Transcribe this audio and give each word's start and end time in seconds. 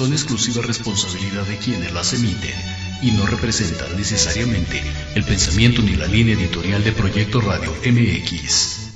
son 0.00 0.14
exclusiva 0.14 0.62
responsabilidad 0.62 1.42
de 1.42 1.58
quienes 1.58 1.92
las 1.92 2.14
emiten 2.14 2.54
y 3.02 3.10
no 3.10 3.26
representan 3.26 3.94
necesariamente 3.98 4.82
el 5.14 5.24
pensamiento 5.24 5.82
ni 5.82 5.94
la 5.94 6.06
línea 6.06 6.34
editorial 6.36 6.82
de 6.82 6.92
Proyecto 6.92 7.38
Radio 7.42 7.70
MX. 7.84 8.94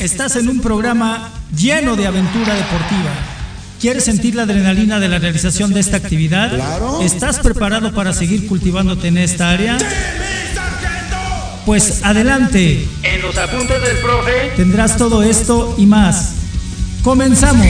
Estás 0.00 0.34
en 0.34 0.48
un 0.48 0.60
programa 0.60 1.30
lleno 1.56 1.94
de 1.94 2.08
aventura 2.08 2.52
deportiva. 2.54 3.14
¿Quieres 3.80 4.06
sentir 4.06 4.34
la 4.34 4.42
adrenalina 4.42 4.98
de 4.98 5.08
la 5.08 5.20
realización 5.20 5.72
de 5.72 5.78
esta 5.78 5.98
actividad? 5.98 7.04
¿Estás 7.04 7.38
preparado 7.38 7.94
para 7.94 8.12
seguir 8.12 8.48
cultivándote 8.48 9.06
en 9.06 9.18
esta 9.18 9.50
área? 9.50 9.78
Pues 11.66 12.02
adelante. 12.02 12.88
En 13.02 13.22
los 13.22 13.36
apuntes 13.36 13.82
del 13.82 13.96
profe 13.98 14.52
Tendrás 14.56 14.96
todo 14.96 15.22
esto 15.22 15.74
y 15.78 15.86
más. 15.86 16.34
Comenzamos. 17.02 17.66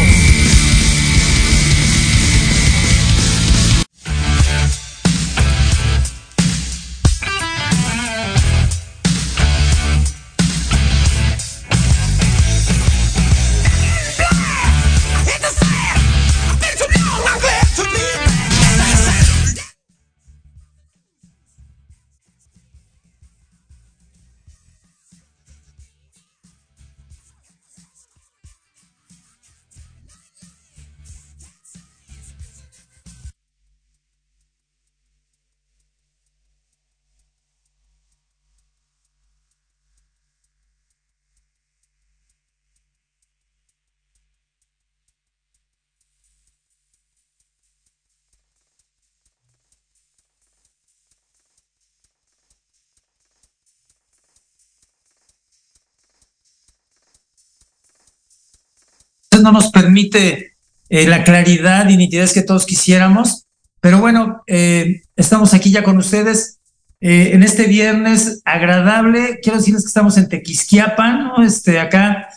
No 59.43 59.53
nos 59.53 59.71
permite 59.71 60.51
eh, 60.93 61.07
la 61.07 61.23
claridad 61.23 61.89
y 61.89 61.97
nitidez 61.97 62.35
que 62.35 62.43
todos 62.43 62.67
quisiéramos. 62.67 63.47
Pero 63.81 64.01
bueno, 64.01 64.43
eh, 64.49 65.03
estamos 65.15 65.55
aquí 65.55 65.71
ya 65.71 65.85
con 65.85 65.97
ustedes 65.97 66.59
eh, 67.01 67.31
en 67.33 67.45
este 67.45 67.69
viernes 67.69 68.43
agradable. 68.45 69.39
Quiero 69.41 69.59
decirles 69.59 69.85
que 69.85 69.89
estamos 69.89 70.19
en 70.19 70.29
Tequisquiapan, 70.29 71.29
¿no? 71.29 71.45
Este, 71.45 71.79
acá, 71.79 72.29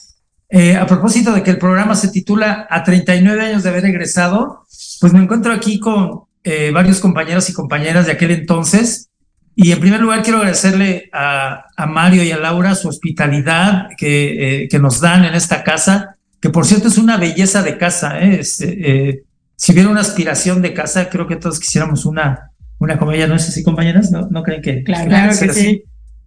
a 0.79 0.85
propósito 0.85 1.33
de 1.33 1.41
que 1.41 1.49
el 1.49 1.57
programa 1.57 1.95
se 1.95 2.09
titula 2.09 2.67
A 2.69 2.83
39 2.83 3.41
años 3.41 3.63
de 3.63 3.69
haber 3.69 3.85
egresado, 3.85 4.67
pues 5.01 5.11
me 5.11 5.19
encuentro 5.19 5.51
aquí 5.51 5.79
con 5.79 6.25
varios 6.71 6.99
compañeros 6.99 7.49
y 7.49 7.53
compañeras 7.53 8.05
de 8.05 8.11
aquel 8.11 8.29
entonces. 8.29 9.09
Y 9.55 9.71
en 9.71 9.79
primer 9.79 9.99
lugar 9.99 10.21
quiero 10.21 10.37
agradecerle 10.37 11.09
a, 11.11 11.65
a 11.75 11.85
Mario 11.87 12.21
y 12.21 12.31
a 12.31 12.37
Laura 12.37 12.75
su 12.75 12.87
hospitalidad 12.87 13.87
que, 13.97 14.67
que 14.69 14.77
nos 14.77 14.99
dan 14.99 15.25
en 15.25 15.33
esta 15.33 15.63
casa 15.63 16.17
que 16.43 16.49
por 16.49 16.65
cierto 16.65 16.89
es 16.89 16.97
una 16.97 17.15
belleza 17.15 17.63
de 17.63 17.77
casa. 17.77 18.19
¿eh? 18.21 18.41
eh, 18.59 19.23
si 19.55 19.71
hubiera 19.71 19.89
una 19.89 20.01
aspiración 20.01 20.61
de 20.61 20.73
casa, 20.73 21.09
creo 21.09 21.25
que 21.25 21.37
todos 21.37 21.57
quisiéramos 21.57 22.05
una, 22.05 22.51
una 22.79 22.99
comedia, 22.99 23.27
¿no 23.27 23.35
es 23.35 23.47
así, 23.47 23.63
compañeras? 23.63 24.11
¿No, 24.11 24.27
¿No 24.29 24.43
creen 24.43 24.61
que? 24.61 24.83
Claro, 24.83 25.07
claro 25.07 25.39
que 25.39 25.53
sí. 25.53 25.83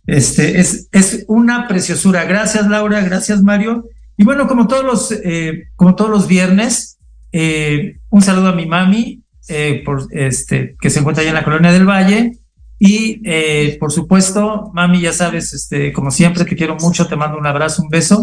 Este, 0.07 0.59
es, 0.59 0.89
es 0.91 1.27
una 1.29 1.69
preciosura. 1.69 2.25
Gracias, 2.25 2.67
Laura, 2.67 3.03
gracias, 3.03 3.43
Mario. 3.43 3.91
Y 4.17 4.25
bueno, 4.25 4.49
como 4.49 4.67
todos 4.67 4.87
los, 4.87 5.13
eh, 5.23 5.65
como 5.77 5.95
todos 5.97 6.11
los 6.11 6.27
viernes, 6.27 6.99
un 8.09 8.23
saludo 8.23 8.49
a 8.49 8.55
mi 8.55 8.65
mami, 8.65 9.23
por, 9.85 10.07
este, 10.13 10.77
que 10.81 10.89
se 10.89 11.01
encuentra 11.01 11.21
allá 11.21 11.29
en 11.29 11.37
la 11.37 11.45
colonia 11.45 11.73
del 11.73 11.85
Valle. 11.85 12.39
Y 12.79 13.23
eh, 13.25 13.77
por 13.81 13.91
supuesto, 13.91 14.71
mami, 14.75 15.01
ya 15.01 15.13
sabes, 15.13 15.55
este, 15.55 15.93
como 15.93 16.11
siempre, 16.11 16.45
te 16.45 16.57
quiero 16.57 16.77
mucho, 16.77 17.07
te 17.07 17.17
mando 17.17 17.39
un 17.39 17.47
abrazo, 17.47 17.83
un 17.83 17.89
beso. 17.89 18.21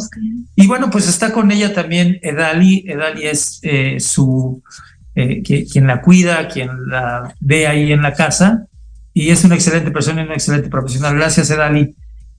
Y 0.55 0.67
bueno, 0.67 0.89
pues 0.91 1.07
está 1.07 1.33
con 1.33 1.51
ella 1.51 1.73
también 1.73 2.19
Edali. 2.21 2.85
Edali 2.87 3.25
es 3.25 3.59
eh, 3.63 3.99
su 3.99 4.61
eh, 5.15 5.41
quien 5.41 5.87
la 5.87 6.01
cuida, 6.01 6.47
quien 6.47 6.69
la 6.87 7.33
ve 7.39 7.65
ahí 7.65 7.91
en 7.91 8.03
la 8.03 8.13
casa. 8.13 8.67
Y 9.11 9.29
es 9.29 9.43
una 9.43 9.55
excelente 9.55 9.91
persona 9.91 10.21
y 10.21 10.25
una 10.25 10.35
excelente 10.35 10.69
profesional. 10.69 11.15
Gracias, 11.15 11.49
Edali. 11.49 11.95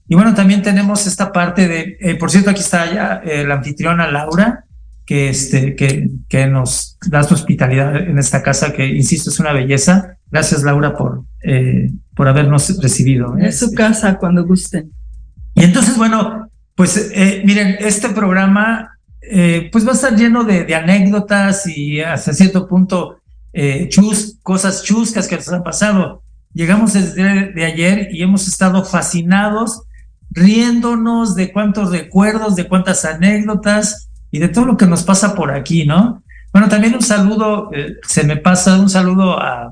Y 0.07 0.15
bueno, 0.15 0.33
también 0.33 0.61
tenemos 0.61 1.07
esta 1.07 1.31
parte 1.31 1.67
de, 1.67 2.15
por 2.15 2.29
cierto, 2.29 2.51
aquí 2.51 2.61
está 2.61 2.93
ya 2.93 3.21
la 3.43 3.55
anfitriona 3.55 4.11
Laura, 4.11 4.65
que, 5.05 5.29
este, 5.29 5.75
que, 5.75 6.09
que 6.29 6.47
nos 6.47 6.97
da 7.07 7.23
su 7.23 7.33
hospitalidad 7.33 7.95
en 7.95 8.19
esta 8.19 8.43
casa, 8.43 8.71
que 8.71 8.85
insisto, 8.85 9.29
es 9.29 9.39
una 9.39 9.51
belleza. 9.51 10.17
Gracias, 10.31 10.63
Laura, 10.63 10.95
por, 10.95 11.23
eh, 11.43 11.91
por 12.15 12.27
habernos 12.27 12.81
recibido. 12.81 13.37
¿eh? 13.37 13.47
Es 13.47 13.59
su 13.59 13.73
casa 13.73 14.17
cuando 14.17 14.45
gusten. 14.45 14.91
Y 15.53 15.63
entonces, 15.63 15.97
bueno, 15.97 16.49
pues 16.75 17.11
eh, 17.13 17.41
miren, 17.45 17.77
este 17.79 18.09
programa 18.09 18.91
pues 19.71 19.87
va 19.87 19.89
a 19.89 19.95
estar 19.95 20.15
lleno 20.15 20.43
de, 20.43 20.65
de, 20.65 20.75
anécdotas 20.75 21.65
y 21.65 21.99
hasta 21.99 22.31
cierto 22.31 22.67
punto 22.67 23.17
chus, 23.89 24.37
cosas 24.43 24.83
chuscas 24.83 25.27
que 25.27 25.35
nos 25.35 25.51
han 25.51 25.63
pasado. 25.63 26.21
Llegamos 26.53 26.93
desde 26.93 27.51
de 27.51 27.65
ayer 27.65 28.09
y 28.11 28.21
hemos 28.21 28.47
estado 28.47 28.85
fascinados, 28.85 29.81
riéndonos 30.29 31.33
de 31.33 31.51
cuántos 31.51 31.89
recuerdos, 31.89 32.55
de 32.55 32.67
cuántas 32.67 33.03
anécdotas 33.03 34.09
y 34.29 34.37
de 34.37 34.49
todo 34.49 34.65
lo 34.65 34.77
que 34.77 34.85
nos 34.85 35.03
pasa 35.03 35.33
por 35.33 35.49
aquí, 35.49 35.87
¿no? 35.87 36.21
Bueno, 36.53 36.69
también 36.69 36.93
un 36.93 37.01
saludo, 37.01 37.71
se 38.07 38.25
me 38.25 38.37
pasa 38.37 38.79
un 38.79 38.89
saludo 38.89 39.39
a, 39.39 39.71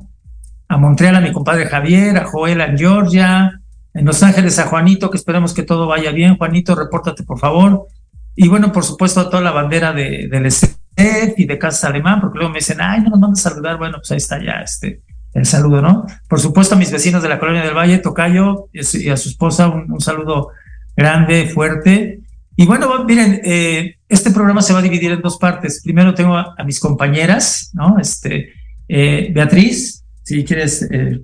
a 0.74 0.78
Montreal 0.78 1.16
a 1.16 1.22
mi 1.22 1.32
compadre 1.32 1.68
Javier, 1.68 2.18
a 2.18 2.26
Joel 2.26 2.62
en 2.62 2.78
Georgia, 2.78 3.60
en 3.94 4.06
Los 4.06 4.24
Ángeles 4.24 4.58
a 4.60 4.66
Juanito, 4.66 5.12
que 5.12 5.18
esperemos 5.18 5.54
que 5.54 5.64
todo 5.64 5.88
vaya 5.88 6.12
bien. 6.12 6.38
Juanito, 6.38 6.76
repórtate 6.76 7.24
por 7.24 7.40
favor. 7.40 7.88
Y 8.36 8.48
bueno, 8.48 8.72
por 8.72 8.84
supuesto 8.84 9.20
a 9.20 9.30
toda 9.30 9.44
la 9.44 9.52
bandera 9.52 9.94
de, 9.94 10.28
del 10.30 10.48
SF 10.48 11.36
y 11.38 11.46
de 11.46 11.60
Casa 11.60 11.88
Alemán, 11.88 12.20
porque 12.20 12.40
luego 12.40 12.52
me 12.52 12.60
dicen, 12.60 12.78
ay, 12.82 13.02
no 13.02 13.12
nos 13.12 13.20
van 13.20 13.32
a 13.34 13.36
saludar. 13.36 13.78
Bueno, 13.78 13.98
pues 13.98 14.12
ahí 14.12 14.18
está 14.18 14.44
ya 14.44 14.62
este, 14.64 15.02
el 15.34 15.46
saludo, 15.46 15.82
¿no? 15.82 16.08
Por 16.28 16.40
supuesto 16.40 16.74
a 16.74 16.78
mis 16.78 16.92
vecinos 16.92 17.22
de 17.22 17.30
la 17.30 17.40
Colonia 17.40 17.64
del 17.64 17.76
Valle, 17.76 18.00
Tocayo, 18.00 18.70
y 18.74 19.10
a 19.10 19.18
su 19.18 19.30
esposa, 19.30 19.68
un, 19.68 20.02
saludo 20.02 20.50
grande, 20.98 21.48
fuerte. 21.48 22.22
Y 22.56 22.66
bueno, 22.66 23.04
miren, 23.06 23.42
eh, 23.44 23.98
este 24.10 24.32
programa 24.32 24.64
se 24.64 24.74
va 24.74 24.80
a 24.80 24.84
dividir 24.84 25.12
en 25.12 25.22
dos 25.22 25.38
partes. 25.38 25.82
Primero 25.84 26.16
tengo 26.16 26.36
a, 26.36 26.56
mis 26.66 26.80
compañeras, 26.80 27.70
¿no? 27.74 28.00
Este, 28.00 28.54
eh, 28.88 29.32
Beatriz, 29.32 30.03
si 30.24 30.44
quieres 30.44 30.88
eh, 30.92 31.22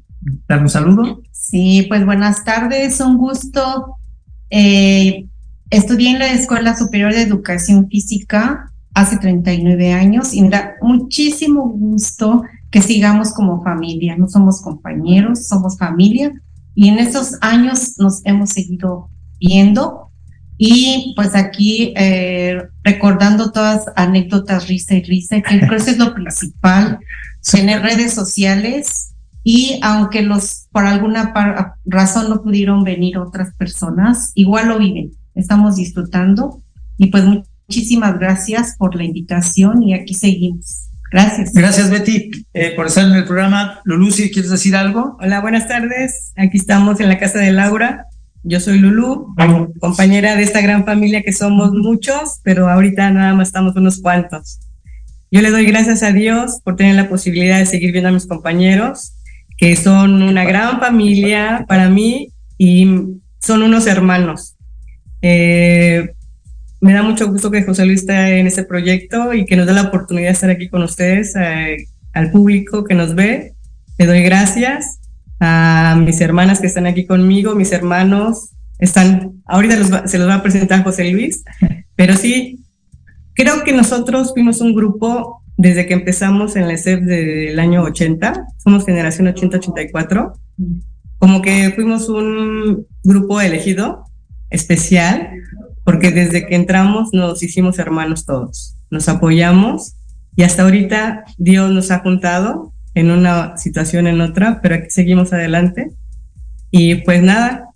dar 0.47 0.61
un 0.61 0.69
saludo. 0.69 1.21
Sí, 1.31 1.85
pues 1.87 2.05
buenas 2.05 2.43
tardes, 2.43 2.99
un 2.99 3.17
gusto. 3.17 3.95
Eh, 4.49 5.25
estudié 5.69 6.11
en 6.11 6.19
la 6.19 6.31
Escuela 6.31 6.77
Superior 6.77 7.13
de 7.13 7.21
Educación 7.21 7.87
Física 7.89 8.71
hace 8.93 9.17
39 9.17 9.93
años 9.93 10.33
y 10.33 10.41
me 10.41 10.49
da 10.49 10.73
muchísimo 10.81 11.69
gusto 11.69 12.43
que 12.69 12.81
sigamos 12.81 13.33
como 13.33 13.63
familia. 13.63 14.15
No 14.17 14.27
somos 14.27 14.61
compañeros, 14.61 15.47
somos 15.47 15.77
familia 15.77 16.31
y 16.75 16.89
en 16.89 16.99
esos 16.99 17.35
años 17.41 17.95
nos 17.97 18.21
hemos 18.25 18.51
seguido 18.51 19.09
viendo 19.39 20.09
y 20.57 21.13
pues 21.15 21.35
aquí 21.35 21.93
eh, 21.95 22.61
recordando 22.83 23.51
todas 23.51 23.85
anécdotas, 23.95 24.67
risa 24.67 24.95
y 24.95 25.03
risa, 25.03 25.41
que 25.41 25.59
creo 25.59 25.83
que 25.83 25.91
es 25.91 25.97
lo 25.97 26.13
principal 26.13 26.99
tener 27.41 27.81
redes 27.81 28.13
sociales 28.13 29.13
y 29.43 29.79
aunque 29.81 30.21
los 30.21 30.67
por 30.71 30.85
alguna 30.85 31.33
razón 31.85 32.29
no 32.29 32.43
pudieron 32.43 32.83
venir 32.83 33.17
otras 33.17 33.55
personas, 33.55 34.31
igual 34.35 34.67
lo 34.67 34.79
viven, 34.79 35.11
estamos 35.35 35.75
disfrutando 35.75 36.61
y 36.97 37.07
pues 37.07 37.23
muchísimas 37.23 38.19
gracias 38.19 38.75
por 38.77 38.95
la 38.95 39.03
invitación 39.03 39.83
y 39.83 39.93
aquí 39.93 40.13
seguimos. 40.13 40.89
Gracias. 41.11 41.53
Gracias, 41.53 41.89
Betty, 41.89 42.29
eh, 42.53 42.73
por 42.75 42.85
estar 42.85 43.05
en 43.05 43.13
el 43.13 43.25
programa. 43.25 43.79
Lulú, 43.83 44.11
si 44.11 44.29
quieres 44.29 44.51
decir 44.51 44.75
algo. 44.75 45.17
Hola, 45.19 45.41
buenas 45.41 45.67
tardes. 45.67 46.31
Aquí 46.35 46.57
estamos 46.57 46.99
en 46.99 47.09
la 47.09 47.17
casa 47.17 47.39
de 47.39 47.51
Laura. 47.51 48.05
Yo 48.43 48.59
soy 48.59 48.77
Lulú, 48.77 49.35
compañera 49.79 50.35
de 50.35 50.43
esta 50.43 50.61
gran 50.61 50.85
familia 50.85 51.23
que 51.23 51.33
somos 51.33 51.73
muchos, 51.73 52.39
pero 52.43 52.69
ahorita 52.69 53.09
nada 53.11 53.33
más 53.33 53.49
estamos 53.49 53.75
unos 53.75 53.99
cuantos. 54.01 54.59
Yo 55.31 55.41
le 55.41 55.51
doy 55.51 55.65
gracias 55.65 56.01
a 56.03 56.11
Dios 56.11 56.59
por 56.63 56.75
tener 56.75 56.95
la 56.95 57.07
posibilidad 57.07 57.59
de 57.59 57.65
seguir 57.65 57.91
viendo 57.91 58.09
a 58.09 58.13
mis 58.13 58.25
compañeros, 58.25 59.13
que 59.57 59.75
son 59.75 60.23
una 60.23 60.43
gran 60.43 60.79
familia 60.79 61.65
para 61.67 61.89
mí 61.89 62.29
y 62.57 62.87
son 63.39 63.63
unos 63.63 63.85
hermanos. 63.85 64.55
Eh, 65.21 66.13
me 66.81 66.93
da 66.93 67.03
mucho 67.03 67.27
gusto 67.27 67.51
que 67.51 67.63
José 67.63 67.85
Luis 67.85 68.01
esté 68.01 68.39
en 68.39 68.47
este 68.47 68.63
proyecto 68.63 69.33
y 69.33 69.45
que 69.45 69.55
nos 69.55 69.67
dé 69.67 69.73
la 69.73 69.83
oportunidad 69.83 70.27
de 70.27 70.33
estar 70.33 70.49
aquí 70.49 70.69
con 70.69 70.81
ustedes, 70.81 71.35
eh, 71.35 71.85
al 72.13 72.31
público 72.31 72.83
que 72.83 72.95
nos 72.95 73.13
ve. 73.13 73.53
Le 73.97 74.05
doy 74.05 74.23
gracias 74.23 74.99
a 75.39 75.95
mis 75.99 76.19
hermanas 76.21 76.59
que 76.59 76.67
están 76.67 76.87
aquí 76.87 77.05
conmigo, 77.05 77.53
mis 77.53 77.71
hermanos 77.71 78.51
están, 78.79 79.41
ahorita 79.45 80.07
se 80.07 80.17
los 80.17 80.27
va 80.27 80.35
a 80.35 80.43
presentar 80.43 80.83
José 80.83 81.11
Luis, 81.11 81.43
pero 81.95 82.15
sí, 82.15 82.58
creo 83.33 83.63
que 83.63 83.73
nosotros 83.73 84.33
fuimos 84.33 84.61
un 84.61 84.73
grupo 84.73 85.41
desde 85.57 85.85
que 85.85 85.93
empezamos 85.93 86.55
en 86.55 86.67
la 86.67 86.73
ESEP 86.73 87.01
del 87.03 87.59
año 87.59 87.83
80, 87.83 88.45
somos 88.63 88.85
generación 88.85 89.27
80-84, 89.27 90.33
como 91.17 91.41
que 91.41 91.71
fuimos 91.75 92.07
un 92.07 92.87
grupo 93.03 93.41
elegido, 93.41 94.05
especial, 94.49 95.31
porque 95.83 96.11
desde 96.11 96.47
que 96.47 96.55
entramos 96.55 97.09
nos 97.13 97.43
hicimos 97.43 97.77
hermanos 97.77 98.25
todos, 98.25 98.77
nos 98.89 99.09
apoyamos 99.09 99.95
y 100.35 100.43
hasta 100.43 100.63
ahorita 100.63 101.25
Dios 101.37 101.71
nos 101.71 101.91
ha 101.91 101.99
juntado 101.99 102.71
en 102.93 103.11
una 103.11 103.57
situación, 103.57 104.07
en 104.07 104.21
otra, 104.21 104.61
pero 104.61 104.75
aquí 104.75 104.89
seguimos 104.89 105.33
adelante. 105.33 105.91
Y 106.71 106.95
pues 106.95 107.21
nada, 107.21 107.68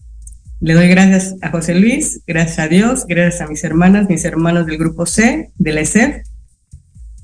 le 0.64 0.76
doy 0.76 0.88
gracias 0.88 1.36
a 1.42 1.52
José 1.52 1.76
Luis, 1.76 2.22
gracias 2.26 2.58
a 2.58 2.70
Dios, 2.70 3.06
gracias 3.06 3.42
a 3.42 3.48
mis 3.48 3.66
hermanas, 3.66 4.08
mis 4.08 4.24
hermanos 4.24 4.66
del 4.66 4.78
grupo 4.78 5.06
C, 5.06 5.52
de 5.56 5.74
la 5.74 5.82
ESEF, 5.82 6.26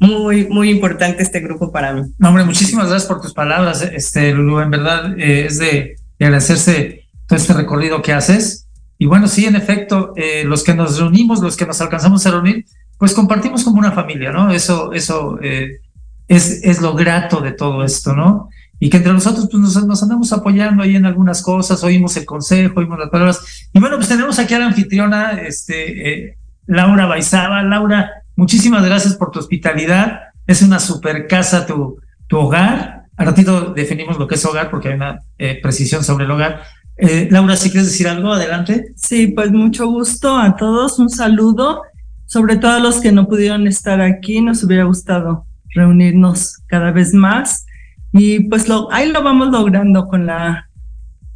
muy, 0.02 0.48
muy 0.48 0.70
importante 0.70 1.24
este 1.24 1.40
grupo 1.40 1.72
para 1.72 1.94
mí. 1.94 2.02
No, 2.18 2.30
hombre, 2.30 2.44
muchísimas 2.44 2.90
gracias 2.90 3.08
por 3.08 3.22
tus 3.22 3.34
palabras, 3.34 3.82
este, 3.82 4.34
Lulu. 4.34 4.60
En 4.60 4.72
verdad 4.72 5.18
eh, 5.18 5.46
es 5.46 5.58
de, 5.58 5.96
agradecerse 6.20 7.06
todo 7.28 7.40
este 7.40 7.54
recorrido 7.54 8.02
que 8.02 8.12
haces. 8.12 8.68
Y 8.98 9.06
bueno, 9.06 9.30
sí, 9.30 9.46
en 9.46 9.56
efecto, 9.56 10.12
eh, 10.18 10.44
los 10.44 10.62
que 10.66 10.74
nos 10.74 11.00
reunimos, 11.00 11.40
los 11.40 11.56
que 11.56 11.66
nos 11.66 11.80
alcanzamos 11.80 12.26
a 12.26 12.32
reunir, 12.32 12.66
pues 12.98 13.14
compartimos 13.14 13.64
como 13.64 13.80
una 13.80 13.94
familia, 13.94 14.34
¿no? 14.34 14.52
Eso, 14.52 14.92
eso 14.92 15.40
eh, 15.42 15.80
es, 16.28 16.62
es 16.66 16.82
lo 16.82 16.94
grato 16.94 17.40
de 17.40 17.54
todo 17.54 17.86
esto, 17.86 18.14
¿no? 18.14 18.50
Y 18.80 18.90
que 18.90 18.98
entre 18.98 19.14
nosotros 19.14 19.48
pues 19.52 19.62
nos, 19.62 19.86
nos, 19.86 20.04
andamos 20.04 20.32
apoyando 20.32 20.84
ahí 20.84 20.96
en 20.96 21.06
algunas 21.06 21.42
cosas, 21.42 21.84
oímos 21.84 22.16
el 22.18 22.26
consejo, 22.26 22.80
oímos 22.80 23.00
las 23.00 23.10
palabras. 23.10 23.70
Y 23.74 23.80
bueno, 23.80 23.98
pues 23.98 24.08
tenemos 24.08 24.40
aquí 24.40 24.54
a 24.54 24.60
la 24.60 24.68
anfitriona, 24.68 25.34
este, 25.42 26.38
Laura 26.66 27.06
Baizaba. 27.06 27.62
Laura, 27.64 28.10
Muchísimas 28.40 28.86
gracias 28.86 29.16
por 29.16 29.32
tu 29.32 29.40
hospitalidad. 29.40 30.22
Es 30.48 30.62
una 30.62 30.80
super 30.80 31.28
casa 31.28 31.66
tu, 31.66 32.00
tu 32.28 32.38
hogar. 32.38 33.04
A 33.18 33.26
ratito 33.26 33.74
definimos 33.74 34.18
lo 34.18 34.30
que 34.30 34.36
es 34.36 34.46
hogar 34.46 34.72
porque 34.72 34.88
hay 34.88 34.94
una 34.94 35.20
eh, 35.38 35.60
precisión 35.62 36.06
sobre 36.06 36.24
el 36.24 36.32
hogar. 36.32 36.62
Eh, 36.96 37.28
Laura, 37.30 37.58
si 37.58 37.70
quieres 37.70 37.92
decir 37.92 38.08
algo, 38.08 38.32
adelante. 38.32 38.94
Sí, 38.96 39.28
pues 39.28 39.52
mucho 39.52 39.88
gusto 39.88 40.38
a 40.38 40.56
todos, 40.56 41.00
un 41.00 41.10
saludo, 41.10 41.82
sobre 42.28 42.56
todo 42.56 42.72
a 42.72 42.80
los 42.80 43.02
que 43.02 43.12
no 43.12 43.28
pudieron 43.28 43.68
estar 43.68 44.00
aquí, 44.00 44.40
nos 44.40 44.64
hubiera 44.64 44.86
gustado 44.86 45.46
reunirnos 45.76 46.60
cada 46.68 46.92
vez 46.92 47.14
más 47.14 47.66
y 48.14 48.42
pues 48.42 48.68
lo, 48.68 48.92
ahí 48.92 49.12
lo 49.12 49.24
vamos 49.24 49.50
logrando 49.50 50.08
con 50.08 50.26
la 50.26 50.70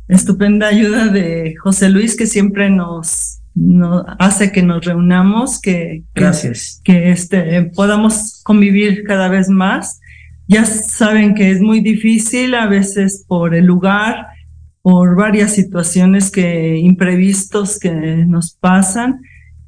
estupenda 0.07 0.67
ayuda 0.67 1.07
de 1.07 1.55
José 1.61 1.89
Luis 1.89 2.15
que 2.15 2.27
siempre 2.27 2.69
nos 2.69 3.39
no, 3.55 4.03
hace 4.19 4.51
que 4.51 4.63
nos 4.63 4.83
reunamos, 4.85 5.61
que, 5.61 6.03
Gracias. 6.15 6.81
que, 6.83 7.11
este, 7.11 7.63
podamos 7.75 8.41
convivir 8.43 9.03
cada 9.03 9.29
vez 9.29 9.49
más. 9.49 9.99
Ya 10.47 10.65
saben 10.65 11.35
que 11.35 11.51
es 11.51 11.61
muy 11.61 11.79
difícil 11.79 12.55
a 12.55 12.67
veces 12.67 13.23
por 13.27 13.55
el 13.55 13.65
lugar, 13.65 14.27
por 14.81 15.15
varias 15.15 15.53
situaciones 15.53 16.31
que 16.31 16.77
imprevistos 16.77 17.79
que 17.79 17.91
nos 17.91 18.55
pasan. 18.55 19.21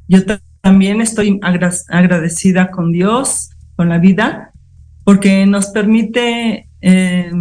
Yo 0.07 0.19
también 0.61 0.99
estoy 0.99 1.39
agradecida 1.41 2.71
con 2.71 2.91
Dios, 2.91 3.51
con 3.75 3.89
la 3.89 3.99
vida, 3.99 4.51
porque 5.03 5.45
nos 5.45 5.67
permite 5.67 6.69
eh, 6.85 7.31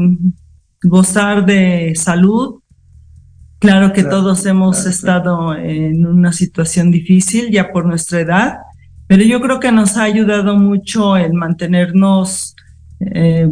gozar 0.82 1.44
de 1.46 1.93
salud, 1.94 2.61
Claro 3.64 3.94
que 3.94 4.05
todos 4.05 4.44
hemos 4.44 4.85
estado 4.85 5.56
en 5.56 6.05
una 6.05 6.35
situación 6.35 6.91
difícil 6.91 7.50
ya 7.50 7.73
por 7.73 7.87
nuestra 7.87 8.20
edad, 8.20 8.58
pero 9.06 9.23
yo 9.23 9.41
creo 9.41 9.58
que 9.58 9.73
nos 9.73 9.96
ha 9.96 10.02
ayudado 10.02 10.58
mucho 10.58 11.17
el 11.17 11.32
mantenernos 11.32 12.55
eh, 13.00 13.49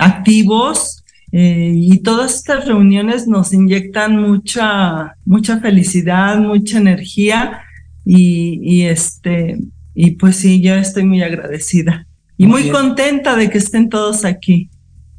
activos 0.00 1.04
eh, 1.30 1.72
y 1.72 1.98
todas 1.98 2.34
estas 2.34 2.66
reuniones 2.66 3.28
nos 3.28 3.52
inyectan 3.52 4.20
mucha, 4.20 5.16
mucha 5.24 5.60
felicidad, 5.60 6.40
mucha 6.40 6.78
energía 6.78 7.60
y, 8.04 8.58
y 8.64 8.82
este, 8.86 9.60
y 9.94 10.16
pues 10.16 10.34
sí, 10.34 10.60
yo 10.60 10.74
estoy 10.74 11.04
muy 11.04 11.22
agradecida 11.22 12.08
y 12.36 12.48
muy 12.48 12.70
contenta 12.70 13.36
de 13.36 13.48
que 13.50 13.58
estén 13.58 13.88
todos 13.88 14.24
aquí. 14.24 14.68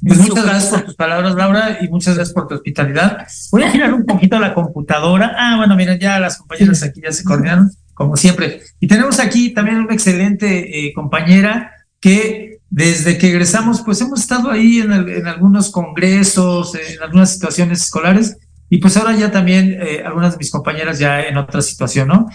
Pues 0.05 0.19
muchas 0.19 0.45
gracias 0.45 0.71
por 0.71 0.81
tus 0.83 0.95
palabras, 0.95 1.35
Laura, 1.35 1.77
y 1.81 1.88
muchas 1.88 2.15
gracias 2.15 2.33
por 2.33 2.47
tu 2.47 2.55
hospitalidad. 2.55 3.25
Voy 3.51 3.63
a 3.63 3.71
girar 3.71 3.94
un 3.94 4.06
poquito 4.06 4.39
la 4.39 4.54
computadora. 4.54 5.35
Ah, 5.37 5.57
bueno, 5.57 5.75
miren, 5.75 5.99
ya 5.99 6.19
las 6.19 6.37
compañeras 6.37 6.83
aquí 6.83 7.01
ya 7.01 7.11
se 7.11 7.23
coordinaron, 7.23 7.71
como 7.94 8.18
siempre. 8.18 8.61
Y 8.80 8.87
tenemos 8.87 9.19
aquí 9.19 9.54
también 9.54 9.78
una 9.78 9.94
excelente 9.94 10.87
eh, 10.87 10.94
compañera 10.94 11.71
que 11.99 12.59
desde 12.69 13.18
que 13.18 13.30
egresamos, 13.30 13.81
pues 13.81 14.01
hemos 14.01 14.19
estado 14.19 14.49
ahí 14.49 14.80
en, 14.80 14.92
en, 14.92 15.28
algunos 15.28 15.69
congresos, 15.69 16.75
en 16.75 17.01
algunas 17.01 17.31
situaciones 17.31 17.81
escolares, 17.83 18.37
y 18.69 18.80
pues 18.80 18.97
ahora 18.97 19.16
ya 19.16 19.31
también 19.31 19.78
eh, 19.80 20.01
algunas 20.04 20.31
de 20.31 20.39
mis 20.39 20.49
compañeras 20.49 20.97
ya 20.97 21.21
en 21.21 21.37
otra 21.37 21.61
situación, 21.61 22.07
¿no? 22.07 22.28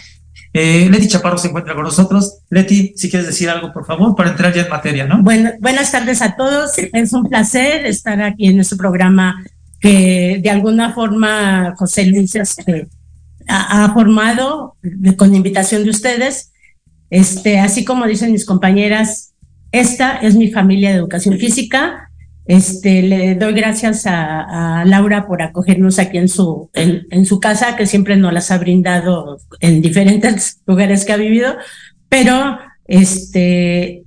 Eh, 0.53 0.89
Leti 0.91 1.09
Chaparro 1.09 1.39
se 1.39 1.49
encuentra 1.49 1.75
con 1.75 1.85
nosotros. 1.85 2.39
Leti, 2.51 2.95
si 2.97 3.11
quieres 3.11 3.27
decir 3.27 3.49
algo, 3.51 3.73
por 3.73 3.85
favor, 3.85 4.15
para 4.17 4.31
entrar 4.31 4.55
ya 4.55 4.63
en 4.63 4.69
materia, 4.71 5.07
¿no? 5.07 5.23
Bueno, 5.23 5.51
buenas 5.61 5.93
tardes 5.93 6.23
a 6.23 6.37
todos. 6.37 6.73
Es 6.77 7.13
un 7.13 7.29
placer 7.29 7.87
estar 7.87 8.21
aquí 8.23 8.47
en 8.47 8.57
nuestro 8.57 8.79
programa 8.79 9.45
que 9.81 10.41
de 10.43 10.51
alguna 10.51 10.93
forma 10.93 11.75
José 11.77 12.07
Luis 12.07 12.35
este, 12.35 12.89
ha, 13.47 13.93
formado 13.93 14.77
con 15.17 15.35
invitación 15.35 15.85
de 15.85 15.91
ustedes. 15.91 16.53
Este, 17.11 17.59
así 17.59 17.85
como 17.85 18.07
dicen 18.07 18.33
mis 18.33 18.45
compañeras, 18.45 19.35
esta 19.73 20.17
es 20.17 20.35
mi 20.35 20.51
familia 20.51 20.91
de 20.91 20.97
educación 20.97 21.39
física 21.39 22.08
este, 22.49 23.03
le 23.03 23.35
doy 23.35 23.53
gracias 23.53 24.05
a, 24.07 24.83
Laura 24.87 25.27
por 25.27 25.43
acogernos 25.43 25.99
aquí 25.99 26.17
en 26.17 26.29
su, 26.29 26.71
en, 26.73 27.27
su 27.27 27.41
casa, 27.41 27.77
que 27.77 27.87
siempre 27.87 28.17
nos 28.17 28.33
las 28.33 28.51
ha 28.51 28.57
brindado 28.57 29.39
en 29.61 29.83
diferentes 29.83 30.63
lugares 30.67 31.05
que 31.05 31.13
ha 31.13 31.19
vivido, 31.19 31.57
pero 32.09 32.59
este, 32.87 34.05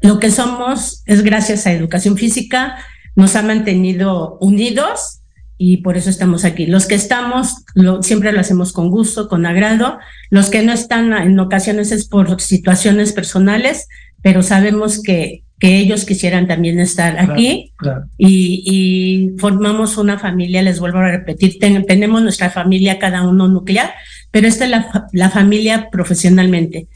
lo 0.00 0.18
que 0.18 0.32
somos 0.32 1.04
es 1.06 1.22
gracias 1.22 1.68
a 1.68 1.72
educación 1.72 2.16
física, 2.16 2.76
nos 3.14 3.36
ha 3.36 3.42
mantenido 3.42 4.38
unidos 4.40 5.20
y 5.56 5.76
por 5.78 5.96
eso 5.96 6.10
estamos 6.10 6.44
aquí. 6.44 6.66
Los 6.66 6.86
que 6.86 6.96
estamos, 6.96 7.64
siempre 8.02 8.32
lo 8.32 8.40
hacemos 8.40 8.72
con 8.72 8.90
gusto, 8.90 9.28
con 9.28 9.46
agrado. 9.46 9.98
Los 10.30 10.50
que 10.50 10.62
no 10.62 10.72
están 10.72 11.12
en 11.12 11.38
ocasiones 11.38 11.92
es 11.92 12.08
por 12.08 12.40
situaciones 12.40 13.12
personales, 13.12 13.86
pero 14.20 14.42
sabemos 14.42 15.00
que 15.00 15.44
que 15.58 15.78
ellos 15.78 16.04
quisieran 16.04 16.46
también 16.46 16.78
estar 16.78 17.18
aquí. 17.18 17.72
Y, 18.16 19.32
formamos 19.38 19.96
una 19.98 20.18
familia, 20.18 20.62
les 20.62 20.80
vuelvo 20.80 20.98
a 20.98 21.10
repetir, 21.10 21.58
tenemos 21.58 22.22
nuestra 22.22 22.50
familia 22.50 22.98
cada 22.98 23.26
uno 23.26 23.48
nuclear, 23.48 23.92
pero 24.30 24.46
esta 24.46 24.64
es 24.64 24.70
la, 25.12 25.30
familia 25.30 25.88
profesionalmente. 25.90 26.88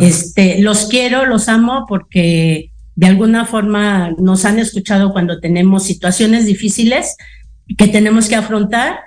Este, 0.00 0.60
los 0.60 0.86
quiero, 0.86 1.26
los 1.26 1.48
amo 1.48 1.86
porque 1.88 2.70
de 2.94 3.06
alguna 3.06 3.46
forma 3.46 4.12
nos 4.18 4.44
han 4.44 4.58
escuchado 4.58 5.12
cuando 5.12 5.38
tenemos 5.38 5.84
situaciones 5.84 6.46
difíciles 6.46 7.16
que 7.76 7.86
tenemos 7.86 8.28
que 8.28 8.34
afrontar 8.34 8.98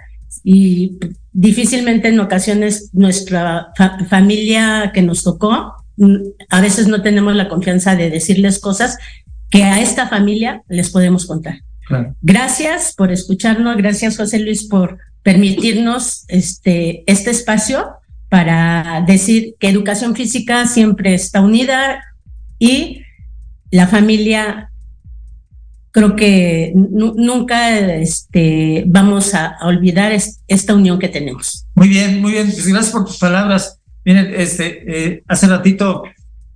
y 0.43 0.97
difícilmente 1.33 2.07
en 2.07 2.19
ocasiones 2.19 2.89
nuestra 2.93 3.67
familia 4.09 4.91
que 4.93 5.01
nos 5.01 5.23
tocó 5.23 5.80
a 6.49 6.61
veces 6.61 6.87
no 6.87 7.01
tenemos 7.01 7.35
la 7.35 7.47
confianza 7.47 7.95
de 7.95 8.09
decirles 8.09 8.59
cosas 8.59 8.97
que 9.49 9.63
a 9.63 9.81
esta 9.81 10.07
familia 10.07 10.63
les 10.69 10.89
podemos 10.89 11.25
contar. 11.25 11.61
Gracias 12.21 12.93
por 12.95 13.11
escucharnos, 13.11 13.75
gracias 13.75 14.17
José 14.17 14.39
Luis 14.39 14.67
por 14.67 14.97
permitirnos 15.23 16.23
este, 16.29 17.03
este 17.05 17.31
espacio 17.31 17.89
para 18.29 19.03
decir 19.05 19.55
que 19.59 19.67
educación 19.67 20.15
física 20.15 20.65
siempre 20.67 21.13
está 21.13 21.41
unida 21.41 22.01
y 22.59 23.01
la 23.71 23.87
familia 23.87 24.71
creo 25.91 26.15
que 26.15 26.71
nunca 26.73 27.77
este, 27.77 28.85
vamos 28.87 29.33
a, 29.35 29.57
olvidar 29.63 30.13
esta 30.47 30.73
unión 30.73 30.97
que 30.97 31.09
tenemos. 31.09 31.67
Muy 31.75 31.89
bien, 31.89 32.21
muy 32.21 32.31
bien. 32.31 32.45
Pues 32.45 32.65
gracias 32.67 32.93
por 32.93 33.05
tus 33.05 33.17
palabras. 33.17 33.80
Miren, 34.03 34.33
este, 34.35 34.83
eh, 34.87 35.23
hace 35.27 35.47
ratito 35.47 36.03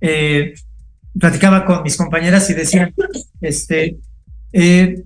eh, 0.00 0.54
platicaba 1.18 1.64
con 1.64 1.82
mis 1.82 1.96
compañeras 1.96 2.48
y 2.50 2.54
decían, 2.54 2.92
este, 3.40 3.96
eh, 4.52 5.02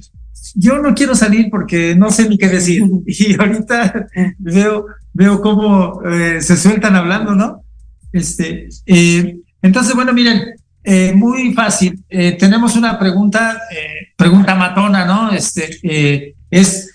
yo 0.54 0.78
no 0.78 0.94
quiero 0.94 1.14
salir 1.14 1.48
porque 1.50 1.94
no 1.94 2.10
sé 2.10 2.28
ni 2.28 2.36
qué 2.36 2.48
decir. 2.48 2.82
Y 3.06 3.38
ahorita 3.38 4.08
veo, 4.38 4.86
veo 5.12 5.40
cómo 5.40 6.02
eh, 6.04 6.40
se 6.40 6.56
sueltan 6.56 6.96
hablando, 6.96 7.34
¿no? 7.34 7.62
Este, 8.12 8.68
entonces, 9.62 9.94
bueno, 9.94 10.12
miren, 10.12 10.42
muy 11.14 11.52
fácil. 11.54 12.02
tenemos 12.08 12.74
una 12.74 12.98
pregunta, 12.98 13.60
pregunta 14.16 14.56
matona, 14.56 15.04
¿no? 15.04 15.30
Este, 15.30 16.34
es, 16.50 16.90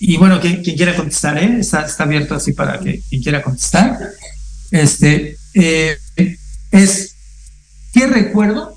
y 0.00 0.16
bueno, 0.16 0.40
quien, 0.40 0.62
quien, 0.62 0.76
quiera 0.76 0.96
contestar, 0.96 1.38
¿eh? 1.38 1.58
Está, 1.60 1.86
abierto 1.98 2.34
así 2.34 2.52
para 2.52 2.80
que 2.80 3.02
quien 3.08 3.22
quiera 3.22 3.42
contestar. 3.42 3.98
Este, 4.70 5.36
es, 6.72 7.14
¿qué 7.92 8.06
recuerdo? 8.06 8.76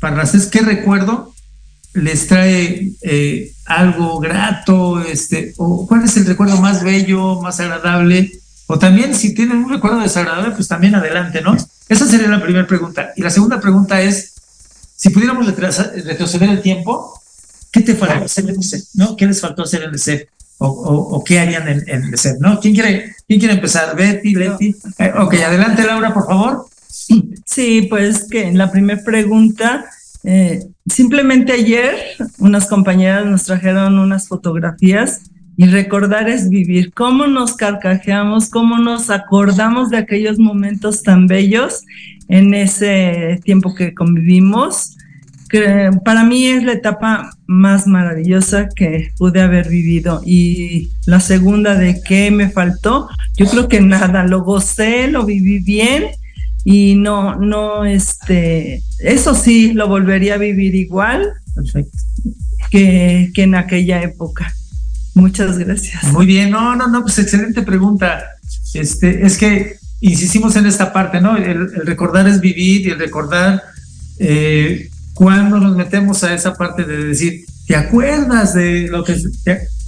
Para 0.00 0.22
es 0.22 0.46
¿qué 0.46 0.60
recuerdo 0.60 1.32
les 1.94 2.26
trae 2.26 2.92
eh, 3.02 3.52
algo 3.64 4.18
grato, 4.20 5.00
este, 5.00 5.54
o 5.56 5.86
cuál 5.86 6.04
es 6.04 6.16
el 6.16 6.26
recuerdo 6.26 6.60
más 6.60 6.82
bello, 6.82 7.40
más 7.40 7.58
agradable, 7.58 8.38
o 8.66 8.78
también 8.78 9.14
si 9.14 9.34
tienen 9.34 9.58
un 9.58 9.70
recuerdo 9.70 10.00
desagradable, 10.00 10.54
pues 10.54 10.68
también 10.68 10.94
adelante, 10.94 11.40
¿no? 11.40 11.56
Esa 11.88 12.06
sería 12.06 12.28
la 12.28 12.42
primera 12.42 12.66
pregunta. 12.66 13.12
Y 13.16 13.22
la 13.22 13.30
segunda 13.30 13.60
pregunta 13.60 14.02
es, 14.02 14.34
si 14.96 15.10
pudiéramos 15.10 15.46
retroceder 15.46 16.50
el 16.50 16.60
tiempo, 16.60 17.18
¿qué 17.70 17.80
te 17.80 17.94
faltó 17.94 18.24
hacer 18.24 18.44
en 18.44 18.56
el? 18.56 18.84
¿No? 18.94 19.16
¿Qué 19.16 19.26
les 19.26 19.40
faltó 19.40 19.62
hacer 19.62 19.82
en 19.82 19.90
el 19.90 19.98
set? 19.98 20.28
O, 20.58 21.22
qué 21.24 21.38
harían 21.38 21.68
en, 21.68 22.04
el 22.04 22.18
set, 22.18 22.38
¿no? 22.40 22.58
¿Quién 22.60 22.74
quiere, 22.74 23.14
quién 23.28 23.38
quiere 23.38 23.54
empezar? 23.54 23.94
Betty, 23.94 24.34
Leti. 24.34 24.74
Eh, 24.98 25.12
ok, 25.18 25.34
adelante 25.34 25.84
Laura, 25.84 26.14
por 26.14 26.26
favor. 26.26 26.66
Sí, 27.44 27.86
pues 27.90 28.26
que 28.28 28.46
en 28.46 28.56
la 28.56 28.70
primera 28.70 29.02
pregunta, 29.04 29.84
eh, 30.24 30.64
simplemente 30.86 31.52
ayer 31.52 31.94
unas 32.38 32.66
compañeras 32.66 33.26
nos 33.26 33.44
trajeron 33.44 33.98
unas 33.98 34.28
fotografías 34.28 35.30
y 35.56 35.66
recordar 35.66 36.28
es 36.28 36.48
vivir, 36.48 36.92
cómo 36.92 37.26
nos 37.26 37.54
carcajeamos, 37.54 38.50
cómo 38.50 38.78
nos 38.78 39.08
acordamos 39.10 39.90
de 39.90 39.98
aquellos 39.98 40.38
momentos 40.38 41.02
tan 41.02 41.26
bellos 41.26 41.84
en 42.28 42.52
ese 42.54 43.40
tiempo 43.44 43.74
que 43.74 43.94
convivimos, 43.94 44.95
que 45.48 45.90
para 46.04 46.24
mí 46.24 46.46
es 46.46 46.64
la 46.64 46.72
etapa 46.72 47.30
más 47.46 47.86
maravillosa 47.86 48.68
que 48.74 49.12
pude 49.16 49.40
haber 49.40 49.68
vivido. 49.68 50.22
Y 50.24 50.90
la 51.06 51.20
segunda 51.20 51.74
de 51.74 52.00
qué 52.02 52.30
me 52.30 52.50
faltó, 52.50 53.08
yo 53.36 53.46
creo 53.46 53.68
que 53.68 53.80
nada, 53.80 54.24
lo 54.24 54.42
gocé, 54.42 55.08
lo 55.08 55.24
viví 55.24 55.58
bien 55.60 56.06
y 56.64 56.96
no, 56.96 57.36
no, 57.36 57.84
este, 57.84 58.82
eso 58.98 59.34
sí, 59.34 59.72
lo 59.72 59.86
volvería 59.88 60.34
a 60.34 60.38
vivir 60.38 60.74
igual 60.74 61.32
Que, 62.70 63.30
que 63.32 63.42
en 63.44 63.54
aquella 63.54 64.02
época. 64.02 64.52
Muchas 65.14 65.58
gracias. 65.58 66.12
Muy 66.12 66.26
bien, 66.26 66.50
no, 66.50 66.74
no, 66.76 66.88
no, 66.88 67.02
pues 67.02 67.18
excelente 67.18 67.62
pregunta. 67.62 68.22
Este, 68.74 69.24
es 69.24 69.38
que 69.38 69.76
insistimos 70.00 70.56
en 70.56 70.66
esta 70.66 70.92
parte, 70.92 71.20
¿no? 71.20 71.36
El, 71.36 71.72
recordar 71.86 72.28
es 72.28 72.40
vivir 72.40 72.86
y 72.86 72.90
el 72.90 72.98
recordar 72.98 73.62
eh, 74.18 74.90
cuando 75.16 75.58
nos 75.58 75.74
metemos 75.74 76.22
a 76.24 76.34
esa 76.34 76.52
parte 76.52 76.84
de 76.84 77.06
decir, 77.06 77.46
¿te 77.66 77.74
acuerdas 77.74 78.52
de 78.52 78.86
lo 78.88 79.02
que... 79.02 79.16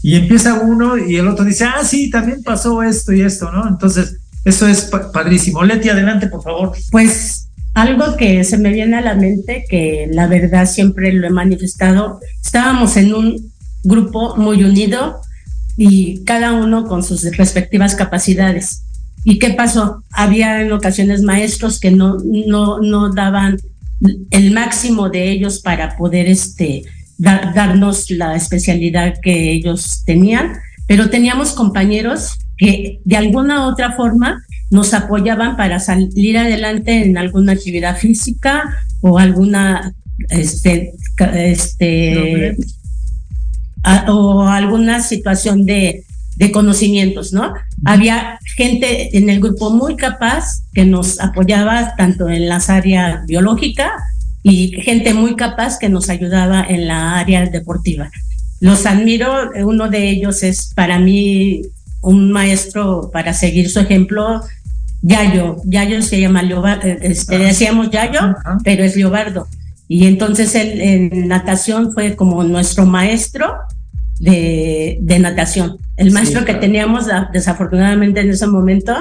y 0.03 0.17
empieza 0.17 0.55
uno 0.55 0.97
y 0.97 1.17
el 1.17 1.29
otro 1.29 1.45
dice, 1.45 1.65
ah, 1.65 1.85
sí, 1.85 2.09
también 2.09 2.43
pasó 2.43 2.83
esto 2.83 3.13
y 3.13 3.21
esto, 3.21 3.53
¿no? 3.53 3.69
Entonces, 3.69 4.17
eso 4.47 4.67
es 4.67 4.91
padrísimo. 5.13 5.63
Leti, 5.63 5.91
adelante, 5.91 6.29
por 6.29 6.43
favor. 6.43 6.73
Pues 6.91 7.51
algo 7.75 8.17
que 8.17 8.43
se 8.43 8.57
me 8.57 8.73
viene 8.73 8.97
a 8.97 9.03
la 9.03 9.15
mente, 9.17 9.67
que 9.69 10.09
la 10.11 10.29
verdad 10.29 10.65
siempre 10.65 11.13
lo 11.13 11.27
he 11.27 11.31
manifestado, 11.31 12.21
estábamos 12.43 12.97
en 12.97 13.13
un 13.13 13.53
grupo 13.85 14.35
muy 14.37 14.65
unido 14.65 15.21
y 15.77 16.25
cada 16.25 16.55
uno 16.55 16.87
con 16.87 17.03
sus 17.03 17.23
respectivas 17.37 17.95
capacidades. 17.95 18.85
¿Y 19.25 19.39
qué 19.39 19.51
pasó? 19.51 20.03
Había 20.11 20.63
en 20.63 20.73
ocasiones 20.73 21.21
maestros 21.21 21.81
que 21.81 21.91
no, 21.91 22.17
no, 22.25 22.81
no 22.81 23.13
daban 23.13 23.59
el 24.31 24.53
máximo 24.53 25.09
de 25.09 25.31
ellos 25.31 25.61
para 25.61 25.97
poder 25.97 26.29
este, 26.29 26.85
darnos 27.19 28.11
la 28.11 28.37
especialidad 28.37 29.15
que 29.23 29.51
ellos 29.51 30.03
tenían, 30.05 30.53
pero 30.87 31.11
teníamos 31.11 31.53
compañeros 31.53 32.39
que 32.57 33.01
de 33.05 33.17
alguna 33.17 33.67
u 33.67 33.71
otra 33.71 33.93
forma 33.93 34.43
nos 34.71 34.95
apoyaban 34.95 35.57
para 35.57 35.81
salir 35.81 36.39
adelante 36.39 37.05
en 37.05 37.17
alguna 37.17 37.53
actividad 37.53 37.97
física 37.97 38.65
o 39.01 39.19
alguna 39.19 39.95
este 40.29 40.93
este 41.35 42.57
o 44.09 44.43
alguna 44.43 45.01
situación 45.01 45.65
de, 45.65 46.05
de 46.39 46.53
conocimientos, 46.53 47.33
¿no? 47.33 47.53
Había 47.85 48.39
gente 48.57 49.17
en 49.19 49.29
el 49.29 49.41
grupo 49.41 49.71
muy 49.71 49.97
capaz 49.97 50.63
que 50.73 50.85
nos 50.85 51.21
apoyaba 51.21 51.97
tanto 51.97 52.29
en 52.29 52.49
las 52.49 52.71
áreas 52.71 53.27
biológica 53.27 53.91
y 54.45 54.69
gente 54.83 55.15
muy 55.15 55.35
capaz 55.35 55.79
que 55.81 55.89
nos 55.89 56.09
ayudaba 56.09 56.65
en 56.67 56.87
la 56.87 57.19
área 57.19 57.45
deportiva. 57.47 58.09
Los 58.61 58.87
admiro, 58.87 59.51
uno 59.65 59.89
de 59.89 60.09
ellos 60.09 60.45
es 60.45 60.73
para 60.75 61.01
mí 61.01 61.63
un 62.03 62.31
maestro 62.31 63.11
para 63.13 63.33
seguir 63.33 63.69
su 63.69 63.81
ejemplo, 63.81 64.41
Yayo. 65.03 65.57
Yayo 65.65 66.03
se 66.03 66.21
llama 66.21 66.43
Leobardo, 66.43 66.87
eh, 66.87 66.99
este, 67.03 67.35
ah. 67.35 67.39
decíamos 67.39 67.91
Yayo, 67.91 68.37
pero 68.63 68.85
es 68.85 68.95
Leobardo. 68.95 69.49
Y 69.89 70.07
entonces 70.07 70.55
él 70.55 70.81
en 70.81 71.27
natación 71.27 71.93
fue 71.93 72.15
como 72.15 72.45
nuestro 72.45 72.87
maestro 72.87 73.57
de, 74.19 74.99
de 75.01 75.19
natación. 75.19 75.79
El 75.97 76.13
maestro 76.13 76.45
que 76.45 76.55
teníamos, 76.55 77.07
desafortunadamente 77.33 78.21
en 78.21 78.31
ese 78.31 78.47
momento, 78.47 78.95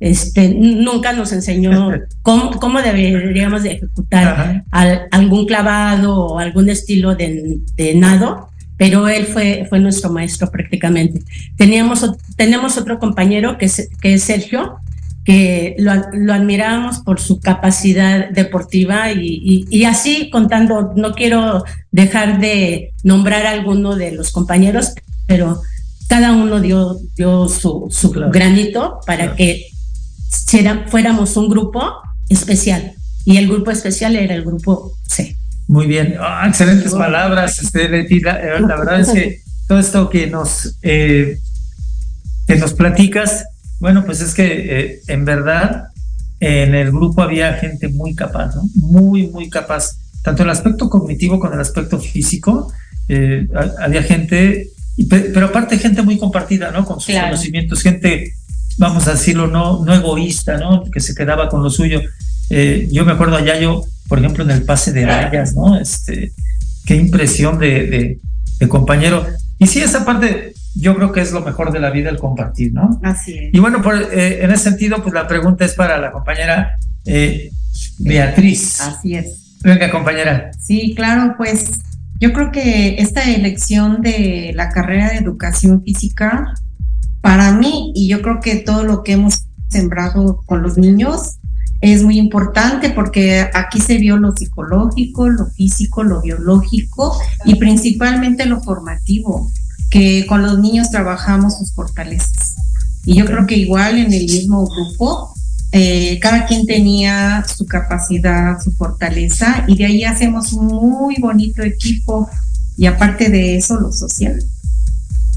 este, 0.00 0.48
nunca 0.48 1.12
nos 1.12 1.32
enseñó 1.32 1.92
cómo, 2.22 2.50
cómo 2.52 2.80
deberíamos 2.80 3.62
de 3.62 3.72
ejecutar 3.72 4.64
algún 5.10 5.46
clavado 5.46 6.18
o 6.18 6.38
algún 6.38 6.70
estilo 6.70 7.14
de, 7.14 7.58
de 7.76 7.94
nado 7.94 8.50
pero 8.80 9.08
él 9.08 9.26
fue, 9.26 9.66
fue 9.68 9.78
nuestro 9.78 10.10
maestro 10.10 10.50
prácticamente. 10.50 11.20
Teníamos, 11.58 12.10
tenemos 12.34 12.78
otro 12.78 12.98
compañero 12.98 13.58
que 13.58 13.66
es, 13.66 13.90
que 14.00 14.14
es 14.14 14.22
Sergio, 14.22 14.78
que 15.24 15.76
lo, 15.78 15.92
lo 16.12 16.32
admirábamos 16.32 17.00
por 17.00 17.20
su 17.20 17.40
capacidad 17.40 18.30
deportiva 18.30 19.12
y, 19.12 19.66
y, 19.68 19.84
así 19.84 20.30
contando, 20.30 20.92
no 20.96 21.12
quiero 21.12 21.64
dejar 21.90 22.40
de 22.40 22.92
nombrar 23.04 23.46
a 23.46 23.50
alguno 23.50 23.96
de 23.96 24.12
los 24.12 24.32
compañeros, 24.32 24.94
pero 25.26 25.60
cada 26.08 26.32
uno 26.32 26.60
dio, 26.60 26.98
dio 27.16 27.48
su, 27.48 27.88
su 27.90 28.10
granito 28.10 29.00
para 29.06 29.36
que 29.36 29.66
fuéramos 30.88 31.36
un 31.36 31.48
grupo 31.48 31.80
especial. 32.28 32.92
Y 33.24 33.36
el 33.36 33.46
grupo 33.48 33.70
especial 33.70 34.16
era 34.16 34.34
el 34.34 34.42
grupo 34.42 34.96
C. 35.06 35.36
Muy 35.68 35.86
bien, 35.86 36.16
ah, 36.18 36.46
excelentes 36.48 36.92
palabras, 36.92 37.62
este, 37.62 37.88
Leti. 37.88 38.20
La, 38.20 38.34
verdad 38.34 39.00
es 39.00 39.10
que 39.10 39.40
todo 39.68 39.78
esto 39.78 40.10
que 40.10 40.26
nos, 40.26 40.76
eh, 40.82 41.38
que 42.48 42.56
nos 42.56 42.72
platicas, 42.72 43.44
bueno, 43.80 44.04
pues 44.04 44.20
es 44.20 44.34
que 44.34 44.44
eh, 44.46 45.00
en 45.08 45.24
verdad 45.24 45.88
en 46.38 46.74
el 46.74 46.90
grupo 46.90 47.22
había 47.22 47.54
gente 47.54 47.88
muy 47.88 48.14
capaz, 48.14 48.54
¿no? 48.54 48.62
Muy, 48.76 49.26
muy 49.28 49.50
capaz, 49.50 49.96
tanto 50.22 50.42
el 50.42 50.50
aspecto 50.50 50.88
cognitivo 50.88 51.38
como 51.40 51.54
el 51.54 51.60
aspecto 51.60 51.98
físico. 51.98 52.72
Eh, 53.08 53.48
había 53.80 54.02
gente, 54.02 54.68
pero 55.08 55.46
aparte 55.46 55.78
gente 55.78 56.02
muy 56.02 56.18
compartida, 56.18 56.70
¿no? 56.70 56.84
Con 56.84 57.00
sus 57.00 57.14
conocimientos, 57.14 57.82
gente, 57.82 58.34
vamos 58.78 59.08
a 59.08 59.12
decirlo, 59.12 59.48
no, 59.48 59.84
no 59.84 59.94
egoísta, 59.94 60.56
¿no? 60.56 60.84
Que 60.84 61.00
se 61.00 61.14
quedaba 61.14 61.48
con 61.48 61.62
lo 61.62 61.70
suyo. 61.70 62.00
yo 62.90 63.04
me 63.04 63.12
acuerdo 63.12 63.36
allá, 63.36 63.58
yo 63.58 63.84
por 64.10 64.18
ejemplo, 64.18 64.42
en 64.42 64.50
el 64.50 64.64
pase 64.64 64.92
de 64.92 65.06
rayas, 65.06 65.54
¿no? 65.54 65.78
Este, 65.78 66.32
qué 66.84 66.96
impresión 66.96 67.60
de, 67.60 68.18
de, 68.58 68.68
compañero. 68.68 69.24
Y 69.56 69.68
sí, 69.68 69.80
esa 69.80 70.04
parte 70.04 70.52
yo 70.74 70.94
creo 70.96 71.12
que 71.12 71.20
es 71.20 71.32
lo 71.32 71.40
mejor 71.42 71.72
de 71.72 71.80
la 71.80 71.90
vida, 71.90 72.10
el 72.10 72.18
compartir, 72.18 72.72
¿no? 72.72 73.00
Así 73.02 73.36
es. 73.36 73.54
Y 73.54 73.58
bueno, 73.58 73.82
por, 73.82 73.94
eh, 73.96 74.44
en 74.44 74.50
ese 74.50 74.70
sentido, 74.70 75.02
pues 75.02 75.14
la 75.14 75.26
pregunta 75.26 75.64
es 75.64 75.74
para 75.74 75.98
la 75.98 76.12
compañera 76.12 76.76
eh, 77.04 77.50
Beatriz. 77.98 78.80
Así 78.80 79.14
es. 79.14 79.58
Venga, 79.62 79.90
compañera. 79.90 80.50
Sí, 80.58 80.94
claro, 80.94 81.34
pues 81.36 81.70
yo 82.20 82.32
creo 82.32 82.50
que 82.50 82.96
esta 82.98 83.22
elección 83.30 84.00
de 84.00 84.52
la 84.54 84.70
carrera 84.70 85.10
de 85.10 85.16
educación 85.16 85.82
física, 85.82 86.54
para 87.20 87.52
mí, 87.52 87.92
y 87.94 88.08
yo 88.08 88.22
creo 88.22 88.40
que 88.40 88.56
todo 88.56 88.84
lo 88.84 89.02
que 89.02 89.12
hemos 89.12 89.46
sembrado 89.68 90.42
con 90.46 90.62
los 90.62 90.78
niños, 90.78 91.38
es 91.80 92.02
muy 92.02 92.18
importante 92.18 92.90
porque 92.90 93.48
aquí 93.54 93.80
se 93.80 93.96
vio 93.96 94.18
lo 94.18 94.32
psicológico, 94.32 95.28
lo 95.28 95.46
físico, 95.46 96.02
lo 96.02 96.20
biológico 96.20 97.18
y 97.44 97.54
principalmente 97.54 98.44
lo 98.44 98.60
formativo, 98.60 99.50
que 99.90 100.24
con 100.26 100.42
los 100.42 100.58
niños 100.58 100.90
trabajamos 100.90 101.58
sus 101.58 101.72
fortalezas. 101.72 102.54
Y 103.04 103.16
yo 103.16 103.24
creo 103.26 103.46
que 103.46 103.56
igual 103.56 103.98
en 103.98 104.12
el 104.12 104.24
mismo 104.24 104.66
grupo, 104.66 105.34
eh, 105.72 106.18
cada 106.20 106.46
quien 106.46 106.64
tenía 106.64 107.44
su 107.44 107.66
capacidad, 107.66 108.60
su 108.62 108.72
fortaleza, 108.72 109.64
y 109.66 109.76
de 109.76 109.86
ahí 109.86 110.04
hacemos 110.04 110.52
un 110.52 110.66
muy 110.66 111.16
bonito 111.20 111.62
equipo 111.62 112.30
y 112.76 112.86
aparte 112.86 113.28
de 113.28 113.56
eso, 113.56 113.78
lo 113.78 113.92
social. 113.92 114.42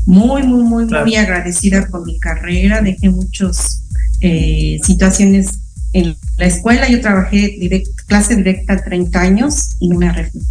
Muy, 0.05 0.43
muy, 0.43 0.63
muy, 0.63 0.85
muy 0.85 1.15
agradecida 1.15 1.87
con 1.87 2.03
mi 2.03 2.19
carrera. 2.19 2.81
Dejé 2.81 3.09
muchas 3.09 3.83
eh, 4.21 4.79
situaciones 4.83 5.49
en 5.93 6.15
la 6.37 6.45
escuela. 6.45 6.89
Yo 6.89 7.01
trabajé 7.01 7.57
clase 8.05 8.35
directa 8.35 8.83
30 8.83 9.19
años 9.19 9.75
y 9.79 9.87
no 9.87 9.97
me 9.97 10.09
arrepiento. 10.09 10.49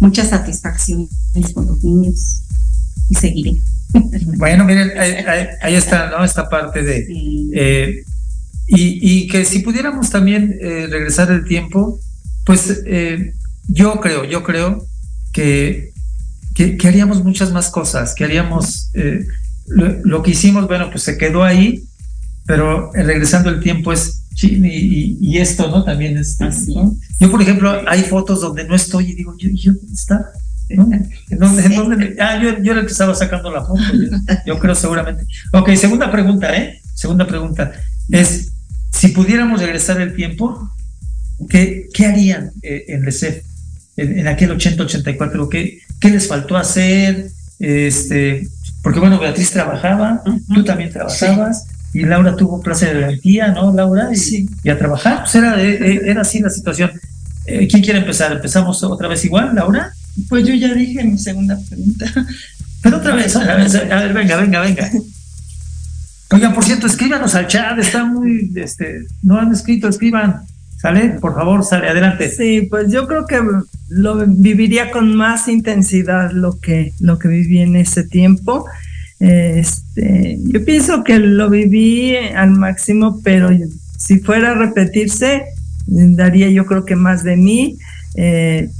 Muchas 0.00 0.28
satisfacciones 0.28 1.08
con 1.54 1.66
los 1.66 1.82
niños 1.84 2.42
y 3.08 3.14
seguiré. 3.14 3.52
Bueno, 4.36 4.64
miren, 4.64 4.92
ahí, 5.62 5.74
está, 5.74 6.10
¿no? 6.10 6.24
Esta 6.24 6.48
parte 6.48 6.82
de... 6.82 7.06
Eh, 7.54 8.04
y, 8.70 9.26
que 9.28 9.46
si 9.46 9.60
pudiéramos 9.60 10.10
también 10.10 10.58
eh, 10.60 10.86
regresar 10.90 11.30
el 11.30 11.44
tiempo, 11.44 11.98
pues 12.44 12.82
yo 13.68 14.00
creo, 14.00 14.24
yo 14.24 14.42
creo 14.42 14.86
que 15.32 15.92
que, 16.58 16.88
haríamos 16.88 17.22
muchas 17.22 17.52
más 17.52 17.70
cosas, 17.70 18.14
que 18.14 18.24
haríamos 18.24 18.90
eh, 18.94 19.24
lo, 19.68 20.22
que 20.22 20.32
hicimos, 20.32 20.66
bueno, 20.66 20.90
pues 20.90 21.04
se 21.04 21.16
quedó 21.16 21.44
ahí, 21.44 21.84
pero 22.46 22.90
regresando 22.92 23.48
el 23.50 23.60
tiempo 23.60 23.92
es, 23.92 24.24
y, 24.42 25.18
y, 25.20 25.38
esto, 25.38 25.68
¿no? 25.68 25.84
También 25.84 26.16
es 26.16 26.40
así. 26.40 26.74
Yo, 27.20 27.30
por 27.30 27.42
ejemplo, 27.42 27.82
hay 27.86 28.02
fotos 28.02 28.40
donde 28.40 28.64
no 28.64 28.74
estoy 28.74 29.10
y 29.10 29.14
digo, 29.14 29.34
¿yo, 29.38 29.72
dónde 29.72 29.92
está? 29.92 30.32
¿En 31.30 31.38
dónde, 31.38 31.64
en 31.64 31.74
dónde 31.74 32.16
ah, 32.20 32.40
yo, 32.42 32.58
yo 32.62 32.72
era 32.72 32.80
el 32.80 32.86
que 32.86 32.92
estaba 32.92 33.14
sacando 33.14 33.50
la 33.50 33.64
foto, 33.64 33.80
yo, 34.46 34.58
creo 34.58 34.74
seguramente. 34.74 35.24
Ok, 35.52 35.70
segunda 35.74 36.10
pregunta, 36.10 36.54
¿eh? 36.56 36.80
Segunda 36.94 37.26
pregunta 37.26 37.72
es, 38.10 38.52
si 38.90 39.08
pudiéramos 39.08 39.60
regresar 39.60 40.00
el 40.00 40.14
tiempo, 40.14 40.70
¿qué, 41.48 41.88
qué 41.94 42.06
harían 42.06 42.50
eh, 42.62 42.84
en 42.88 43.04
LECEF? 43.04 43.44
en, 43.98 44.28
aquel 44.28 44.50
80-84, 44.56 45.48
¿qué, 45.48 45.80
¿qué 46.00 46.10
les 46.10 46.28
faltó 46.28 46.56
hacer? 46.56 47.30
Este, 47.58 48.48
porque 48.82 49.00
bueno, 49.00 49.18
Beatriz 49.18 49.50
trabajaba, 49.50 50.22
tú 50.54 50.64
también 50.64 50.90
trabajabas, 50.90 51.66
y 51.92 52.04
Laura 52.04 52.36
tuvo 52.36 52.60
clase 52.60 52.86
de 52.86 53.00
garantía, 53.00 53.48
¿no, 53.48 53.72
Laura? 53.72 54.10
Y, 54.12 54.16
sí. 54.16 54.48
y 54.62 54.70
a 54.70 54.78
trabajar, 54.78 55.20
pues 55.20 55.34
era, 55.34 55.60
era 55.60 56.20
así 56.20 56.38
la 56.40 56.50
situación. 56.50 56.92
Eh, 57.46 57.66
¿Quién 57.66 57.82
quiere 57.82 57.98
empezar? 57.98 58.30
¿Empezamos 58.30 58.82
otra 58.84 59.08
vez 59.08 59.24
igual, 59.24 59.54
Laura? 59.54 59.92
Pues 60.28 60.46
yo 60.46 60.54
ya 60.54 60.74
dije 60.74 61.04
mi 61.04 61.18
segunda 61.18 61.58
pregunta. 61.68 62.06
Pero 62.82 62.98
otra 62.98 63.14
vez, 63.14 63.34
a 63.34 63.56
ver, 63.56 64.12
venga, 64.12 64.36
venga, 64.36 64.60
venga. 64.60 64.90
Oigan, 66.30 66.54
por 66.54 66.64
cierto, 66.64 66.86
escríbanos 66.86 67.34
al 67.34 67.46
chat, 67.46 67.78
está 67.78 68.04
muy, 68.04 68.52
este, 68.54 69.06
no 69.22 69.38
han 69.38 69.52
escrito, 69.52 69.88
escriban. 69.88 70.42
¿Sale? 70.80 71.18
Por 71.20 71.34
favor, 71.34 71.64
sale, 71.64 71.88
adelante. 71.88 72.30
Sí, 72.30 72.68
pues 72.70 72.92
yo 72.92 73.08
creo 73.08 73.26
que 73.26 73.40
lo 73.88 74.24
viviría 74.26 74.92
con 74.92 75.16
más 75.16 75.48
intensidad 75.48 76.30
lo 76.30 76.60
que, 76.60 76.92
lo 77.00 77.18
que 77.18 77.26
viví 77.26 77.58
en 77.58 77.74
ese 77.74 78.04
tiempo. 78.04 78.64
Este, 79.18 80.38
yo 80.44 80.64
pienso 80.64 81.02
que 81.02 81.18
lo 81.18 81.50
viví 81.50 82.14
al 82.16 82.52
máximo, 82.52 83.20
pero 83.24 83.50
si 83.96 84.20
fuera 84.20 84.52
a 84.52 84.54
repetirse, 84.54 85.46
daría 85.86 86.48
yo 86.50 86.64
creo 86.64 86.84
que 86.84 86.94
más 86.94 87.24
de 87.24 87.36
mí. 87.36 87.78
Eh, 88.14 88.70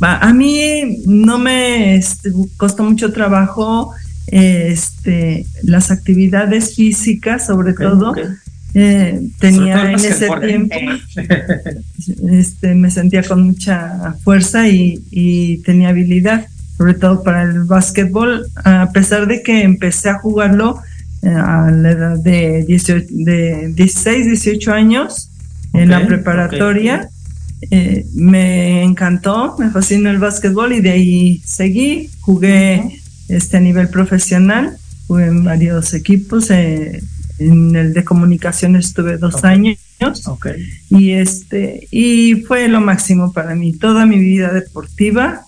a 0.00 0.32
mí 0.32 1.02
no 1.06 1.38
me 1.38 1.96
este, 1.96 2.30
costó 2.56 2.84
mucho 2.84 3.12
trabajo 3.12 3.92
este, 4.30 5.46
las 5.62 5.90
actividades 5.90 6.74
físicas, 6.76 7.46
sobre 7.46 7.72
todo. 7.72 8.14
Eh, 8.74 9.28
tenía 9.38 9.90
en 9.90 9.98
ese 9.98 10.28
tiempo, 10.46 10.76
este, 12.30 12.74
me 12.74 12.90
sentía 12.90 13.22
con 13.22 13.42
mucha 13.42 14.14
fuerza 14.22 14.68
y, 14.68 15.62
tenía 15.64 15.88
habilidad, 15.88 16.46
sobre 16.76 16.94
todo 16.94 17.22
para 17.22 17.42
el 17.42 17.64
básquetbol, 17.64 18.46
a 18.64 18.90
pesar 18.92 19.26
de 19.26 19.42
que 19.42 19.62
empecé 19.62 20.10
a 20.10 20.18
jugarlo 20.18 20.80
eh, 21.22 21.28
a 21.28 21.70
la 21.70 21.90
edad 21.90 22.18
de, 22.18 22.64
18, 22.66 23.06
de 23.10 23.72
16, 23.74 24.26
18 24.26 24.72
años 24.72 25.30
en 25.72 25.90
la 25.90 26.06
preparatoria. 26.06 27.08
Eh, 27.70 28.06
me 28.14 28.82
encantó, 28.82 29.56
me 29.58 29.70
fascinó 29.70 30.10
el 30.10 30.18
básquetbol 30.18 30.72
y 30.72 30.80
de 30.80 30.90
ahí 30.90 31.42
seguí, 31.44 32.10
jugué 32.20 33.00
este, 33.28 33.56
a 33.56 33.60
nivel 33.60 33.88
profesional, 33.88 34.76
jugué 35.06 35.26
en 35.26 35.44
varios 35.44 35.94
equipos. 35.94 36.50
Eh, 36.50 37.02
en 37.38 37.76
el 37.76 37.92
de 37.94 38.04
comunicación 38.04 38.76
estuve 38.76 39.16
dos 39.16 39.44
años. 39.44 39.78
Y 40.90 41.12
este, 41.12 41.86
y 41.90 42.42
fue 42.46 42.68
lo 42.68 42.80
máximo 42.80 43.32
para 43.32 43.54
mí. 43.54 43.72
Toda 43.72 44.06
mi 44.06 44.18
vida 44.18 44.52
deportiva 44.52 45.42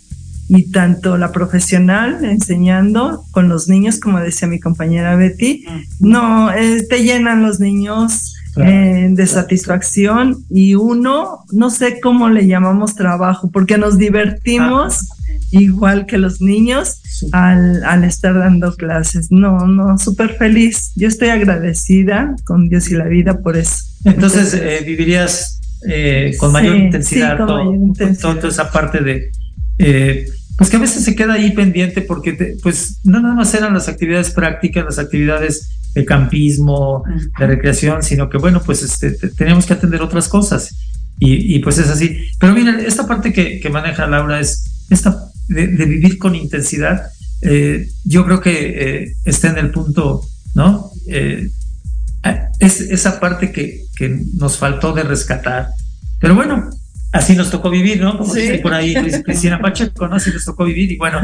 y 0.48 0.70
tanto 0.70 1.16
la 1.16 1.30
profesional 1.30 2.24
enseñando 2.24 3.24
con 3.30 3.48
los 3.48 3.68
niños, 3.68 4.00
como 4.00 4.18
decía 4.18 4.48
mi 4.48 4.58
compañera 4.58 5.14
Betty, 5.14 5.64
no, 6.00 6.52
eh, 6.52 6.84
te 6.88 7.04
llenan 7.04 7.42
los 7.42 7.60
niños 7.60 8.34
eh, 8.56 9.08
de 9.10 9.26
satisfacción 9.26 10.44
y 10.50 10.74
uno, 10.74 11.44
no 11.52 11.70
sé 11.70 12.00
cómo 12.00 12.28
le 12.28 12.46
llamamos 12.46 12.94
trabajo, 12.94 13.50
porque 13.50 13.78
nos 13.78 13.98
divertimos 13.98 15.06
igual 15.52 16.06
que 16.06 16.18
los 16.18 16.40
niños 16.40 17.00
al, 17.32 17.82
al, 17.84 18.04
estar 18.04 18.34
dando 18.34 18.74
clases. 18.76 19.30
No, 19.30 19.66
no, 19.66 19.98
súper 19.98 20.36
feliz. 20.36 20.92
Yo 20.96 21.08
estoy 21.08 21.28
agradecida 21.28 22.34
con 22.44 22.68
Dios 22.68 22.90
y 22.90 22.94
la 22.94 23.06
vida 23.06 23.40
por 23.40 23.56
eso. 23.56 23.84
Entonces, 24.04 24.54
eh, 24.54 24.82
vivirías 24.84 25.60
eh, 25.88 26.34
con 26.38 26.52
mayor 26.52 26.76
intensidad, 26.76 27.38
toda 27.38 28.48
esa 28.48 28.70
parte 28.70 29.00
de... 29.00 29.30
Eh, 29.78 30.26
pues 30.56 30.68
que 30.68 30.76
a 30.76 30.80
veces 30.80 31.04
se 31.04 31.16
queda 31.16 31.34
ahí 31.34 31.52
pendiente 31.52 32.02
porque 32.02 32.56
pues 32.62 33.00
no 33.04 33.18
nada 33.20 33.34
más 33.34 33.54
eran 33.54 33.72
las 33.72 33.88
actividades 33.88 34.30
prácticas, 34.30 34.84
las 34.84 34.98
actividades 34.98 35.79
de 35.94 36.05
campismo, 36.05 37.05
de 37.38 37.46
recreación, 37.46 38.03
sino 38.03 38.29
que 38.29 38.38
bueno, 38.38 38.62
pues 38.64 38.83
este, 38.83 39.11
teníamos 39.31 39.66
que 39.66 39.74
atender 39.74 40.03
otras 40.03 40.29
cosas. 40.29 40.74
Y, 41.18 41.55
y, 41.55 41.59
pues 41.59 41.76
es 41.76 41.88
así. 41.88 42.16
Pero 42.38 42.55
miren, 42.55 42.81
esta 42.81 43.07
parte 43.07 43.33
que, 43.33 43.61
que 43.61 43.68
maneja 43.68 44.07
Laura 44.07 44.40
es 44.40 44.87
esta 44.88 45.31
de, 45.48 45.66
vivir 45.66 46.18
con 46.18 46.35
intensidad, 46.35 47.11
eh, 47.42 47.88
yo 48.05 48.24
creo 48.24 48.40
que 48.40 48.53
eh, 49.03 49.14
está 49.24 49.50
en 49.50 49.59
el 49.59 49.70
punto, 49.70 50.22
¿no? 50.55 50.90
Eh, 51.09 51.50
es 52.59 52.81
esa 52.81 53.18
parte 53.18 53.50
que, 53.50 53.85
que, 53.96 54.09
nos 54.35 54.59
faltó 54.59 54.92
de 54.92 55.03
rescatar. 55.03 55.68
Pero 56.20 56.35
bueno, 56.35 56.70
así 57.12 57.35
nos 57.35 57.50
tocó 57.50 57.70
vivir, 57.70 58.00
¿no? 58.00 58.18
Como 58.18 58.35
dice 58.35 58.59
por 58.59 58.74
ahí 58.74 58.94
Cristina 59.24 59.61
Pacheco, 59.61 60.07
¿no? 60.07 60.16
Así 60.16 60.31
nos 60.31 60.44
tocó 60.44 60.64
vivir. 60.64 60.92
Y 60.92 60.96
bueno, 60.96 61.20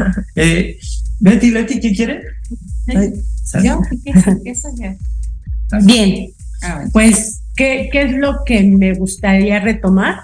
Betty, 1.19 1.51
Betty, 1.51 1.79
¿quién 1.79 1.95
quiere? 1.95 2.21
Yo, 3.63 3.81
Bien, 5.83 6.29
ah, 6.63 6.85
pues, 6.93 7.41
¿qué, 7.55 7.89
¿qué 7.91 8.03
es 8.03 8.13
lo 8.13 8.43
que 8.45 8.63
me 8.63 8.93
gustaría 8.93 9.59
retomar? 9.59 10.21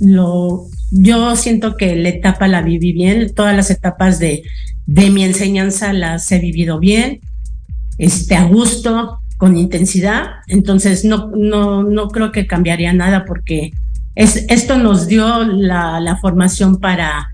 Lo 0.00 0.68
yo 0.90 1.36
siento 1.36 1.76
que 1.76 1.94
la 1.96 2.08
etapa 2.08 2.48
la 2.48 2.62
viví 2.62 2.92
bien, 2.92 3.32
todas 3.34 3.54
las 3.54 3.70
etapas 3.70 4.18
de, 4.18 4.42
de 4.86 5.10
mi 5.10 5.24
enseñanza 5.24 5.92
las 5.92 6.30
he 6.32 6.40
vivido 6.40 6.78
bien, 6.78 7.20
este, 7.98 8.34
a 8.34 8.44
gusto, 8.44 9.20
con 9.36 9.56
intensidad, 9.56 10.26
entonces 10.48 11.04
no, 11.04 11.30
no, 11.34 11.82
no 11.82 12.08
creo 12.08 12.32
que 12.32 12.46
cambiaría 12.46 12.92
nada 12.92 13.24
porque 13.24 13.72
es, 14.14 14.44
esto 14.48 14.76
nos 14.76 15.06
dio 15.06 15.44
la, 15.44 16.00
la 16.00 16.16
formación 16.16 16.78
para, 16.78 17.30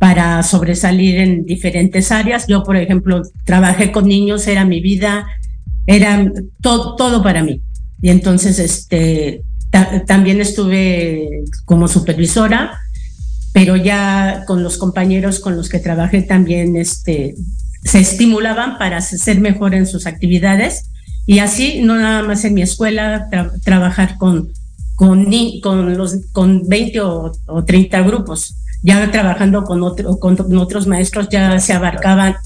para 0.00 0.42
sobresalir 0.42 1.18
en 1.18 1.44
diferentes 1.44 2.10
áreas. 2.10 2.46
Yo, 2.48 2.64
por 2.64 2.76
ejemplo, 2.76 3.22
trabajé 3.44 3.92
con 3.92 4.08
niños, 4.08 4.48
era 4.48 4.64
mi 4.64 4.80
vida, 4.80 5.26
era 5.86 6.32
todo, 6.60 7.22
para 7.22 7.44
mí. 7.44 7.60
Y 8.02 8.08
entonces, 8.08 8.58
este, 8.58 9.44
también 10.06 10.40
estuve 10.40 11.44
como 11.64 11.86
supervisora 11.86 12.80
pero 13.52 13.76
ya 13.76 14.44
con 14.46 14.62
los 14.62 14.78
compañeros 14.78 15.40
con 15.40 15.56
los 15.56 15.68
que 15.68 15.80
trabajé 15.80 16.22
también 16.22 16.76
este, 16.76 17.34
se 17.82 17.98
estimulaban 17.98 18.78
para 18.78 19.00
ser 19.00 19.40
mejor 19.40 19.74
en 19.74 19.86
sus 19.86 20.06
actividades 20.06 20.90
y 21.26 21.40
así 21.40 21.80
no 21.82 21.96
nada 21.96 22.22
más 22.22 22.44
en 22.44 22.54
mi 22.54 22.62
escuela 22.62 23.28
trabajar 23.64 24.16
con 24.18 24.52
con, 24.94 25.30
con 25.62 25.96
los 25.96 26.16
con 26.32 26.68
20 26.68 27.00
o, 27.00 27.32
30 27.66 28.02
grupos 28.02 28.54
ya 28.82 29.10
trabajando 29.10 29.64
con 29.64 29.82
otro 29.82 30.18
con 30.18 30.36
otros 30.56 30.86
maestros 30.86 31.28
ya 31.30 31.58
se 31.60 31.72
abarcaban 31.72 32.36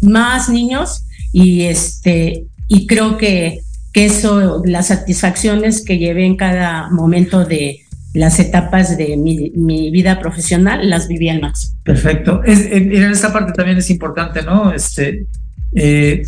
más 0.00 0.48
niños 0.48 1.04
y 1.32 1.62
este 1.62 2.46
y 2.68 2.86
creo 2.86 3.18
que 3.18 3.60
que 3.92 4.06
eso 4.06 4.62
las 4.64 4.88
satisfacciones 4.88 5.84
que 5.84 5.98
llevé 5.98 6.24
en 6.24 6.36
cada 6.36 6.88
momento 6.90 7.44
de 7.44 7.80
las 8.14 8.38
etapas 8.40 8.96
de 8.96 9.16
mi, 9.16 9.90
vida 9.90 10.18
profesional 10.18 10.88
las 10.88 11.08
viví 11.08 11.28
al 11.28 11.40
máximo. 11.40 11.78
Perfecto. 11.82 12.42
Es, 12.44 12.66
en 12.70 12.92
esta 12.92 13.32
parte 13.32 13.52
también 13.52 13.78
es 13.78 13.90
importante, 13.90 14.42
¿no? 14.42 14.72
Este, 14.72 15.26
eh, 15.74 16.22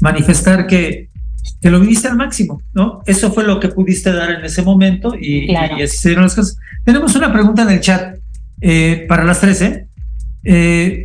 manifestar 0.00 0.66
que, 0.66 1.08
que 1.60 1.70
lo 1.70 1.80
viviste 1.80 2.08
al 2.08 2.16
máximo, 2.16 2.62
¿no? 2.72 3.02
Eso 3.06 3.32
fue 3.32 3.44
lo 3.44 3.60
que 3.60 3.68
pudiste 3.68 4.12
dar 4.12 4.30
en 4.30 4.44
ese 4.44 4.62
momento 4.62 5.14
y, 5.18 5.54
así 5.54 5.96
se 5.96 6.08
dieron 6.08 6.24
las 6.24 6.34
cosas. 6.34 6.56
Tenemos 6.84 7.14
una 7.14 7.32
pregunta 7.32 7.62
en 7.62 7.70
el 7.70 7.80
chat 7.80 8.17
eh, 8.60 9.06
para 9.08 9.24
las 9.24 9.40
tres, 9.40 9.62
¿eh? 9.62 9.88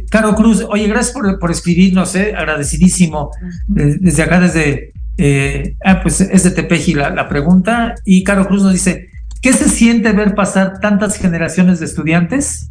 Caro 0.10 0.36
Cruz, 0.36 0.66
oye, 0.70 0.88
gracias 0.88 1.13
por, 1.13 1.39
por 1.39 1.52
escribirnos, 1.52 2.16
eh, 2.16 2.34
agradecidísimo. 2.36 3.32
Desde 3.68 4.24
acá, 4.24 4.39
desde. 4.39 4.94
Eh, 5.18 5.76
ah, 5.86 6.02
pues 6.02 6.22
es 6.22 6.44
de 6.44 6.52
Tepeji 6.52 6.94
la, 6.94 7.10
la 7.10 7.28
pregunta. 7.30 7.96
Y 8.06 8.24
Caro 8.24 8.48
Cruz 8.48 8.63
nos 8.63 8.74
dice: 8.74 9.10
¿Qué 9.42 9.54
se 9.54 9.68
siente 9.68 10.13
ver 10.13 10.36
pasar 10.36 10.80
tantas 10.80 11.18
generaciones 11.18 11.80
de 11.80 11.86
estudiantes? 11.86 12.70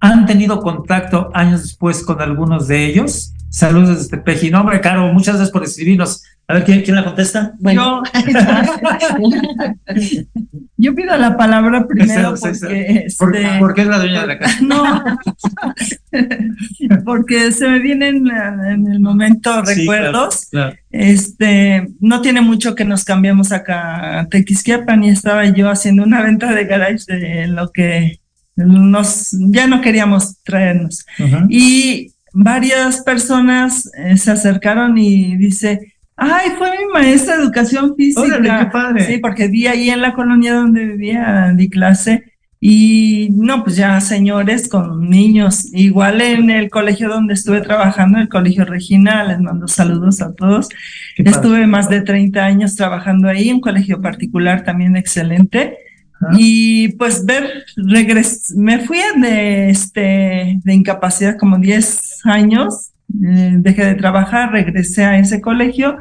¿Han 0.00 0.26
tenido 0.26 0.60
contacto 0.60 1.30
años 1.32 1.62
después 1.62 2.02
con 2.02 2.20
algunos 2.20 2.68
de 2.68 2.84
ellos? 2.84 3.32
Saludos 3.48 3.96
desde 3.96 4.18
Tepeji. 4.18 4.50
No, 4.50 4.60
hombre, 4.60 4.80
Caro, 4.80 5.10
muchas 5.12 5.36
gracias 5.36 5.52
por 5.52 5.64
escribirnos. 5.64 6.22
A 6.46 6.54
ver, 6.54 6.64
¿quién, 6.64 6.82
quién 6.82 6.96
la 6.96 7.04
contesta? 7.04 7.54
Bueno. 7.58 8.02
Yo, 8.04 8.20
yo 10.76 10.94
pido 10.94 11.16
la 11.16 11.36
palabra 11.36 11.86
primero 11.86 12.34
porque... 12.38 12.58
¿Por, 13.18 13.36
este, 13.36 13.58
¿Por 13.58 13.74
qué 13.74 13.82
es 13.82 13.86
la 13.88 13.98
dueña 13.98 14.20
de 14.22 14.26
la 14.26 14.38
casa? 14.38 14.58
No, 14.60 15.02
porque 17.04 17.50
se 17.52 17.68
me 17.68 17.78
vienen 17.78 18.26
en 18.28 18.86
el 18.86 19.00
momento 19.00 19.64
Sí, 19.64 19.80
recuerdos. 19.80 20.46
claro, 20.50 20.70
claro. 20.72 20.76
Este, 20.90 21.88
no 22.00 22.20
tiene 22.20 22.40
mucho 22.40 22.74
que 22.74 22.84
nos 22.84 23.04
cambiamos 23.04 23.50
acá 23.52 24.20
a 24.20 24.26
Tequisquiapan 24.28 25.02
y 25.04 25.10
estaba 25.10 25.46
yo 25.46 25.70
haciendo 25.70 26.02
una 26.02 26.22
venta 26.22 26.52
de 26.54 26.64
garage 26.66 27.04
de 27.08 27.46
lo 27.48 27.70
que 27.72 28.20
nos, 28.56 29.30
ya 29.50 29.66
no 29.66 29.80
queríamos 29.80 30.42
traernos. 30.42 31.04
Y 31.48 32.12
varias 32.32 33.00
personas 33.02 33.90
eh, 33.96 34.16
se 34.16 34.30
acercaron 34.30 34.98
y 34.98 35.36
dice, 35.36 35.93
ay, 36.16 36.50
fue 36.58 36.70
mi 36.70 36.92
maestra 36.92 37.36
de 37.36 37.44
educación 37.44 37.94
física. 37.96 38.22
Órale, 38.22 38.64
qué 38.64 38.70
padre. 38.70 39.06
Sí, 39.06 39.18
porque 39.18 39.48
vi 39.48 39.66
ahí 39.66 39.90
en 39.90 40.02
la 40.02 40.14
colonia 40.14 40.54
donde 40.54 40.84
vivía, 40.84 41.52
di 41.54 41.68
clase. 41.68 42.24
Y 42.66 43.28
no, 43.32 43.62
pues 43.62 43.76
ya 43.76 44.00
señores 44.00 44.68
con 44.70 45.10
niños. 45.10 45.68
Igual 45.74 46.22
en 46.22 46.48
el 46.48 46.70
colegio 46.70 47.10
donde 47.10 47.34
estuve 47.34 47.60
trabajando, 47.60 48.18
el 48.18 48.30
colegio 48.30 48.64
Regina, 48.64 49.22
les 49.22 49.38
mando 49.38 49.68
saludos 49.68 50.22
a 50.22 50.32
todos. 50.32 50.70
Qué 51.14 51.24
padre. 51.24 51.36
Estuve 51.36 51.66
más 51.66 51.90
de 51.90 52.00
30 52.00 52.42
años 52.42 52.74
trabajando 52.74 53.28
ahí, 53.28 53.52
un 53.52 53.60
colegio 53.60 54.00
particular 54.00 54.64
también 54.64 54.96
excelente. 54.96 55.76
Ajá. 56.14 56.36
Y 56.38 56.88
pues 56.96 57.26
ver, 57.26 57.66
regres 57.76 58.54
me 58.56 58.78
fui 58.78 58.98
de, 59.18 59.68
este, 59.68 60.58
de 60.64 60.74
incapacidad 60.74 61.36
como 61.36 61.58
10 61.58 62.24
años, 62.24 62.93
dejé 63.18 63.84
de 63.86 63.94
trabajar, 63.94 64.52
regresé 64.52 65.04
a 65.04 65.18
ese 65.18 65.40
colegio 65.40 65.96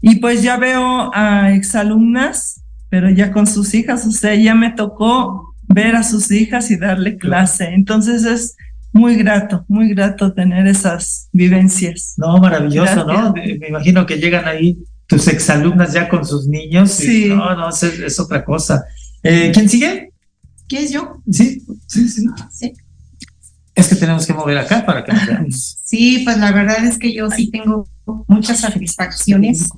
y 0.00 0.16
pues 0.16 0.42
ya 0.42 0.56
veo 0.56 1.10
a 1.14 1.52
exalumnas, 1.52 2.62
pero 2.88 3.08
ya 3.10 3.32
con 3.32 3.46
sus 3.46 3.72
hijas, 3.74 4.06
o 4.06 4.10
sea, 4.12 4.34
ya 4.34 4.54
me 4.54 4.70
tocó 4.72 5.54
ver 5.68 5.94
a 5.94 6.02
sus 6.02 6.30
hijas 6.32 6.70
y 6.70 6.76
darle 6.76 7.16
clase. 7.16 7.68
Entonces 7.72 8.24
es 8.24 8.56
muy 8.92 9.14
grato, 9.14 9.64
muy 9.68 9.88
grato 9.94 10.32
tener 10.32 10.66
esas 10.66 11.28
vivencias. 11.32 12.14
No, 12.16 12.38
maravilloso, 12.38 13.04
¿no? 13.06 13.32
Gracias. 13.32 13.58
Me 13.60 13.68
imagino 13.68 14.04
que 14.06 14.16
llegan 14.18 14.48
ahí 14.48 14.78
tus 15.06 15.28
exalumnas 15.28 15.92
ya 15.92 16.08
con 16.08 16.24
sus 16.24 16.48
niños. 16.48 16.98
y- 17.00 17.06
Sí. 17.06 17.28
no, 17.28 17.54
no, 17.54 17.68
es, 17.68 17.82
es 17.82 18.18
otra 18.18 18.44
cosa. 18.44 18.84
Eh, 19.22 19.50
¿Quién 19.54 19.68
sigue? 19.68 20.12
¿Qué 20.66 20.82
es 20.84 20.92
yo? 20.92 21.20
Sí, 21.30 21.62
sí, 21.86 22.08
sí. 22.08 22.26
Sí. 22.50 22.72
Es 23.80 23.88
que 23.88 23.96
tenemos 23.96 24.26
que 24.26 24.34
mover 24.34 24.58
acá 24.58 24.84
para 24.84 25.04
que 25.04 25.12
nos 25.12 25.26
veamos. 25.26 25.78
Sí, 25.82 26.22
pues 26.24 26.38
la 26.38 26.52
verdad 26.52 26.84
es 26.84 26.98
que 26.98 27.12
yo 27.12 27.30
sí 27.30 27.50
tengo 27.50 27.86
muchas 28.28 28.60
satisfacciones 28.60 29.68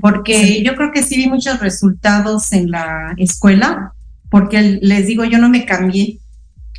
porque 0.00 0.62
yo 0.64 0.74
creo 0.74 0.90
que 0.92 1.02
sí 1.02 1.16
vi 1.16 1.28
muchos 1.28 1.60
resultados 1.60 2.52
en 2.52 2.70
la 2.70 3.14
escuela, 3.16 3.92
porque 4.30 4.78
les 4.82 5.06
digo, 5.06 5.24
yo 5.24 5.38
no 5.38 5.48
me 5.48 5.64
cambié 5.64 6.18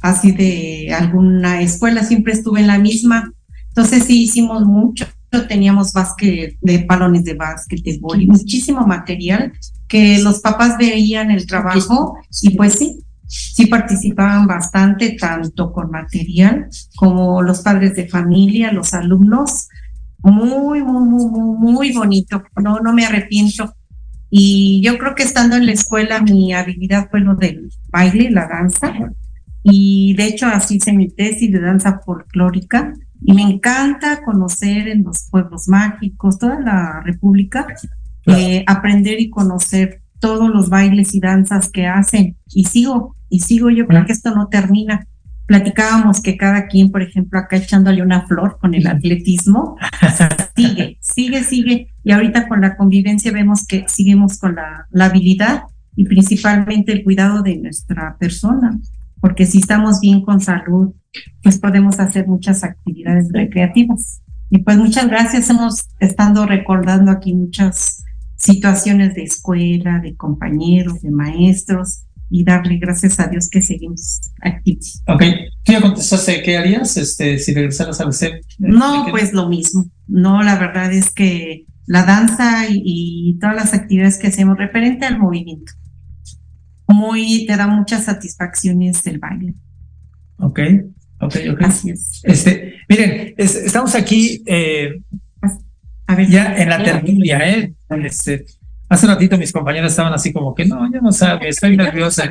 así 0.02 0.32
de 0.32 0.94
alguna 0.94 1.62
escuela, 1.62 2.04
siempre 2.04 2.34
estuve 2.34 2.60
en 2.60 2.68
la 2.68 2.78
misma. 2.78 3.32
Entonces 3.70 4.04
sí 4.06 4.24
hicimos 4.24 4.66
mucho, 4.66 5.06
teníamos 5.48 5.94
básquet, 5.94 6.58
de 6.62 6.86
balones 6.86 7.24
de 7.24 7.34
básquet, 7.34 7.82
de 7.82 7.98
boli, 8.00 8.28
muchísimo 8.28 8.86
material 8.86 9.54
que 9.88 10.20
los 10.20 10.40
papás 10.40 10.78
veían 10.78 11.32
el 11.32 11.46
trabajo 11.46 12.18
y 12.42 12.56
pues 12.56 12.74
sí, 12.74 13.04
sí 13.28 13.68
participaban 13.68 14.48
bastante, 14.48 15.16
tanto 15.20 15.72
con 15.72 15.92
material 15.92 16.68
como 16.96 17.42
los 17.42 17.62
padres 17.62 17.96
de 17.96 18.08
familia, 18.08 18.72
los 18.72 18.94
alumnos. 18.94 19.68
Muy, 20.24 20.82
muy, 20.82 20.82
muy, 20.82 21.26
muy, 21.26 21.74
muy 21.74 21.94
bonito. 21.94 22.44
No, 22.62 22.80
no 22.80 22.94
me 22.94 23.06
arrepiento. 23.06 23.74
Y 24.30 24.82
yo 24.84 24.98
creo 24.98 25.16
que 25.16 25.24
estando 25.24 25.56
en 25.56 25.66
la 25.66 25.72
escuela 25.72 26.22
mi 26.22 26.54
habilidad 26.54 27.10
fue 27.10 27.22
lo 27.22 27.36
del 27.36 27.70
baile, 27.90 28.32
la 28.32 28.48
danza. 28.48 28.94
Y 29.64 30.16
de 30.16 30.26
hecho 30.26 30.48
así 30.48 30.78
hice 30.78 30.94
mi 30.94 31.10
tesis 31.10 31.52
de 31.52 31.60
danza 31.60 32.00
folclórica. 32.06 32.94
Y 33.22 33.34
me 33.34 33.42
encanta 33.42 34.24
conocer 34.24 34.88
en 34.88 35.04
los 35.04 35.28
pueblos 35.30 35.68
mágicos, 35.68 36.38
toda 36.38 36.60
la 36.60 37.02
república, 37.04 37.66
eh, 38.28 38.64
aprender 38.68 39.20
y 39.20 39.30
conocer 39.30 40.02
todos 40.20 40.50
los 40.50 40.70
bailes 40.70 41.16
y 41.16 41.20
danzas 41.20 41.70
que 41.70 41.88
hacen. 41.88 42.38
Y 42.48 42.66
sigo, 42.66 43.16
y 43.30 43.40
sigo, 43.40 43.70
yo 43.70 43.88
creo 43.88 44.06
que 44.06 44.14
esto 44.14 44.34
no 44.34 44.48
termina. 44.48 45.08
Platicábamos 45.46 46.22
que 46.22 46.36
cada 46.36 46.68
quien, 46.68 46.92
por 46.92 47.02
ejemplo, 47.02 47.40
acá 47.40 47.56
echándole 47.58 48.02
una 48.02 48.28
flor 48.28 48.58
con 48.60 48.74
el 48.74 48.88
atletismo, 48.88 49.78
sigue, 50.56 50.98
sigue, 51.02 51.44
sigue. 51.44 51.88
Y 52.04 52.12
ahorita 52.12 52.48
con 52.48 52.62
la 52.62 52.76
convivencia 52.76 53.32
vemos 53.32 53.66
que 53.66 53.86
seguimos 53.88 54.40
con 54.40 54.56
la, 54.56 54.88
la 54.92 55.06
habilidad 55.06 55.64
y 55.96 56.06
principalmente 56.06 56.92
el 56.92 57.04
cuidado 57.04 57.42
de 57.42 57.58
nuestra 57.58 58.18
persona. 58.18 58.80
Porque 59.20 59.46
si 59.46 59.60
estamos 59.60 60.00
bien 60.00 60.22
con 60.22 60.42
salud, 60.42 60.94
pues 61.42 61.60
podemos 61.60 62.00
hacer 62.00 62.28
muchas 62.28 62.64
actividades 62.64 63.30
recreativas. 63.32 64.22
Y 64.50 64.60
pues 64.60 64.78
muchas 64.78 65.08
gracias. 65.08 65.50
Hemos 65.50 65.88
estado 66.00 66.46
recordando 66.46 67.12
aquí 67.12 67.34
muchas 67.34 68.04
situaciones 68.38 69.16
de 69.16 69.24
escuela, 69.24 70.00
de 70.00 70.16
compañeros, 70.16 71.02
de 71.02 71.12
maestros, 71.12 72.04
y 72.30 72.44
darle 72.44 72.78
gracias 72.78 73.20
a 73.20 73.28
Dios 73.28 73.50
que 73.50 73.62
seguimos 73.62 74.20
activos. 74.42 75.02
Ok, 75.08 75.24
tú 75.64 75.72
ya 75.72 75.82
contestaste 75.82 76.42
qué 76.44 76.58
harías 76.58 76.98
este, 76.98 77.40
si 77.40 77.54
regresaras 77.54 78.00
al 78.02 78.14
CEP. 78.14 78.42
No, 78.60 79.06
pues 79.10 79.34
lo 79.34 79.48
mismo. 79.50 79.90
No, 80.08 80.44
la 80.44 80.58
verdad 80.58 80.92
es 80.94 81.12
que 81.12 81.66
la 81.86 82.04
danza 82.04 82.68
y, 82.70 82.82
y 82.84 83.40
todas 83.40 83.56
las 83.56 83.74
actividades 83.74 84.18
que 84.18 84.28
hacemos 84.28 84.58
referente 84.58 85.06
al 85.06 85.18
movimiento, 85.20 85.72
muy, 86.88 87.46
te 87.46 87.56
da 87.58 87.68
muchas 87.68 88.06
satisfacciones 88.06 89.06
el 89.08 89.20
baile. 89.20 89.54
Ok, 90.38 90.60
ok, 91.20 91.36
ok. 91.52 91.62
Así 91.64 91.90
es. 91.92 92.22
Este, 92.24 92.76
miren, 92.90 93.34
es- 93.38 93.56
estamos 93.56 93.96
aquí 93.96 94.42
eh, 94.46 95.02
A 96.08 96.16
ver, 96.16 96.30
ya 96.30 96.56
en 96.58 96.70
la 96.70 96.84
tertulia, 96.84 97.50
¿eh? 97.50 97.74
Este, 98.04 98.46
hace 98.90 99.08
ratito 99.08 99.38
mis 99.38 99.52
compañeros 99.52 99.92
estaban 99.92 100.14
así 100.14 100.32
como 100.34 100.56
que 100.56 100.66
no, 100.66 100.92
yo 100.92 101.02
no 101.02 101.12
sabe, 101.12 101.50
estoy 101.50 101.76
nerviosa. 101.78 102.30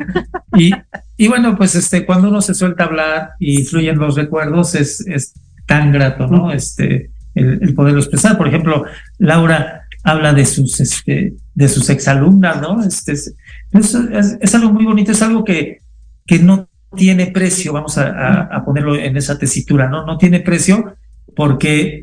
Y, 0.56 0.70
y 1.16 1.28
bueno, 1.28 1.56
pues 1.56 1.74
este, 1.74 2.06
cuando 2.06 2.28
uno 2.28 2.40
se 2.40 2.54
suelta 2.54 2.84
a 2.84 2.86
hablar 2.86 3.30
y 3.38 3.64
fluyen 3.64 3.98
los 3.98 4.16
recuerdos, 4.16 4.74
es, 4.74 5.00
es 5.06 5.34
tan 5.66 5.92
grato, 5.92 6.26
¿no? 6.26 6.52
Este, 6.52 7.10
el, 7.34 7.58
el 7.62 7.74
poderlo 7.74 8.00
expresar. 8.00 8.38
Por 8.38 8.48
ejemplo, 8.48 8.84
Laura 9.18 9.82
habla 10.04 10.32
de 10.32 10.46
sus, 10.46 10.80
este, 10.80 11.34
de 11.54 11.68
sus 11.68 11.90
exalumnas, 11.90 12.60
¿no? 12.62 12.82
Este, 12.82 13.12
es, 13.12 13.34
es, 13.72 13.94
es- 13.94 14.38
es 14.40 14.54
algo 14.54 14.72
muy 14.72 14.84
bonito, 14.84 15.12
es 15.12 15.22
algo 15.22 15.44
que, 15.44 15.78
que 16.26 16.38
no 16.38 16.68
tiene 16.96 17.26
precio, 17.26 17.72
vamos 17.72 17.98
a, 17.98 18.06
a- 18.08 18.40
a 18.56 18.64
ponerlo 18.64 18.94
en 18.96 19.16
esa 19.16 19.36
tesitura, 19.38 19.88
¿no? 19.88 20.06
No 20.06 20.16
tiene 20.16 20.40
precio 20.40 20.94
porque 21.34 22.02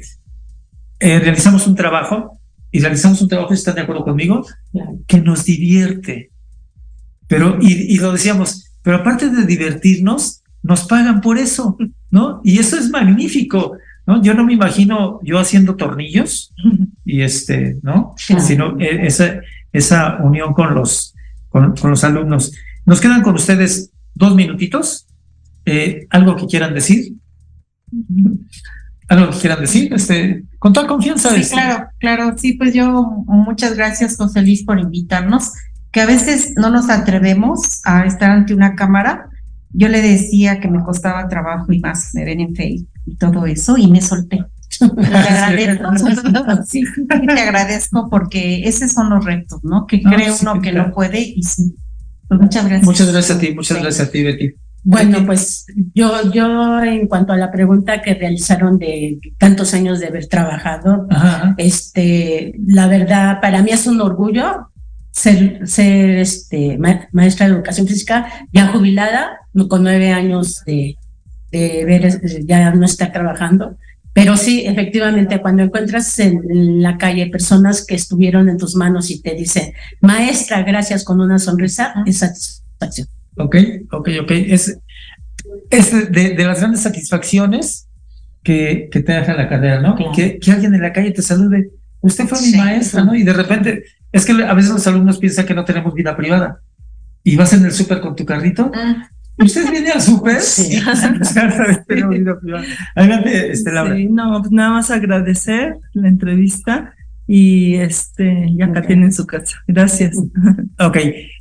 eh, 0.99 1.19
realizamos 1.19 1.65
un 1.65 1.75
trabajo 1.75 2.39
y 2.73 2.79
realizamos 2.79 3.21
un 3.21 3.29
trabajo, 3.29 3.53
¿están 3.53 3.75
de 3.75 3.81
acuerdo 3.81 4.03
conmigo? 4.03 4.45
Que 5.07 5.21
nos 5.21 5.45
divierte. 5.45 6.31
Pero, 7.27 7.57
y, 7.61 7.93
y 7.93 7.97
lo 7.99 8.11
decíamos, 8.11 8.71
pero 8.81 8.97
aparte 8.97 9.29
de 9.29 9.45
divertirnos, 9.45 10.41
nos 10.63 10.85
pagan 10.85 11.21
por 11.21 11.37
eso, 11.37 11.77
¿no? 12.09 12.41
Y 12.43 12.57
eso 12.57 12.77
es 12.77 12.89
magnífico, 12.89 13.77
¿no? 14.07 14.23
Yo 14.23 14.33
no 14.33 14.43
me 14.43 14.53
imagino 14.53 15.19
yo 15.23 15.37
haciendo 15.37 15.75
tornillos 15.75 16.53
y 17.05 17.21
este, 17.21 17.77
¿no? 17.83 18.15
Claro. 18.25 18.43
Sino 18.43 18.79
eh, 18.79 19.05
esa, 19.05 19.41
esa 19.71 20.17
unión 20.23 20.53
con 20.53 20.73
los, 20.73 21.13
con, 21.49 21.75
con 21.75 21.91
los 21.91 22.03
alumnos. 22.03 22.53
Nos 22.85 22.99
quedan 22.99 23.21
con 23.21 23.35
ustedes 23.35 23.91
dos 24.15 24.35
minutitos. 24.35 25.05
Eh, 25.65 26.07
¿Algo 26.09 26.35
que 26.35 26.47
quieran 26.47 26.73
decir? 26.73 27.13
¿Algo 29.09 29.31
que 29.31 29.39
quieran 29.39 29.61
decir? 29.61 29.93
Este, 29.93 30.43
con 30.63 30.71
toda 30.71 30.87
confianza. 30.87 31.29
Sí, 31.35 31.51
claro, 31.51 31.89
claro. 31.99 32.37
Sí, 32.37 32.53
pues 32.53 32.73
yo 32.73 33.03
muchas 33.27 33.75
gracias, 33.75 34.15
José 34.15 34.41
Luis, 34.43 34.63
por 34.63 34.79
invitarnos, 34.79 35.51
que 35.91 35.99
a 35.99 36.05
veces 36.05 36.53
no 36.55 36.69
nos 36.69 36.89
atrevemos 36.89 37.81
a 37.83 38.05
estar 38.05 38.29
ante 38.29 38.53
una 38.55 38.73
cámara. 38.73 39.27
Yo 39.71 39.89
le 39.89 40.01
decía 40.01 40.61
que 40.61 40.69
me 40.69 40.81
costaba 40.81 41.27
trabajo 41.27 41.73
y 41.73 41.81
más 41.81 42.11
me 42.13 42.23
ven 42.23 42.39
en 42.39 42.55
Facebook 42.55 42.87
y 43.05 43.17
todo 43.17 43.45
eso 43.45 43.75
y 43.77 43.91
me 43.91 43.99
solté. 43.99 44.45
Te 44.79 44.85
agradezco. 44.85 45.89
Sí, 46.65 46.85
te 47.09 47.41
agradezco 47.41 48.09
porque 48.09 48.61
esos 48.65 48.89
son 48.93 49.09
los 49.09 49.25
retos, 49.25 49.61
¿no? 49.65 49.85
Que 49.85 49.99
No, 50.01 50.11
cree 50.11 50.31
sí, 50.31 50.45
uno 50.45 50.61
que 50.61 50.71
claro. 50.71 50.87
no 50.87 50.93
puede 50.93 51.19
y 51.19 51.43
sí. 51.43 51.75
Pues 52.29 52.39
muchas 52.39 52.63
gracias. 52.63 52.85
Muchas 52.85 53.11
gracias 53.11 53.37
a 53.37 53.41
ti, 53.41 53.53
muchas 53.53 53.81
gracias 53.81 54.07
a 54.07 54.11
ti, 54.11 54.23
Betty. 54.23 54.53
Bueno, 54.85 55.25
pues 55.25 55.65
yo, 55.93 56.31
yo 56.33 56.83
en 56.83 57.07
cuanto 57.07 57.31
a 57.31 57.37
la 57.37 57.51
pregunta 57.51 58.01
que 58.01 58.15
realizaron 58.15 58.77
de 58.77 59.19
tantos 59.37 59.73
años 59.73 59.99
de 59.99 60.07
haber 60.07 60.27
trabajado, 60.27 61.07
este, 61.57 62.53
la 62.67 62.87
verdad, 62.87 63.39
para 63.41 63.61
mí 63.61 63.71
es 63.71 63.87
un 63.87 64.01
orgullo 64.01 64.67
ser, 65.11 65.65
ser 65.67 66.17
este, 66.17 66.77
maestra 66.77 67.47
de 67.47 67.53
educación 67.53 67.87
física 67.87 68.27
ya 68.51 68.67
jubilada, 68.67 69.39
con 69.69 69.83
nueve 69.83 70.11
años 70.11 70.63
de, 70.65 70.97
de 71.51 71.85
ver, 71.85 72.21
ya 72.45 72.71
no 72.73 72.85
estar 72.85 73.13
trabajando. 73.13 73.77
Pero 74.11 74.35
sí, 74.37 74.63
efectivamente, 74.65 75.41
cuando 75.41 75.63
encuentras 75.63 76.19
en 76.19 76.81
la 76.81 76.97
calle 76.97 77.27
personas 77.27 77.85
que 77.85 77.95
estuvieron 77.95 78.49
en 78.49 78.57
tus 78.57 78.75
manos 78.75 79.09
y 79.09 79.21
te 79.21 79.33
dicen, 79.33 79.73
maestra, 80.01 80.61
gracias 80.61 81.03
con 81.03 81.21
una 81.21 81.39
sonrisa, 81.39 81.95
es 82.05 82.17
satisfacción. 82.17 83.07
Ok, 83.35 83.55
ok, 83.91 84.09
ok. 84.21 84.31
Es, 84.31 84.79
es 85.69 86.11
de, 86.11 86.35
las 86.43 86.59
grandes 86.59 86.81
satisfacciones 86.81 87.87
que, 88.43 88.89
que, 88.91 89.01
te 89.01 89.13
deja 89.13 89.33
la 89.33 89.49
carrera, 89.49 89.81
¿no? 89.81 89.95
Que, 90.13 90.39
que, 90.39 90.51
alguien 90.51 90.73
en 90.73 90.81
la 90.81 90.93
calle 90.93 91.11
te 91.11 91.21
salude. 91.21 91.69
Usted 92.01 92.27
fue 92.27 92.41
mi 92.41 92.57
maestra, 92.57 93.03
¿no? 93.03 93.15
Y 93.15 93.23
de 93.23 93.33
repente, 93.33 93.83
es 94.11 94.25
que 94.25 94.33
a 94.33 94.53
veces 94.53 94.71
los 94.71 94.85
alumnos 94.87 95.17
piensan 95.17 95.45
que 95.45 95.53
no 95.53 95.65
tenemos 95.65 95.93
vida 95.93 96.15
privada. 96.15 96.59
Y 97.23 97.35
vas 97.37 97.53
en 97.53 97.63
el 97.65 97.71
súper 97.71 98.01
con 98.01 98.15
tu 98.15 98.25
carrito. 98.25 98.71
Ah. 98.75 99.09
¿Usted 99.37 99.69
viene 99.71 99.91
al 99.91 100.01
súper? 100.01 100.41
Sí. 100.41 100.79
Adelante, 102.95 103.51
este, 103.51 103.71
Laura. 103.71 103.95
Sí, 103.95 104.07
no, 104.07 104.39
pues 104.41 104.51
nada 104.51 104.69
más 104.71 104.91
agradecer 104.91 105.77
la 105.93 106.07
entrevista 106.07 106.93
y 107.25 107.75
este, 107.75 108.49
ya 108.55 108.65
acá 108.65 108.81
tienen 108.83 109.13
su 109.13 109.25
casa. 109.25 109.57
Gracias. 109.67 110.15
Ok, 110.79 110.97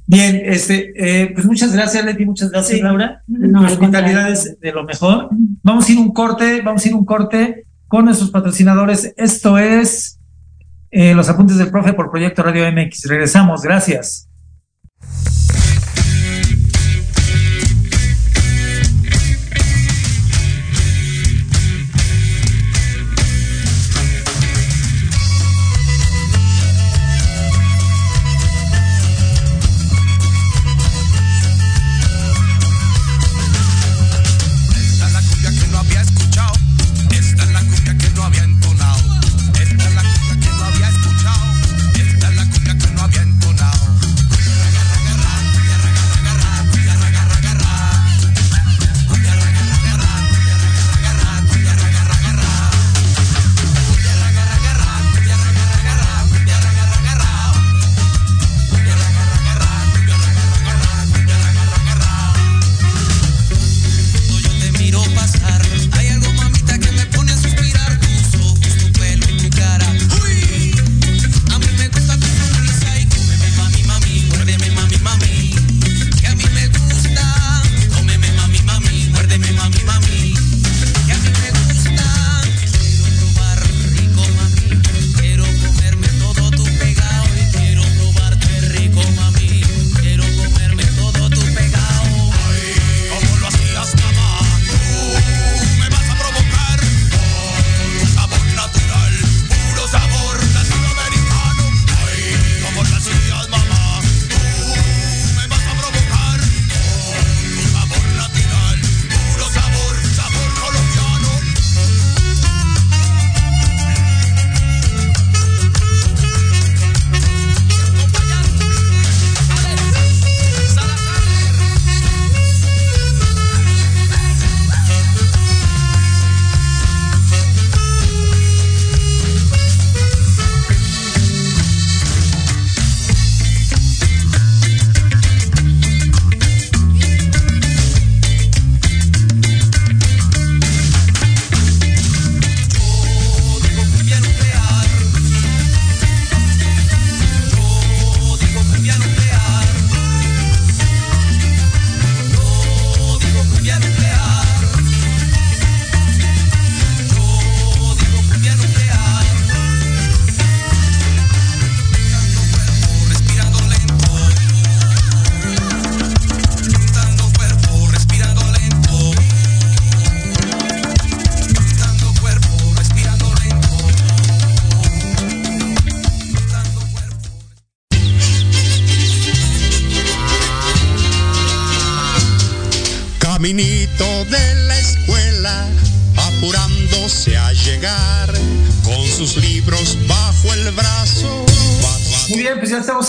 bien, 0.06 0.40
este, 0.44 0.92
eh, 0.96 1.30
pues 1.32 1.46
muchas 1.46 1.72
gracias, 1.72 2.04
Leti, 2.04 2.24
muchas 2.24 2.50
gracias, 2.50 2.80
Laura. 2.80 3.22
No, 3.26 3.64
hospitalidades 3.64 4.58
de 4.60 4.72
lo 4.72 4.84
mejor. 4.84 5.28
Vamos 5.62 5.88
a 5.88 5.92
ir 5.92 5.98
un 5.98 6.12
corte, 6.12 6.60
vamos 6.62 6.84
a 6.84 6.88
ir 6.88 6.94
un 6.94 7.04
corte 7.04 7.66
con 7.88 8.04
nuestros 8.04 8.30
patrocinadores. 8.30 9.12
Esto 9.16 9.58
es 9.58 10.18
eh, 10.90 11.14
los 11.14 11.28
apuntes 11.28 11.58
del 11.58 11.70
profe 11.70 11.94
por 11.94 12.10
Proyecto 12.10 12.42
Radio 12.42 12.70
MX. 12.70 13.08
Regresamos, 13.08 13.62
gracias. 13.62 14.28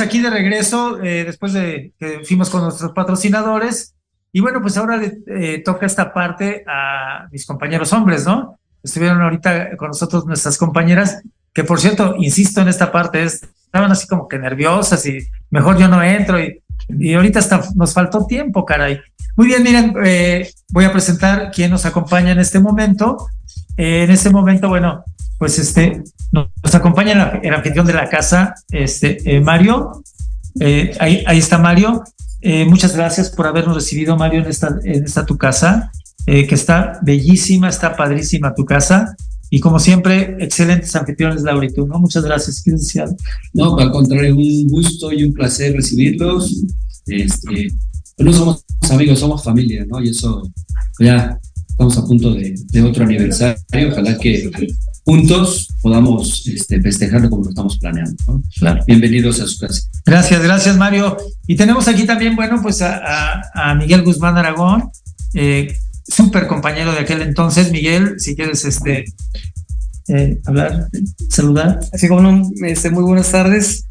Aquí 0.02 0.22
de 0.22 0.30
regreso 0.30 1.02
eh, 1.02 1.24
después 1.26 1.54
de 1.54 1.94
que 2.00 2.22
fuimos 2.24 2.50
con 2.50 2.62
nuestros 2.62 2.92
patrocinadores. 2.92 3.96
Y 4.32 4.42
bueno, 4.42 4.62
pues 4.62 4.78
ahora 4.78 4.98
le 4.98 5.20
eh, 5.28 5.62
toca 5.64 5.86
esta 5.86 6.14
parte 6.14 6.64
a 6.68 7.28
mis 7.32 7.46
compañeros 7.46 7.94
hombres, 7.94 8.26
¿no? 8.26 8.58
Estuvieron 8.82 9.22
ahorita 9.22 9.78
con 9.78 9.90
nosotros 9.90 10.26
nuestras 10.26 10.58
compañeras, 10.58 11.22
que 11.54 11.64
por 11.64 11.80
cierto, 11.80 12.16
insisto 12.18 12.62
en 12.62 12.68
esta 12.68 12.92
parte, 12.92 13.24
estaban 13.24 13.92
así 13.92 14.08
como 14.08 14.28
que 14.28 14.40
nerviosas 14.40 15.06
y 15.06 15.20
mejor 15.52 15.78
yo 15.78 15.88
no 15.88 16.02
entro 16.02 16.40
y, 16.40 16.62
y 16.90 17.14
ahorita 17.14 17.40
hasta 17.40 17.62
nos 17.76 17.94
faltó 17.94 18.26
tiempo, 18.26 18.66
caray. 18.66 19.00
Muy 19.36 19.48
bien, 19.48 19.64
miren, 19.64 19.94
eh, 20.04 20.52
voy 20.70 20.86
a 20.86 20.92
presentar 20.92 21.52
quién 21.52 21.72
nos 21.72 21.86
acompaña 21.86 22.32
en 22.32 22.40
este 22.40 22.60
momento. 22.60 23.18
en 23.78 24.12
este 24.12 24.30
momento, 24.30 24.68
bueno, 24.70 25.04
pues 25.38 25.58
este, 25.60 26.04
nos, 26.34 26.76
acompaña 26.76 27.40
el, 27.44 27.54
anfitrión 27.54 27.86
de 27.86 27.94
la 27.94 28.10
casa, 28.10 28.56
este, 28.72 29.18
eh, 29.24 29.40
Mario. 29.40 30.04
Eh, 30.60 30.96
ahí, 31.00 31.38
está 31.38 31.60
Mario. 31.60 32.04
Eh, 32.42 32.66
muchas 32.66 32.96
gracias 32.96 33.30
por 33.30 33.46
habernos 33.48 33.76
recibido, 33.76 34.18
Mario, 34.18 34.42
en 34.42 34.48
esta, 34.48 34.80
en 34.84 35.04
esta 35.06 35.26
tu 35.26 35.38
casa, 35.38 35.92
que 36.26 36.56
está 36.56 37.00
bellísima, 37.02 37.70
está 37.70 37.96
padrísima 37.96 38.56
tu 38.56 38.66
casa. 38.66 39.16
Y 39.50 39.60
como 39.60 39.78
siempre, 39.78 40.36
excelentes 40.40 40.96
anfitriones, 40.96 41.44
Laura 41.44 41.68
y 41.68 41.74
tú, 41.74 41.86
¿no? 41.86 42.00
Muchas 42.00 42.24
gracias. 42.24 42.62
¿Quieres 42.62 42.82
decir 42.82 43.04
No, 43.54 43.78
al 43.78 43.92
contrario, 43.92 44.36
un 44.36 44.68
gusto 44.68 45.12
y 45.12 45.24
un 45.24 45.34
placer 45.34 45.76
recibirlos. 45.76 46.64
Este, 47.06 47.68
no 48.18 48.34
somos 48.34 48.66
amigos, 48.90 49.20
somos 49.20 49.44
familia, 49.44 49.86
¿no? 49.86 50.02
Y 50.02 50.10
eso 50.10 50.50
ya 51.00 51.40
estamos 51.68 51.98
a 51.98 52.06
punto 52.06 52.34
de, 52.34 52.82
otro 52.82 53.04
aniversario. 53.04 53.62
Ojalá 53.92 54.18
que 54.18 54.50
juntos 55.06 55.68
podamos 55.82 56.48
este, 56.48 56.82
festejarlo 56.82 57.30
como 57.30 57.44
lo 57.44 57.50
estamos 57.50 57.78
planeando. 57.78 58.16
¿no? 58.28 58.44
Claro. 58.58 58.84
Bienvenidos 58.88 59.40
a 59.42 59.48
su 59.48 59.60
casa. 59.60 59.82
Gracias, 60.06 60.42
gracias 60.42 60.78
Mario. 60.78 61.18
Y 61.48 61.56
tenemos 61.56 61.88
aquí 61.88 62.06
también, 62.06 62.36
bueno, 62.36 62.60
pues 62.62 62.82
a, 62.82 63.76
Miguel 63.78 64.04
Guzmán 64.04 64.38
Aragón, 64.38 64.90
eh, 65.34 65.76
súper 66.08 66.48
compañero 66.48 66.92
de 66.94 67.00
aquel 67.00 67.22
entonces. 67.22 67.72
Miguel, 67.72 68.16
si 68.18 68.36
quieres 68.36 68.64
este, 68.66 69.06
eh, 70.08 70.40
hablar, 70.46 70.88
saludar. 71.30 71.80
Así 71.92 72.08
como 72.08 72.22
no, 72.22 72.52
este, 72.66 72.90
muy 72.90 73.04
buenas 73.04 73.32
tardes. 73.32 73.86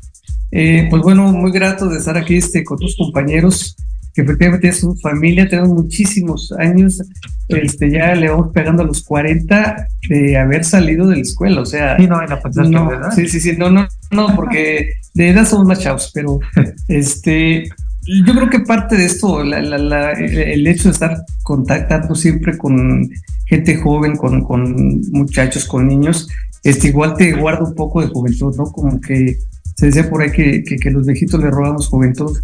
Eh, 0.50 0.86
pues 0.90 1.02
bueno, 1.02 1.32
muy 1.32 1.50
grato 1.50 1.88
de 1.88 1.98
estar 1.98 2.16
aquí 2.16 2.36
este, 2.36 2.62
con 2.64 2.78
tus 2.78 2.96
compañeros 2.96 3.76
que 4.14 4.22
efectivamente 4.22 4.68
es 4.68 4.80
su 4.80 4.94
familia, 4.96 5.48
tenemos 5.48 5.70
muchísimos 5.70 6.52
años, 6.58 7.02
este, 7.48 7.90
ya 7.90 8.14
le 8.14 8.28
vamos 8.28 8.50
pegando 8.52 8.82
a 8.82 8.86
los 8.86 9.02
40 9.02 9.88
de 10.08 10.36
haber 10.36 10.64
salido 10.64 11.06
de 11.08 11.16
la 11.16 11.22
escuela, 11.22 11.62
o 11.62 11.66
sea... 11.66 11.96
Sí, 11.96 12.06
no, 12.06 12.22
en 12.22 12.28
la 12.28 12.40
no, 12.68 12.88
¿verdad? 12.88 13.10
Sí, 13.14 13.26
sí, 13.28 13.40
sí, 13.40 13.56
no, 13.56 13.70
no, 13.70 13.88
no, 14.10 14.36
porque 14.36 14.92
de 15.14 15.30
edad 15.30 15.46
somos 15.46 15.66
más 15.66 15.80
chavos, 15.80 16.10
pero 16.14 16.40
este, 16.88 17.64
yo 18.06 18.34
creo 18.34 18.50
que 18.50 18.60
parte 18.60 18.96
de 18.96 19.06
esto, 19.06 19.42
la, 19.44 19.60
la, 19.62 20.12
el 20.12 20.66
hecho 20.66 20.84
de 20.84 20.92
estar 20.92 21.24
contactando 21.42 22.14
siempre 22.14 22.58
con 22.58 23.08
gente 23.46 23.76
joven, 23.76 24.16
con, 24.16 24.42
con 24.42 25.00
muchachos, 25.10 25.64
con 25.64 25.88
niños, 25.88 26.28
este, 26.64 26.88
igual 26.88 27.14
te 27.14 27.32
guarda 27.32 27.64
un 27.64 27.74
poco 27.74 28.02
de 28.02 28.08
juventud, 28.08 28.54
¿no? 28.56 28.64
Como 28.64 29.00
que 29.00 29.38
se 29.76 29.86
decía 29.86 30.08
por 30.08 30.22
ahí 30.22 30.32
que, 30.32 30.62
que, 30.64 30.76
que 30.76 30.90
los 30.90 31.06
viejitos 31.06 31.40
le 31.40 31.50
robamos 31.50 31.88
juventud 31.88 32.36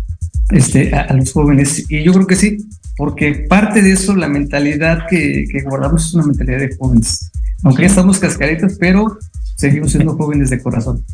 este, 0.51 0.95
a, 0.95 1.13
los 1.15 1.33
jóvenes. 1.33 1.85
Y 1.91 2.03
yo 2.03 2.13
creo 2.13 2.27
que 2.27 2.37
sí, 2.37 2.59
porque 2.97 3.47
parte 3.49 3.83
de 3.83 3.93
eso, 3.93 4.15
la 4.17 4.29
mentalidad 4.29 5.07
que, 5.09 5.45
que 5.51 5.63
guardamos 5.63 6.07
es 6.07 6.15
una 6.15 6.27
mentalidad 6.27 6.59
de 6.59 6.77
jóvenes. 6.77 7.31
Aunque 7.65 7.83
ya 7.83 7.89
estamos 7.89 8.19
cascaritas, 8.19 8.77
pero 8.79 9.19
seguimos 9.57 9.91
siendo 9.91 10.17
jóvenes 10.17 10.51
de 10.51 10.63
corazón. 10.63 11.05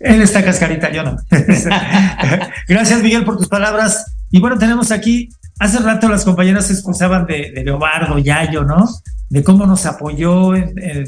Él 0.00 0.20
está 0.20 0.44
cascarita, 0.44 0.92
yo 0.92 1.02
no. 1.02 1.16
Gracias, 2.68 3.02
Miguel, 3.02 3.24
por 3.24 3.38
tus 3.38 3.48
palabras. 3.48 4.04
Y 4.30 4.40
bueno, 4.40 4.58
tenemos 4.58 4.92
aquí, 4.92 5.30
hace 5.58 5.78
rato 5.78 6.08
las 6.08 6.24
compañeras 6.24 6.66
se 6.66 6.74
excusaban 6.74 7.26
de, 7.26 7.52
de 7.54 7.64
Leobardo, 7.64 8.18
Yayo, 8.18 8.64
¿no? 8.64 8.86
De 9.30 9.42
cómo 9.42 9.66
nos 9.66 9.86
apoyó 9.86 10.52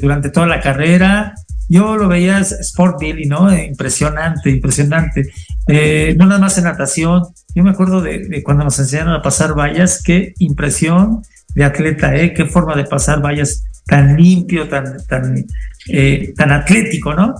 durante 0.01 0.29
toda 0.29 0.47
la 0.47 0.61
carrera, 0.61 1.35
yo 1.69 1.97
lo 1.97 2.07
veía 2.07 2.39
Sport 2.39 2.99
Billy, 2.99 3.25
¿no? 3.25 3.55
Impresionante, 3.55 4.49
impresionante. 4.49 5.29
Eh, 5.67 6.15
no 6.17 6.25
nada 6.25 6.39
más 6.39 6.57
en 6.57 6.65
natación. 6.65 7.23
Yo 7.55 7.63
me 7.63 7.71
acuerdo 7.71 8.01
de, 8.01 8.41
cuando 8.43 8.63
nos 8.63 8.79
enseñaron 8.79 9.13
a 9.13 9.21
pasar 9.21 9.57
vallas, 9.57 10.01
qué 10.03 10.33
impresión 10.39 11.23
de 11.55 11.63
atleta, 11.63 12.15
¿eh? 12.15 12.33
Qué 12.33 12.45
forma 12.45 12.75
de 12.75 12.85
pasar 12.85 13.21
vallas 13.21 13.63
tan 13.85 14.17
limpio, 14.17 14.67
tan, 14.67 14.97
tan, 15.07 15.45
eh, 15.87 16.33
tan 16.35 16.51
atlético, 16.51 17.13
¿no? 17.13 17.33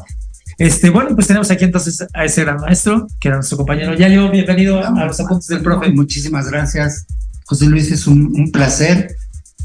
Este, 0.57 0.89
bueno, 0.89 1.15
pues 1.15 1.27
tenemos 1.27 1.49
aquí 1.49 1.65
entonces 1.65 2.05
a 2.13 2.25
ese 2.25 2.43
gran 2.43 2.57
maestro, 2.57 3.07
que 3.19 3.27
era 3.27 3.37
nuestro 3.37 3.57
compañero 3.57 3.95
Yayo. 3.95 4.29
Bienvenido 4.29 4.85
a 4.85 5.05
los 5.05 5.19
apuntes 5.19 5.47
del 5.47 5.61
profe. 5.61 5.89
Muchísimas 5.91 6.49
gracias, 6.49 7.07
José 7.45 7.65
Luis. 7.65 7.91
Es 7.91 8.07
un, 8.07 8.51
placer 8.51 9.15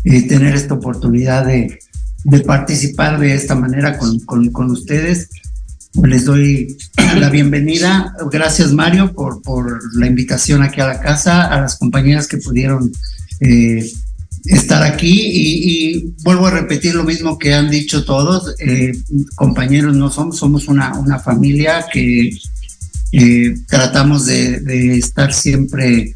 eh, 0.05 0.27
tener 0.27 0.55
esta 0.55 0.75
oportunidad 0.75 1.47
de, 1.47 1.79
de 2.25 2.41
participar 2.41 3.19
de 3.19 3.35
esta 3.35 3.55
manera 3.55 3.99
con, 3.99 4.19
con, 4.21 4.71
ustedes. 4.71 5.29
Les 6.03 6.25
doy 6.25 6.77
la 7.17 7.31
bienvenida. 7.31 8.15
Gracias, 8.31 8.73
Mario, 8.73 9.13
por, 9.13 9.43
por 9.43 9.81
la 9.97 10.07
invitación 10.07 10.63
aquí 10.63 10.81
a 10.81 10.87
la 10.87 11.01
casa, 11.01 11.47
a 11.47 11.61
las 11.61 11.77
compañeras 11.77 12.27
que 12.27 12.39
pudieron 12.39 12.93
eh, 13.41 13.91
estar 14.45 14.83
aquí. 14.83 15.21
Y, 15.25 16.15
vuelvo 16.23 16.47
a 16.47 16.51
repetir 16.51 16.95
lo 16.95 17.05
mismo 17.05 17.39
que 17.39 17.55
han 17.55 17.71
dicho 17.71 18.05
todos. 18.05 18.55
Eh, 18.59 18.93
compañeros 19.35 19.97
no 19.97 20.11
somos, 20.11 20.39
somos 20.39 20.69
una, 20.69 20.99
una 20.99 21.19
familia 21.19 21.87
que 21.93 22.31
eh, 23.13 23.55
tratamos 23.67 24.27
de, 24.27 24.61
de, 24.61 24.99
estar 24.99 25.33
siempre 25.33 26.15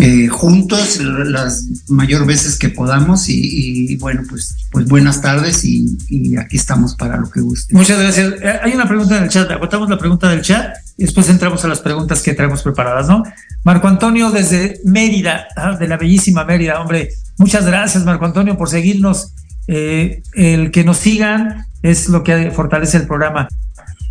eh, 0.00 0.26
juntos 0.26 0.98
las 1.00 1.66
mayor 1.88 2.26
veces 2.26 2.58
que 2.58 2.68
podamos 2.68 3.28
y, 3.28 3.96
bueno, 3.96 4.22
pues, 4.28 4.56
pues 4.72 4.86
buenas 4.86 5.20
tardes 5.20 5.64
y, 5.64 6.36
aquí 6.36 6.56
estamos 6.56 6.96
para 6.96 7.16
lo 7.16 7.30
que 7.30 7.40
guste. 7.40 7.74
Muchas 7.74 8.00
gracias. 8.00 8.34
Eh, 8.42 8.60
hay 8.62 8.72
una 8.72 8.88
pregunta 8.88 9.16
en 9.16 9.24
el 9.24 9.28
chat, 9.28 9.50
agotamos 9.50 9.88
la 9.88 9.98
pregunta 9.98 10.28
del 10.28 10.42
chat 10.42 10.76
y 10.96 11.04
después 11.04 11.28
entramos 11.28 11.64
a 11.64 11.68
las 11.68 11.78
preguntas 11.78 12.22
que 12.22 12.34
traemos 12.34 12.62
preparadas, 12.62 13.08
¿no? 13.08 13.22
Marco 13.62 13.86
Antonio 13.86 14.30
desde 14.30 14.80
Mérida, 14.84 15.46
ah, 15.56 15.76
de 15.76 15.86
la 15.86 15.96
bellísima 15.96 16.44
Mérida, 16.44 16.80
hombre, 16.80 17.10
muchas 17.38 17.64
gracias 17.64 18.04
Marco 18.04 18.24
Antonio 18.24 18.56
por 18.56 18.68
seguirnos. 18.68 19.32
Eh, 19.66 20.22
el 20.34 20.70
que 20.70 20.84
nos 20.84 20.98
sigan 20.98 21.66
es 21.82 22.08
lo 22.08 22.22
que 22.22 22.50
fortalece 22.50 22.96
el 22.96 23.06
programa. 23.06 23.48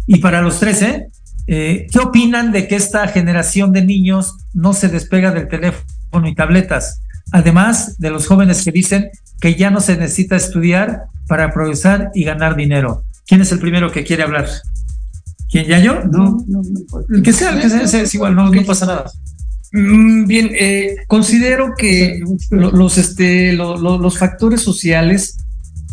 Y 0.07 0.19
para 0.19 0.41
los 0.41 0.59
tres, 0.59 0.81
¿eh? 0.81 1.07
Eh, 1.47 1.87
¿Qué 1.91 1.99
opinan 1.99 2.51
de 2.51 2.67
que 2.67 2.75
esta 2.75 3.07
generación 3.07 3.71
de 3.71 3.83
niños 3.83 4.37
no 4.53 4.73
se 4.73 4.87
despega 4.87 5.31
del 5.31 5.47
teléfono 5.47 6.27
y 6.27 6.35
tabletas? 6.35 7.01
Además 7.31 7.97
de 7.97 8.11
los 8.11 8.27
jóvenes 8.27 8.63
que 8.63 8.71
dicen 8.71 9.09
que 9.41 9.55
ya 9.55 9.69
no 9.69 9.81
se 9.81 9.97
necesita 9.97 10.35
estudiar 10.35 11.03
para 11.27 11.53
progresar 11.53 12.11
y 12.13 12.23
ganar 12.23 12.55
dinero. 12.55 13.03
¿Quién 13.25 13.41
es 13.41 13.51
el 13.51 13.59
primero 13.59 13.91
que 13.91 14.03
quiere 14.03 14.23
hablar? 14.23 14.47
¿Quién 15.49 15.65
ya 15.65 15.79
yo? 15.79 16.03
No, 16.05 16.43
no, 16.47 16.61
El 17.09 17.21
que 17.21 17.33
sea, 17.33 17.51
el 17.51 17.61
que 17.61 17.87
sea, 17.87 18.01
es 18.01 18.15
igual, 18.15 18.35
no, 18.35 18.49
no 18.49 18.65
pasa 18.65 18.85
nada. 18.85 19.05
Mm, 19.71 20.25
bien, 20.25 20.51
eh, 20.53 20.95
considero 21.07 21.73
que 21.77 22.21
los, 22.51 22.97
este, 22.97 23.53
los 23.53 24.17
factores 24.17 24.61
sociales 24.61 25.37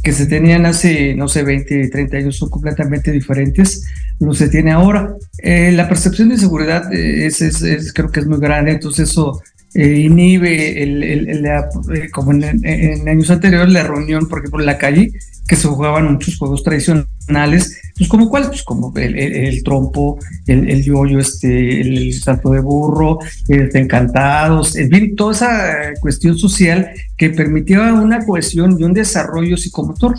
que 0.02 0.12
se 0.12 0.26
tenían 0.26 0.66
hace, 0.66 1.14
no 1.14 1.28
sé, 1.28 1.42
20, 1.42 1.88
30 1.88 2.16
años 2.16 2.36
son 2.36 2.48
completamente 2.48 3.10
diferentes, 3.12 3.84
lo 4.20 4.34
se 4.34 4.48
tiene 4.48 4.70
ahora. 4.70 5.14
Eh, 5.38 5.72
la 5.72 5.88
percepción 5.88 6.28
de 6.28 6.36
seguridad 6.36 6.92
eh, 6.92 7.26
es, 7.26 7.92
creo 7.94 8.10
que 8.10 8.20
es 8.20 8.26
muy 8.26 8.38
grande, 8.38 8.72
entonces 8.72 9.10
eso 9.10 9.40
eh, 9.74 10.00
inhibe, 10.00 10.82
el, 10.82 11.02
el, 11.02 12.10
como 12.10 12.32
en, 12.32 13.08
años 13.08 13.30
anteriores, 13.30 13.72
la 13.72 13.82
reunión, 13.82 14.28
por 14.28 14.40
ejemplo, 14.40 14.60
en 14.60 14.66
la 14.66 14.78
calle, 14.78 15.12
que 15.48 15.56
se 15.56 15.68
jugaban 15.68 16.12
muchos 16.12 16.36
juegos 16.36 16.62
tradicionales, 16.62 17.80
pues 17.96 18.08
como 18.08 18.28
cuáles, 18.28 18.48
pues 18.50 18.62
como 18.62 18.92
el, 18.96 19.62
trompo, 19.64 20.18
el, 20.46 20.82
yoyo, 20.84 21.18
este, 21.18 21.80
el 21.80 22.12
salto 22.12 22.50
de 22.50 22.60
burro, 22.60 23.18
el 23.48 23.74
encantados, 23.74 24.76
en 24.76 24.90
fin, 24.90 25.16
toda 25.16 25.32
esa 25.32 25.94
cuestión 26.00 26.36
social 26.36 26.90
que 27.16 27.30
permitía 27.30 27.92
una 27.94 28.24
cohesión 28.24 28.76
y 28.78 28.84
un 28.84 28.92
desarrollo 28.92 29.56
psicomotor. 29.56 30.14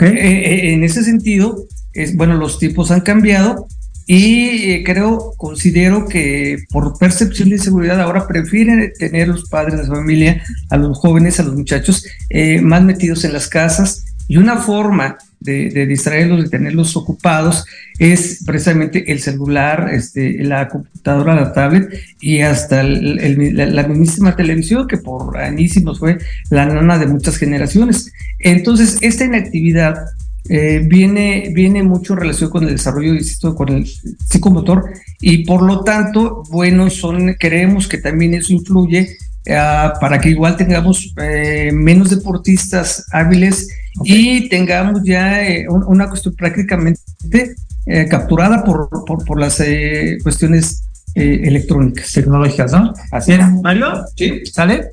En 0.00 0.82
ese 0.82 1.04
sentido, 1.04 1.68
es, 1.94 2.16
bueno, 2.16 2.34
los 2.36 2.58
tiempos 2.58 2.90
han 2.90 3.00
cambiado 3.00 3.66
y 4.06 4.70
eh, 4.70 4.82
creo, 4.84 5.32
considero 5.36 6.06
que 6.06 6.58
por 6.70 6.98
percepción 6.98 7.48
de 7.48 7.56
inseguridad 7.56 8.00
ahora 8.00 8.26
prefieren 8.26 8.92
tener 8.98 9.28
los 9.28 9.48
padres 9.48 9.80
de 9.80 9.86
familia, 9.86 10.42
a 10.70 10.76
los 10.76 10.98
jóvenes, 10.98 11.40
a 11.40 11.44
los 11.44 11.54
muchachos, 11.54 12.04
eh, 12.28 12.60
más 12.60 12.82
metidos 12.82 13.24
en 13.24 13.32
las 13.32 13.48
casas. 13.48 14.04
Y 14.28 14.36
una 14.36 14.56
forma 14.56 15.18
de, 15.44 15.86
distraerlos, 15.86 16.42
de 16.42 16.48
tenerlos 16.48 16.96
ocupados, 16.96 17.66
es 17.98 18.42
precisamente 18.46 19.12
el 19.12 19.20
celular, 19.20 19.90
este, 19.92 20.42
la 20.42 20.68
computadora, 20.68 21.34
la 21.34 21.52
tablet 21.52 21.88
y 22.20 22.40
hasta 22.40 22.82
la, 22.82 23.86
mismísima 23.86 24.34
televisión, 24.36 24.88
que 24.88 24.96
por 24.96 25.36
añísimos 25.36 25.98
fue 25.98 26.18
la 26.50 26.64
nana 26.64 26.98
de 26.98 27.06
muchas 27.06 27.36
generaciones. 27.36 28.10
Entonces, 28.38 28.96
esta 29.02 29.24
inactividad 29.24 29.96
eh, 30.46 30.82
viene, 30.84 31.50
viene 31.54 31.82
mucho 31.82 32.12
en 32.12 32.20
relación 32.20 32.50
con 32.50 32.64
el 32.64 32.72
desarrollo, 32.72 33.14
insisto, 33.14 33.54
con 33.54 33.70
el 33.70 33.86
psicomotor 33.86 34.90
y 35.20 35.44
por 35.44 35.62
lo 35.62 35.82
tanto, 35.82 36.42
bueno, 36.50 36.90
son, 36.90 37.34
creemos 37.38 37.88
que 37.88 37.96
también 37.96 38.34
eso 38.34 38.52
influye 38.52 39.16
ah, 39.50 39.94
para 39.98 40.20
que 40.20 40.28
igual 40.28 40.58
tengamos 40.58 41.14
eh, 41.16 41.70
menos 41.72 42.10
deportistas 42.10 43.06
hábiles 43.10 43.68
y 44.04 44.48
tengamos 44.50 45.00
ya 45.04 45.42
eh, 45.48 45.66
una 45.68 46.08
cuestión 46.08 46.34
prácticamente 46.34 47.00
capturada 48.10 48.64
por, 48.64 48.88
por, 49.04 49.38
las 49.38 49.62
cuestiones 50.22 50.84
electrónicas. 51.14 52.12
Tecnológicas, 52.12 52.72
¿no? 52.72 52.94
Así 53.12 53.32
Bien, 53.32 53.60
Mario, 53.62 54.04
¿sí? 54.16 54.42
¿Sale? 54.46 54.90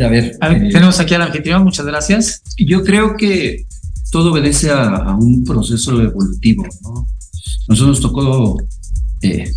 A 0.00 0.08
ver, 0.08 0.36
tenemos 0.72 0.98
aquí 0.98 1.14
al 1.14 1.22
anfitrión, 1.22 1.62
muchas 1.62 1.86
gracias. 1.86 2.42
Yo 2.56 2.82
creo 2.82 3.16
que 3.16 3.64
todo 4.10 4.32
obedece 4.32 4.70
a, 4.70 5.16
un 5.18 5.44
proceso 5.44 6.00
evolutivo. 6.00 6.64
¿no? 6.82 7.06
Nosotros 7.68 8.00
nos 8.00 8.00
tocó 8.00 8.62
eh, 9.22 9.50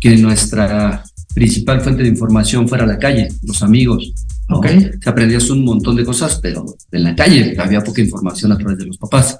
que 0.00 0.16
nuestra 0.16 1.04
principal 1.34 1.80
fuente 1.80 2.02
de 2.02 2.08
información 2.08 2.68
fuera 2.68 2.86
la 2.86 2.98
calle, 2.98 3.28
los 3.42 3.62
amigos. 3.62 4.12
Okay. 4.48 4.90
Se 5.00 5.08
aprendías 5.08 5.48
un 5.50 5.64
montón 5.64 5.96
de 5.96 6.04
cosas, 6.04 6.38
pero 6.42 6.64
en 6.92 7.02
la 7.02 7.14
calle 7.16 7.56
había 7.58 7.82
poca 7.82 8.02
información 8.02 8.52
a 8.52 8.58
través 8.58 8.78
de 8.78 8.86
los 8.86 8.98
papás. 8.98 9.38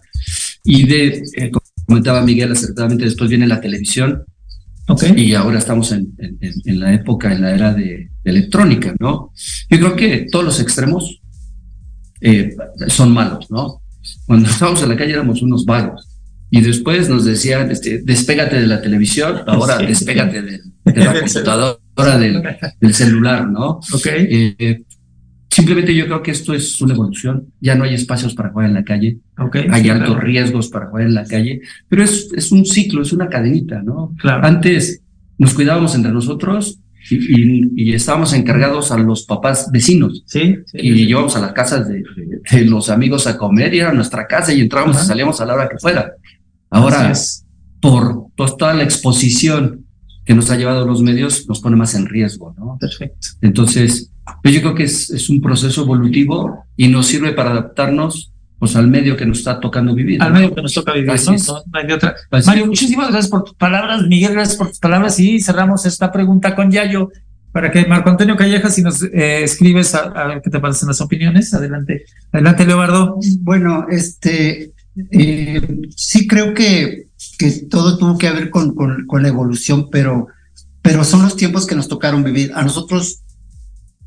Y 0.64 0.86
de, 0.86 1.22
eh, 1.36 1.50
comentaba 1.86 2.22
Miguel 2.22 2.52
acertadamente, 2.52 3.04
después 3.04 3.28
viene 3.28 3.46
la 3.46 3.60
televisión 3.60 4.24
Y 5.16 5.34
ahora 5.34 5.58
estamos 5.58 5.92
en, 5.92 6.14
en, 6.18 6.80
la 6.80 6.92
época, 6.92 7.32
en 7.32 7.42
la 7.42 7.54
era 7.54 7.74
de, 7.74 8.10
electrónica, 8.24 8.94
¿no? 8.98 9.32
Yo 9.70 9.78
creo 9.78 9.96
que 9.96 10.26
todos 10.30 10.44
los 10.44 10.60
extremos 10.60 11.20
eh, 12.20 12.56
son 12.88 13.12
malos, 13.12 13.50
¿no? 13.50 13.82
Cuando 14.26 14.48
estábamos 14.48 14.82
en 14.82 14.88
la 14.88 14.96
calle 14.96 15.12
éramos 15.12 15.42
unos 15.42 15.64
vagos. 15.64 16.08
Y 16.50 16.60
después 16.60 17.08
nos 17.08 17.24
decían, 17.24 17.70
este, 17.70 18.02
despégate 18.04 18.60
de 18.60 18.66
la 18.66 18.80
televisión, 18.80 19.42
ahora 19.46 19.78
despégate 19.78 20.42
de, 20.42 20.60
la 20.84 21.14
computadora, 21.20 22.18
del, 22.18 22.42
del, 22.80 22.94
celular, 22.94 23.48
¿no? 23.48 23.80
Ok. 23.92 24.06
Eh, 24.06 24.84
Simplemente 25.54 25.94
yo 25.94 26.06
creo 26.06 26.20
que 26.20 26.32
esto 26.32 26.52
es 26.52 26.80
una 26.80 26.94
evolución. 26.94 27.46
Ya 27.60 27.76
no 27.76 27.84
hay 27.84 27.94
espacios 27.94 28.34
para 28.34 28.50
jugar 28.50 28.66
en 28.66 28.74
la 28.74 28.82
calle. 28.82 29.18
hay 29.70 29.88
altos 29.88 30.18
riesgos 30.18 30.68
para 30.68 30.86
jugar 30.86 31.06
en 31.06 31.14
la 31.14 31.24
calle. 31.24 31.60
Pero 31.88 32.02
es, 32.02 32.28
es 32.34 32.50
un 32.50 32.66
ciclo, 32.66 33.02
es 33.02 33.12
una 33.12 33.28
cadenita, 33.28 33.80
¿no? 33.80 34.12
Claro. 34.18 34.44
Antes 34.44 35.00
nos 35.38 35.54
cuidábamos 35.54 35.94
entre 35.94 36.10
nosotros 36.10 36.80
y, 37.10 37.92
estábamos 37.92 38.32
encargados 38.32 38.90
a 38.90 38.98
los 38.98 39.24
papás 39.24 39.70
vecinos. 39.70 40.22
Sí. 40.26 40.56
y 40.72 41.06
llevábamos 41.06 41.36
a 41.36 41.40
las 41.40 41.52
casas 41.52 41.88
de, 41.88 42.02
los 42.64 42.90
amigos 42.90 43.26
a 43.26 43.36
comer 43.36 43.74
y 43.74 43.80
era 43.80 43.92
nuestra 43.92 44.26
casa 44.26 44.52
y 44.52 44.60
entrábamos 44.60 45.02
y 45.02 45.06
salíamos 45.06 45.40
a 45.40 45.46
la 45.46 45.54
hora 45.54 45.68
que 45.68 45.78
fuera. 45.78 46.12
Ahora, 46.70 47.12
por 47.80 48.28
toda 48.36 48.74
la 48.74 48.82
exposición 48.82 49.84
que 50.24 50.34
nos 50.34 50.50
ha 50.50 50.56
llevado 50.56 50.86
los 50.86 51.02
medios, 51.02 51.46
nos 51.48 51.60
pone 51.60 51.76
más 51.76 51.94
en 51.94 52.06
riesgo, 52.06 52.54
¿no? 52.58 52.78
Perfecto. 52.80 53.28
Entonces, 53.42 54.10
pues 54.42 54.54
yo 54.54 54.62
creo 54.62 54.74
que 54.74 54.84
es, 54.84 55.10
es, 55.10 55.28
un 55.28 55.40
proceso 55.42 55.82
evolutivo 55.82 56.64
y 56.76 56.88
nos 56.88 57.06
sirve 57.06 57.32
para 57.32 57.50
adaptarnos 57.50 58.33
pues 58.64 58.76
al 58.76 58.88
medio 58.88 59.14
que 59.14 59.26
nos 59.26 59.40
está 59.40 59.60
tocando 59.60 59.94
vivir. 59.94 60.22
Al 60.22 60.32
medio 60.32 60.54
que 60.54 60.62
nos 60.62 60.72
toca 60.72 60.94
vivir, 60.94 61.12
¿no? 61.26 61.62
hay 61.74 61.86
de 61.86 61.92
otra. 61.92 62.14
Mario, 62.46 62.64
muchísimas 62.64 63.10
gracias 63.10 63.28
por 63.28 63.44
tus 63.44 63.54
palabras. 63.56 64.04
Miguel, 64.08 64.32
gracias 64.32 64.56
por 64.56 64.68
tus 64.68 64.78
palabras. 64.78 65.20
Y 65.20 65.38
cerramos 65.38 65.84
esta 65.84 66.10
pregunta 66.10 66.54
con 66.54 66.70
Yayo 66.70 67.10
para 67.52 67.70
que 67.70 67.84
Marco 67.84 68.08
Antonio 68.08 68.38
Callejas, 68.38 68.74
si 68.74 68.80
nos 68.80 69.02
eh, 69.02 69.44
escribes 69.44 69.94
a, 69.94 70.08
ver 70.28 70.40
qué 70.42 70.48
te 70.48 70.60
parecen 70.60 70.88
las 70.88 71.02
opiniones. 71.02 71.52
Adelante, 71.52 72.04
adelante, 72.32 72.64
Leobardo. 72.64 73.18
Bueno, 73.40 73.84
este, 73.90 74.72
eh, 75.10 75.60
sí 75.94 76.26
creo 76.26 76.54
que, 76.54 77.08
que 77.38 77.50
todo 77.68 77.98
tuvo 77.98 78.16
que 78.16 78.30
ver 78.30 78.48
con, 78.48 78.74
con, 78.74 79.04
con 79.06 79.22
la 79.22 79.28
evolución, 79.28 79.90
pero, 79.90 80.28
pero 80.80 81.04
son 81.04 81.20
los 81.20 81.36
tiempos 81.36 81.66
que 81.66 81.74
nos 81.74 81.88
tocaron 81.88 82.24
vivir. 82.24 82.50
A 82.54 82.62
nosotros 82.62 83.20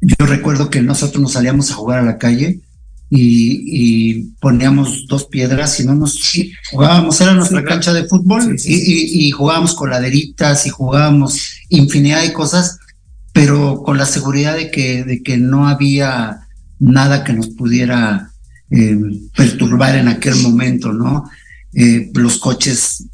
yo 0.01 0.26
recuerdo 0.26 0.72
que 0.72 0.82
nosotros 0.82 1.22
nos 1.22 1.34
salíamos 1.34 1.70
a 1.70 1.76
jugar 1.76 1.99
a 1.99 2.05
la 2.05 2.18
calle 2.18 2.62
y, 3.10 4.32
poníamos 4.39 5.05
dos 5.08 5.26
piedras 5.26 5.80
y 5.80 5.86
no 5.86 5.95
nos 5.95 6.18
jugábamos, 6.72 7.20
era 7.22 7.34
nuestra 7.34 7.64
cancha 7.64 7.93
de 7.93 8.08
fútbol 8.08 8.58
y, 8.66 9.32
jugábamos 9.32 9.76
coladeritas 9.76 10.66
y 10.66 10.70
jugábamos 10.70 11.39
infinidad 11.70 12.22
de 12.22 12.34
cosas, 12.34 12.80
pero 13.34 13.84
con 13.84 13.97
la 13.97 14.05
seguridad 14.05 14.55
de 14.55 14.72
que, 14.72 15.03
de 15.03 15.24
que 15.24 15.38
no 15.38 15.68
había 15.68 16.47
nada 16.80 17.24
que 17.24 17.34
nos 17.34 17.49
pudiera 17.49 18.32
eh, 18.70 18.97
perturbar 19.36 19.95
en 19.95 20.08
aquel 20.08 20.36
momento, 20.41 20.91
¿no? 20.91 21.30
Eh, 21.74 22.12
los 22.14 22.38
coches 22.38 23.05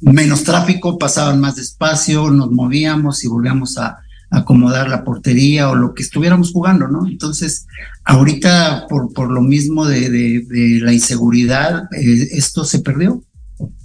menos 0.00 0.44
tráfico, 0.44 0.98
pasaban 0.98 1.40
más 1.40 1.56
despacio, 1.56 2.30
nos 2.30 2.50
movíamos 2.50 3.24
y 3.24 3.28
volvíamos 3.28 3.78
a, 3.78 3.98
acomodar 4.30 4.88
la 4.88 5.04
portería 5.04 5.70
o 5.70 5.74
lo 5.74 5.94
que 5.94 6.02
estuviéramos 6.02 6.52
jugando, 6.52 6.88
¿no? 6.88 7.06
Entonces, 7.06 7.66
ahorita 8.04 8.86
por, 8.88 9.12
por 9.12 9.30
lo 9.30 9.40
mismo 9.40 9.86
de, 9.86 10.10
de, 10.10 10.80
la 10.82 10.92
inseguridad, 10.92 11.84
eh, 11.92 12.28
esto 12.32 12.64
se 12.64 12.80
perdió. 12.80 13.22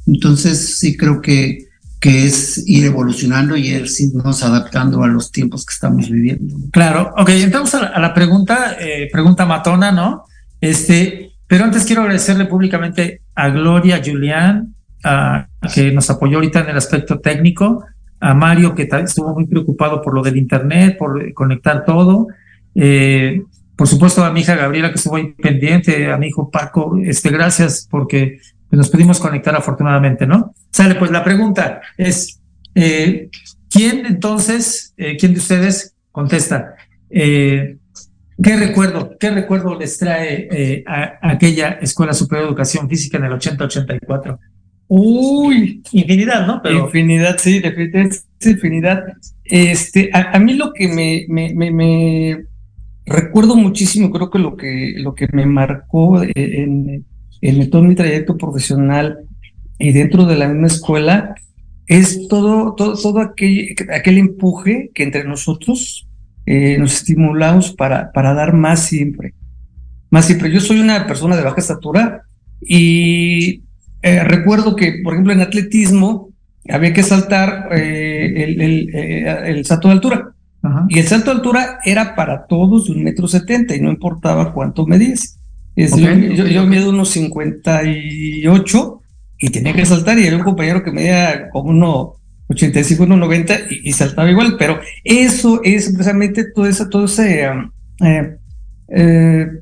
Entonces, 0.05 0.77
sí 0.77 0.97
creo 0.97 1.21
que, 1.21 1.69
que 1.99 2.25
es 2.25 2.61
ir 2.67 2.85
evolucionando 2.85 3.55
y 3.55 3.69
irnos 3.69 4.43
adaptando 4.43 5.03
a 5.03 5.07
los 5.07 5.31
tiempos 5.31 5.65
que 5.65 5.73
estamos 5.73 6.09
viviendo. 6.09 6.55
Claro, 6.71 7.13
ok, 7.17 7.29
entramos 7.29 7.73
a 7.75 7.99
la, 7.99 8.13
pregunta, 8.13 8.75
eh, 8.79 9.09
pregunta 9.11 9.45
matona, 9.45 9.91
¿no? 9.91 10.25
Este, 10.59 11.31
pero 11.47 11.63
antes 11.63 11.85
quiero 11.85 12.01
agradecerle 12.01 12.45
públicamente 12.45 13.21
a 13.35 13.49
Gloria 13.49 14.01
Julián, 14.03 14.75
a, 15.03 15.47
que 15.73 15.91
nos 15.91 16.09
apoyó 16.09 16.37
ahorita 16.37 16.61
en 16.61 16.69
el 16.69 16.77
aspecto 16.77 17.19
técnico, 17.19 17.85
a 18.23 18.33
Mario, 18.33 18.73
que 18.73 18.83
estuvo 18.83 19.33
muy 19.33 19.45
preocupado 19.47 20.01
por 20.01 20.13
lo 20.13 20.23
del 20.23 20.37
Internet, 20.37 20.97
por 20.97 21.33
conectar 21.33 21.83
todo. 21.83 22.27
Eh, 22.73 23.41
por 23.75 23.85
supuesto, 23.85 24.23
a 24.23 24.31
mi 24.31 24.39
hija 24.39 24.55
Gabriela, 24.55 24.91
que 24.91 24.95
estuvo 24.95 25.17
ahí 25.17 25.33
pendiente, 25.33 26.09
a 26.09 26.17
mi 26.17 26.27
hijo 26.27 26.49
Paco, 26.49 26.97
este, 27.03 27.29
gracias 27.31 27.85
porque 27.91 28.39
nos 28.71 28.89
pudimos 28.89 29.19
conectar 29.19 29.53
afortunadamente, 29.55 30.25
¿no? 30.25 30.55
Sale, 30.71 30.95
pues 30.95 31.11
la 31.11 31.21
pregunta 31.21 31.81
es, 31.97 32.39
eh, 32.75 33.29
¿quién 33.69 34.05
entonces, 34.05 34.93
eh, 34.95 35.17
quién 35.17 35.33
de 35.33 35.39
ustedes 35.39 35.93
contesta? 36.13 36.75
¿Qué 37.09 37.77
recuerdo, 38.57 39.17
qué 39.19 39.31
recuerdo 39.31 39.77
les 39.77 39.97
trae 39.97 40.83
a, 40.87 41.19
aquella 41.21 41.71
Escuela 41.81 42.13
Superior 42.13 42.45
de 42.45 42.49
Educación 42.51 42.87
Física 42.87 43.17
en 43.17 43.25
el 43.25 43.33
80-84? 43.33 44.39
Uy, 44.87 45.81
infinidad, 45.91 46.45
¿no? 46.45 46.61
Infinidad, 46.69 47.37
sí, 47.37 47.59
definitivamente 47.59 48.17
infinidad. 48.45 49.03
Este, 49.43 50.09
a, 50.13 50.37
mí 50.39 50.53
lo 50.53 50.73
que 50.73 50.87
me, 50.87 51.25
me, 51.29 51.71
me, 51.71 52.45
recuerdo 53.05 53.55
muchísimo, 53.55 54.11
creo 54.11 54.29
que 54.29 54.39
lo 54.39 54.55
que, 54.55 54.95
lo 54.97 55.15
que 55.15 55.27
me 55.31 55.45
marcó 55.45 56.21
en, 56.23 57.05
en 57.41 57.69
todo 57.69 57.83
mi 57.83 57.95
trayecto 57.95 58.37
profesional 58.37 59.19
y 59.79 59.91
dentro 59.91 60.25
de 60.25 60.37
la 60.37 60.47
misma 60.47 60.67
escuela 60.67 61.35
es 61.87 62.27
todo, 62.27 62.75
todo, 62.75 62.95
todo 62.95 63.19
aquel, 63.19 63.75
aquel 63.93 64.17
empuje 64.17 64.91
que 64.93 65.03
entre 65.03 65.25
nosotros 65.25 66.07
eh, 66.45 66.77
nos 66.77 66.93
estimulamos 66.93 67.73
para, 67.73 68.11
para 68.11 68.33
dar 68.33 68.53
más 68.53 68.85
siempre. 68.85 69.33
Más 70.09 70.25
siempre. 70.25 70.51
Yo 70.51 70.59
soy 70.59 70.79
una 70.79 71.05
persona 71.07 71.35
de 71.35 71.43
baja 71.43 71.59
estatura 71.59 72.23
y 72.61 73.63
eh, 74.03 74.23
recuerdo 74.25 74.75
que, 74.75 74.99
por 75.01 75.13
ejemplo, 75.13 75.31
en 75.31 75.39
atletismo 75.39 76.29
había 76.69 76.93
que 76.93 77.03
saltar 77.03 77.69
eh, 77.71 78.43
el, 78.43 78.61
el, 78.61 78.89
eh, 78.93 79.37
el, 79.45 79.65
salto 79.65 79.87
de 79.87 79.93
altura. 79.93 80.29
Y 80.87 80.99
el 80.99 81.07
salto 81.07 81.31
de 81.31 81.37
altura 81.37 81.79
era 81.83 82.15
para 82.15 82.45
todos 82.45 82.85
de 82.85 82.93
un 82.93 83.03
metro 83.03 83.27
setenta 83.27 83.75
y 83.75 83.81
no 83.81 83.89
importaba 83.89 84.53
cuánto 84.53 84.85
medías. 84.85 85.37
yo, 85.75 86.47
yo 86.47 86.65
mido 86.65 86.89
unos 86.89 87.09
58 87.09 89.01
y 89.39 89.49
tenía 89.49 89.73
que 89.73 89.85
saltar 89.85 90.17
y 90.19 90.25
había 90.25 90.37
un 90.37 90.43
compañero 90.43 90.81
que 90.81 90.91
medía 90.91 91.49
como 91.49 91.69
uno 91.71 92.15
85, 92.47 93.03
uno 93.03 93.17
90 93.17 93.55
y, 93.71 93.89
y 93.89 93.91
saltaba 93.91 94.31
igual, 94.31 94.55
pero 94.57 94.79
eso 95.03 95.59
es 95.63 95.89
precisamente 95.89 96.45
todo 96.53 96.65
ese, 96.65 96.85
todo 96.85 97.05
ese 97.05 97.49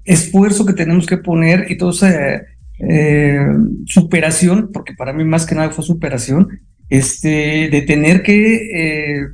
esfuerzo 0.06 0.66
que 0.66 0.74
tenemos 0.74 1.08
que 1.08 1.18
poner 1.18 1.66
y 1.72 1.78
todo 1.78 1.92
ese 1.92 2.42
eh, 2.90 3.46
superación, 3.86 4.72
porque 4.74 4.94
para 4.94 5.14
mí 5.14 5.24
más 5.24 5.46
que 5.46 5.56
nada 5.56 5.70
fue 5.70 5.84
superación, 5.84 6.62
este, 6.90 7.70
de 7.70 7.82
tener 7.84 8.24
que 8.24 8.56
eh, 8.74 9.28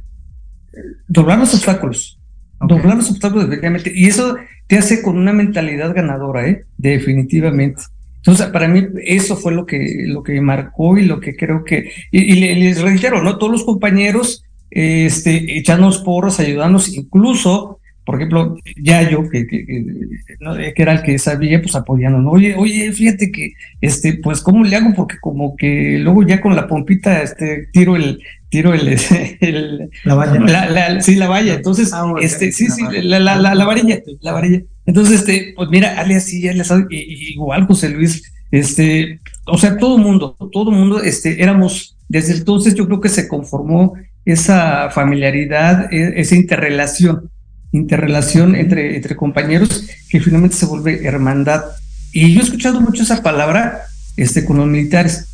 doblar 1.08 1.40
los 1.40 1.54
obstáculos, 1.54 2.20
doblar 2.60 2.98
los 2.98 3.10
obstáculos 3.10 3.46
definitivamente, 3.46 3.92
y 3.96 4.08
eso 4.08 4.38
te 4.68 4.78
hace 4.78 5.02
con 5.02 5.18
una 5.18 5.34
mentalidad 5.34 5.96
ganadora, 5.96 6.48
¿eh? 6.48 6.66
definitivamente. 6.78 7.84
Entonces, 8.18 8.48
para 8.48 8.68
mí 8.68 8.86
eso 9.06 9.38
fue 9.38 9.54
lo 9.54 9.66
que, 9.66 10.04
lo 10.06 10.22
que 10.22 10.42
marcó 10.42 10.98
y 10.98 11.06
lo 11.06 11.22
que 11.22 11.36
creo 11.36 11.64
que, 11.64 11.92
y, 12.12 12.36
les 12.36 12.82
reitero, 12.82 13.24
¿no? 13.24 13.38
Todos 13.38 13.54
los 13.54 13.64
compañeros, 13.64 14.44
este, 14.70 15.58
echándonos 15.58 16.00
porros, 16.00 16.40
ayudándonos, 16.42 16.90
incluso 16.90 17.80
por 18.08 18.16
ejemplo, 18.16 18.58
ya 18.82 19.10
yo, 19.10 19.30
que, 19.30 19.46
que, 19.46 19.66
que, 19.66 20.82
era 20.82 20.94
el 20.94 21.04
que 21.04 21.20
sabía, 21.20 21.62
pues 21.62 21.76
apoyando, 21.76 22.20
¿no? 22.20 22.32
Oye, 22.32 22.56
oye, 22.56 22.90
fíjate 22.94 23.34
que, 23.34 23.52
este, 23.82 24.14
pues, 24.14 24.40
¿cómo 24.40 24.64
le 24.64 24.78
hago? 24.78 24.94
Porque 24.96 25.18
como 25.20 25.58
que 25.58 25.98
luego 26.00 26.24
ya 26.24 26.40
con 26.40 26.56
la 26.56 26.70
pompita, 26.70 27.22
este, 27.22 27.68
tiro 27.74 27.98
el, 27.98 28.24
tiro 28.48 28.74
el, 28.74 28.98
el 29.42 29.90
la 30.06 30.16
valla. 30.16 31.02
sí, 31.02 31.16
la 31.16 31.28
valla. 31.28 31.56
Entonces, 31.56 31.92
ah, 31.92 32.14
este, 32.22 32.54
sí, 32.54 32.68
sí, 32.68 32.82
la, 33.04 33.20
la, 33.20 33.36
la, 33.36 33.66
varilla, 33.66 34.00
la 34.22 34.32
varilla. 34.32 34.62
Entonces, 34.86 35.20
este, 35.20 35.52
pues 35.58 35.68
mira, 35.70 36.00
Ale 36.00 36.16
así, 36.16 36.42
ya 36.42 36.54
le 36.54 36.64
sabe, 36.64 36.86
igual 36.90 37.68
José 37.68 37.90
Luis, 37.90 38.24
este, 38.52 39.20
o 39.48 39.58
sea, 39.58 39.76
todo 39.78 39.98
mundo, 39.98 40.38
todo 40.54 40.72
mundo, 40.72 41.04
este, 41.04 41.44
éramos, 41.44 41.98
desde 42.08 42.38
entonces 42.38 42.74
yo 42.74 42.86
creo 42.86 43.02
que 43.02 43.10
se 43.10 43.28
conformó 43.28 43.96
esa 44.24 44.90
familiaridad, 44.92 45.92
e, 45.92 46.22
esa 46.22 46.36
interrelación 46.36 47.30
interrelación 47.78 48.56
entre, 48.56 48.96
entre 48.96 49.16
compañeros 49.16 49.86
que 50.10 50.20
finalmente 50.20 50.58
se 50.58 50.66
vuelve 50.66 51.06
hermandad. 51.06 51.64
Y 52.12 52.34
yo 52.34 52.42
he 52.42 52.44
escuchado 52.44 52.82
mucho 52.82 53.04
esa 53.04 53.22
palabra 53.24 53.84
este, 54.16 54.44
con 54.44 54.58
los 54.58 54.68
militares, 54.68 55.26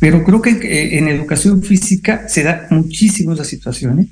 pero 0.00 0.24
creo 0.24 0.42
que 0.42 0.98
en 0.98 1.08
educación 1.08 1.62
física 1.62 2.28
se 2.28 2.42
da 2.42 2.66
muchísimo 2.70 3.32
esa 3.32 3.44
situación. 3.44 4.00
¿eh? 4.00 4.08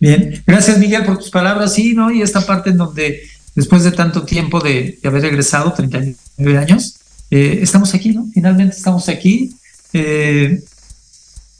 Bien, 0.00 0.42
gracias 0.46 0.78
Miguel 0.78 1.04
por 1.04 1.18
tus 1.18 1.30
palabras, 1.30 1.74
sí, 1.74 1.94
¿no? 1.94 2.10
Y 2.10 2.22
esta 2.22 2.46
parte 2.46 2.70
en 2.70 2.76
donde 2.76 3.20
después 3.54 3.82
de 3.82 3.92
tanto 3.92 4.24
tiempo 4.24 4.60
de, 4.60 4.98
haber 5.04 5.22
regresado, 5.22 5.72
39 5.72 6.58
años, 6.58 6.98
eh, 7.30 7.58
estamos 7.60 7.92
aquí, 7.94 8.10
¿no? 8.10 8.26
Finalmente 8.32 8.76
estamos 8.76 9.08
aquí. 9.08 9.54
Eh, 9.92 10.62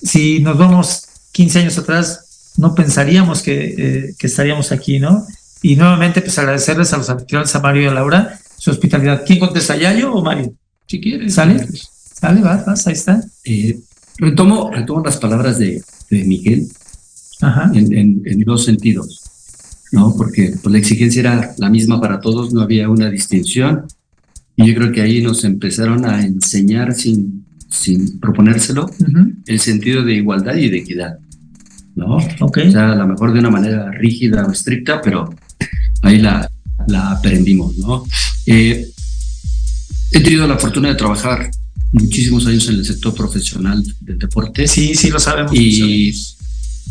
si 0.01 0.39
nos 0.39 0.57
vamos 0.57 1.07
15 1.32 1.59
años 1.59 1.78
atrás, 1.78 2.28
no 2.59 2.74
pensaríamos 2.74 3.40
que, 3.42 3.74
eh, 3.78 4.14
que 4.18 4.26
estaríamos 4.26 4.70
aquí, 4.72 4.98
¿no? 5.00 5.26
Y 5.62 5.76
nuevamente, 5.76 6.20
pues 6.20 6.38
agradecerles 6.38 6.92
a 6.92 6.98
los 6.98 7.09
anfitriones, 7.09 7.54
a 7.56 7.61
Mario 7.61 7.82
y 7.82 7.86
a 7.86 7.94
Laura, 7.94 8.38
su 8.59 8.70
hospitalidad. 8.70 9.22
¿Quién 9.26 9.38
contesta, 9.38 9.76
Yayo 9.76 10.12
o 10.12 10.22
Mario? 10.22 10.52
Si 10.86 11.00
quieres. 11.00 11.34
¿Sale? 11.34 11.66
Sale, 12.20 12.40
vas, 12.42 12.66
vas, 12.66 12.86
ahí 12.86 12.92
está. 12.92 13.22
Eh, 13.44 13.78
retomo, 14.18 14.70
retomo 14.70 15.02
las 15.04 15.16
palabras 15.16 15.59
de, 15.59 15.82
de 16.11 16.24
Miguel 16.24 16.68
Ajá. 17.40 17.70
en, 17.74 17.96
en- 17.96 18.22
en 18.24 18.40
dos 18.40 18.64
sentidos, 18.64 19.22
¿no? 19.92 20.14
Porque 20.16 20.54
pues, 20.62 20.72
la 20.72 20.78
exigencia 20.78 21.20
era 21.20 21.54
la 21.59 21.70
misma 21.70 22.00
para 22.00 22.20
todos, 22.20 22.52
no 22.52 22.61
había 22.62 22.88
una 22.88 23.09
distinción. 23.11 23.84
Y 24.56 24.66
yo 24.66 24.74
creo 24.74 24.90
que 24.92 25.02
ahí 25.02 25.22
nos 25.22 25.44
empezaron 25.44 26.04
a 26.04 26.24
enseñar 26.24 26.92
sin, 26.94 27.44
sin 27.70 28.18
proponérselo 28.18 28.90
el 29.46 29.61
sentido 29.61 30.02
de 30.02 30.14
igualdad 30.14 30.56
y 30.56 30.68
de 30.68 30.78
equidad, 30.78 31.18
¿no? 31.99 32.16
Ok. 32.40 32.59
O 32.68 32.70
sea, 32.70 32.92
a 32.92 32.96
lo 32.96 33.07
mejor 33.07 33.32
de 33.32 33.40
una 33.40 33.51
manera 33.51 33.90
rígida 33.90 34.46
o 34.46 34.53
estricta, 34.53 35.01
pero 35.03 35.34
ahí 36.03 36.18
la, 36.18 36.51
la 36.86 37.11
aprendimos, 37.12 37.76
¿no? 37.76 38.05
Eh, 38.46 38.88
he 40.12 40.20
tenido 40.20 40.46
la 40.46 40.57
fortuna 40.57 40.88
de 40.88 40.94
trabajar 40.94 41.51
muchísimos 41.92 42.46
años 42.46 42.68
en 42.68 42.76
el 42.76 42.84
sector 42.86 43.14
profesional 43.14 43.82
del 44.01 44.18
deporte 44.18 44.66
Sí, 44.68 44.94
sí, 44.94 45.11
lo 45.11 45.18
sabemos. 45.18 45.53
y 45.55 46.12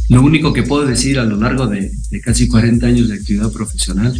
lo 0.09 0.21
único 0.21 0.53
que 0.53 0.63
puedo 0.63 0.85
decir 0.85 1.19
a 1.19 1.23
lo 1.25 1.37
largo 1.37 1.67
de, 1.67 1.91
de 2.11 2.21
casi 2.21 2.47
40 2.47 2.85
años 2.85 3.07
de 3.09 3.15
actividad 3.15 3.51
profesional 3.51 4.13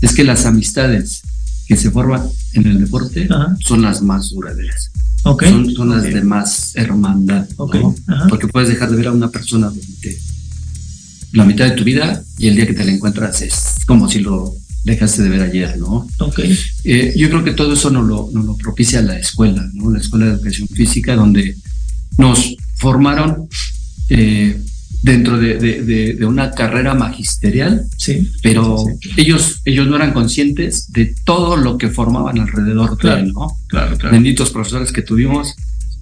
es 0.00 0.12
que 0.14 0.24
las 0.24 0.46
amistades 0.46 1.22
que 1.66 1.76
se 1.76 1.90
forman 1.90 2.22
en 2.54 2.66
el 2.66 2.80
deporte 2.80 3.26
Ajá. 3.30 3.56
son 3.64 3.82
las 3.82 4.02
más 4.02 4.30
duraderas, 4.30 4.90
Ok. 5.24 5.44
son, 5.44 5.72
son 5.72 5.88
las 5.90 6.02
de 6.02 6.22
más 6.22 6.74
hermandad, 6.74 7.46
porque 8.28 8.48
puedes 8.48 8.68
dejar 8.68 8.90
de 8.90 8.96
ver 8.96 9.08
a 9.08 9.12
una 9.12 9.30
persona 9.30 9.68
durante 9.68 10.18
la 11.32 11.44
mitad 11.44 11.66
de 11.66 11.72
tu 11.72 11.84
vida 11.84 12.22
y 12.38 12.48
el 12.48 12.56
día 12.56 12.66
que 12.66 12.74
te 12.74 12.84
la 12.84 12.92
encuentras 12.92 13.40
es 13.42 13.76
como 13.86 14.08
si 14.08 14.20
lo 14.20 14.54
dejaste 14.84 15.22
de 15.22 15.28
ver 15.28 15.42
ayer, 15.42 15.78
¿no? 15.78 16.08
Eh, 16.84 17.14
yo 17.16 17.28
creo 17.28 17.44
que 17.44 17.52
todo 17.52 17.72
eso 17.72 17.90
nos 17.90 18.06
lo, 18.06 18.30
nos 18.32 18.44
lo 18.44 18.56
propicia 18.56 19.00
la 19.00 19.18
escuela, 19.18 19.68
¿no? 19.74 19.90
La 19.90 20.00
escuela 20.00 20.26
de 20.26 20.32
educación 20.32 20.68
física, 20.68 21.14
donde 21.14 21.56
nos 22.18 22.54
formaron 22.76 23.48
eh, 24.08 24.60
dentro 25.02 25.38
de, 25.38 25.56
de- 25.58 25.82
de- 25.82 26.14
de 26.14 26.24
una 26.26 26.52
carrera 26.52 26.94
magisterial, 26.94 27.84
Sí. 27.96 28.30
pero 28.42 28.76
ellos, 29.16 29.60
ellos 29.64 29.86
no 29.88 29.96
eran 29.96 30.12
conscientes 30.12 30.92
de 30.92 31.14
todo 31.24 31.56
lo 31.56 31.76
que 31.78 31.88
formaban 31.88 32.38
alrededor 32.38 32.90
de 32.92 32.96
Claro. 32.98 33.20
él, 33.20 33.32
¿no? 33.32 33.56
Claro, 33.68 33.96
claro. 33.98 34.12
Benditos 34.14 34.50
profesores 34.50 34.92
que 34.92 35.02
tuvimos, 35.02 35.54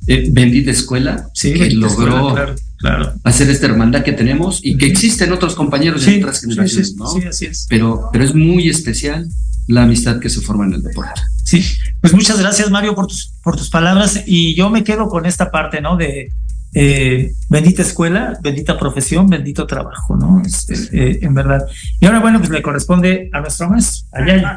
eh, 0.07 0.29
bendita 0.31 0.71
escuela 0.71 1.29
Sí, 1.35 1.53
que 1.55 1.71
logró 1.71 2.29
escuela, 2.37 2.55
claro, 2.79 3.13
hacer 3.25 3.49
esta 3.51 3.67
hermandad 3.67 4.03
que 4.03 4.13
tenemos 4.13 4.61
y 4.63 4.77
que 4.77 4.87
existen 4.87 5.33
otros 5.33 5.55
compañeros 5.55 6.05
de 6.05 6.13
Sí, 6.13 6.19
otras 6.19 6.41
sí, 6.41 6.47
generaciones, 6.49 6.89
sí, 6.91 6.97
¿no? 6.97 7.07
sí, 7.07 7.21
así 7.29 7.47
es. 7.47 7.67
Pero, 7.69 8.09
pero 8.13 8.25
es 8.25 8.35
muy 8.35 8.69
especial 8.69 9.29
la 9.67 9.85
amistad 9.85 10.19
que 10.19 10.29
se 10.29 10.41
forma 10.41 10.67
en 10.67 10.75
el 10.75 10.83
deporte. 10.83 11.21
Sí, 11.45 11.65
pues 12.01 12.13
muchas 12.13 12.39
gracias 12.39 12.71
Mario 12.71 12.95
por 12.95 13.07
tus, 13.07 13.33
por 13.43 13.57
tus 13.57 13.71
palabras 13.71 14.23
y 14.27 14.55
yo 14.55 14.69
me 14.71 14.85
quedo 14.85 15.09
con 15.09 15.27
esta 15.27 15.51
parte, 15.51 15.81
¿no? 15.81 15.97
De 15.97 16.33
eh, 16.73 17.33
bendita 17.49 17.83
escuela, 17.83 18.39
bendita 18.43 18.79
profesión, 18.79 19.27
bendito 19.29 19.66
trabajo, 19.66 20.16
¿no? 20.16 20.41
Es, 20.45 20.68
eh, 20.93 21.18
en 21.23 21.35
verdad. 21.35 21.66
Y 22.01 22.07
ahora, 22.07 22.21
bueno, 22.21 22.39
pues 22.39 22.51
le 22.51 22.62
corresponde 22.62 23.29
a 23.33 23.41
nuestro 23.41 23.68
maestro, 23.68 24.07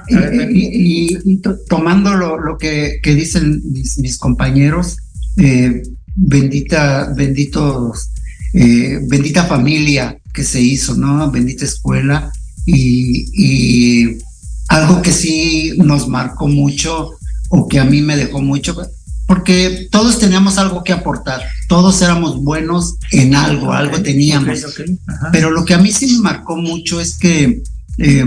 Y, 0.08 0.16
y- 0.52 1.08
y- 1.16 1.18
y 1.34 1.38
to- 1.38 1.58
tomando 1.68 2.14
lo, 2.14 2.40
lo 2.40 2.58
que, 2.58 3.00
que 3.02 3.16
dicen 3.16 3.62
mis, 3.72 3.98
compañeros, 4.18 4.98
eh, 5.38 5.82
bendita, 6.16 7.12
benditos, 7.16 8.10
bendita 9.10 9.46
familia 9.46 10.18
que 10.34 10.44
se 10.44 10.62
hizo, 10.62 10.96
¿no? 10.96 11.32
Bendita 11.32 11.66
escuela 11.66 12.32
y, 12.66 13.26
y 13.34 14.18
algo 14.68 15.02
que 15.02 15.12
sí 15.12 15.74
nos 15.78 16.08
marcó 16.08 16.48
mucho 16.48 17.12
o 17.50 17.68
que 17.68 17.80
a 17.80 17.86
mí 17.86 18.02
me 18.02 18.16
dejó 18.16 18.42
mucho, 18.42 18.76
porque 19.34 19.88
todos 19.90 20.20
teníamos 20.20 20.60
algo 20.60 20.84
que 20.84 20.94
aportar, 20.94 21.42
todos 21.68 22.00
éramos 22.04 22.44
buenos 22.44 22.98
en 23.12 23.34
algo, 23.34 23.74
algo 23.74 24.00
teníamos. 24.04 24.64
Pero 25.32 25.50
lo 25.50 25.66
que 25.66 25.74
a 25.74 25.80
mí 25.80 25.92
sí 25.92 26.06
me 26.06 26.20
marcó 26.20 26.56
mucho 26.56 27.02
es 27.02 27.18
que 27.18 27.64
eh, 27.98 28.26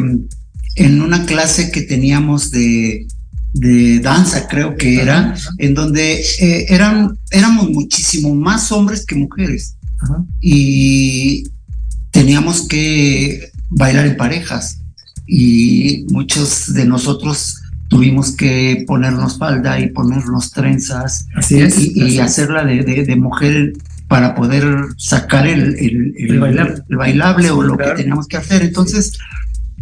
en 0.75 1.03
una 1.03 1.25
clase 1.25 1.71
que 1.71 1.83
teníamos 1.83 2.51
de, 2.51 3.07
de 3.53 4.01
danza, 4.01 4.49
creo 4.49 4.77
que 4.77 5.01
era, 5.01 5.37
en 5.59 5.75
donde 5.75 6.25
eh, 6.41 6.67
eran, 6.71 7.17
éramos 7.31 7.71
muchísimo 7.71 8.35
más 8.35 8.73
hombres 8.73 9.07
que 9.07 9.15
mujeres 9.15 9.77
Ajá. 10.01 10.25
y 10.41 11.45
teníamos 12.11 12.67
que 12.67 13.53
bailar 13.71 14.07
en 14.07 14.17
parejas 14.17 14.81
y 15.25 16.05
muchos 16.11 16.75
de 16.75 16.85
nosotros 16.85 17.56
tuvimos 17.97 18.33
que 18.33 18.85
ponernos 18.87 19.39
falda 19.39 19.81
y 19.81 19.89
ponernos 19.91 20.51
trenzas 20.51 21.27
Así 21.35 21.59
es. 21.61 21.79
y, 21.79 22.03
así 22.03 22.19
hacerla 22.21 22.65
de, 22.65 22.83
de, 22.83 23.05
de 23.05 23.17
mujer 23.17 23.73
para 24.09 24.35
poder 24.35 24.65
sacar 24.99 25.47
el, 25.47 25.75
el, 25.79 26.15
el- 26.19 26.31
El 26.89 26.97
bailable. 26.97 27.51
o 27.51 27.63
lo 27.63 27.77
Claro. 27.77 27.95
que 27.97 28.03
teníamos 28.03 28.27
que 28.29 28.37
hacer. 28.37 28.63
Entonces, 28.63 29.13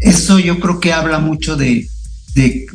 eso 0.01 0.39
yo 0.39 0.61
creo 0.61 0.81
que 0.81 0.93
habla 0.93 1.19
mucho 1.19 1.57
de, 1.57 1.89
de, 2.35 2.67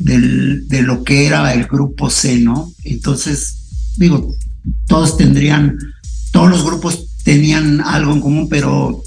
de 0.68 0.82
lo 0.82 1.02
que 1.04 1.26
era 1.26 1.52
el 1.54 1.64
grupo 1.64 2.08
C, 2.10 2.38
¿no? 2.38 2.72
Entonces, 2.84 3.94
digo, 3.96 4.34
todos 4.86 5.16
tendrían, 5.16 5.76
todos 6.32 6.50
los 6.50 6.64
grupos 6.64 7.06
tenían 7.24 7.80
algo 7.80 8.12
en 8.12 8.20
común, 8.20 8.48
pero 8.48 9.02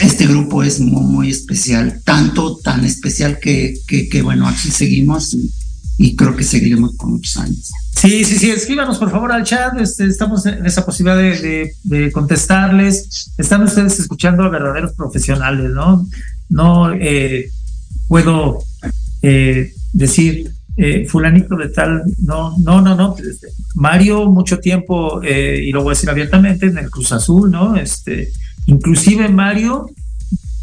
este 0.00 0.26
grupo 0.26 0.62
es 0.62 0.80
muy, 0.80 1.30
especial, 1.30 2.00
tanto 2.04 2.56
tan 2.58 2.84
especial 2.84 3.38
que, 3.40 3.74
que, 3.86 4.22
bueno, 4.22 4.46
aquí 4.46 4.70
seguimos 4.70 5.36
y, 5.98 6.14
creo 6.14 6.36
que 6.36 6.44
seguiremos 6.44 6.94
por 6.96 7.08
muchos 7.08 7.36
años. 7.38 7.70
Sí, 7.96 8.24
sí, 8.24 8.38
sí, 8.38 8.50
escríbanos 8.50 8.98
por 8.98 9.10
favor 9.10 9.32
al 9.32 9.44
chat, 9.44 9.80
este, 9.80 10.04
estamos 10.06 10.44
en 10.46 10.64
esa 10.66 10.84
posibilidad 10.84 11.16
de, 11.18 12.12
contestarles. 12.12 13.32
Están 13.38 13.62
ustedes 13.62 13.98
escuchando 13.98 14.44
a 14.44 14.50
verdaderos 14.50 14.92
profesionales, 14.92 15.70
¿no? 15.70 16.06
No 16.48 16.92
eh, 16.92 17.50
puedo 18.06 18.62
eh, 19.22 19.72
decir 19.92 20.52
eh, 20.76 21.06
fulanito 21.06 21.56
de 21.56 21.70
tal, 21.70 22.04
no, 22.18 22.56
no, 22.58 22.82
no, 22.82 22.94
no. 22.94 23.16
este, 23.18 23.48
Mario 23.74 24.26
mucho 24.26 24.58
tiempo, 24.58 25.22
y 25.24 25.72
lo 25.72 25.82
voy 25.82 25.92
a 25.92 25.94
decir 25.94 26.10
abiertamente, 26.10 26.66
en 26.66 26.78
el 26.78 26.90
Cruz 26.90 27.12
Azul, 27.12 27.50
¿no? 27.50 27.74
Este, 27.76 28.30
inclusive 28.66 29.28
Mario 29.28 29.88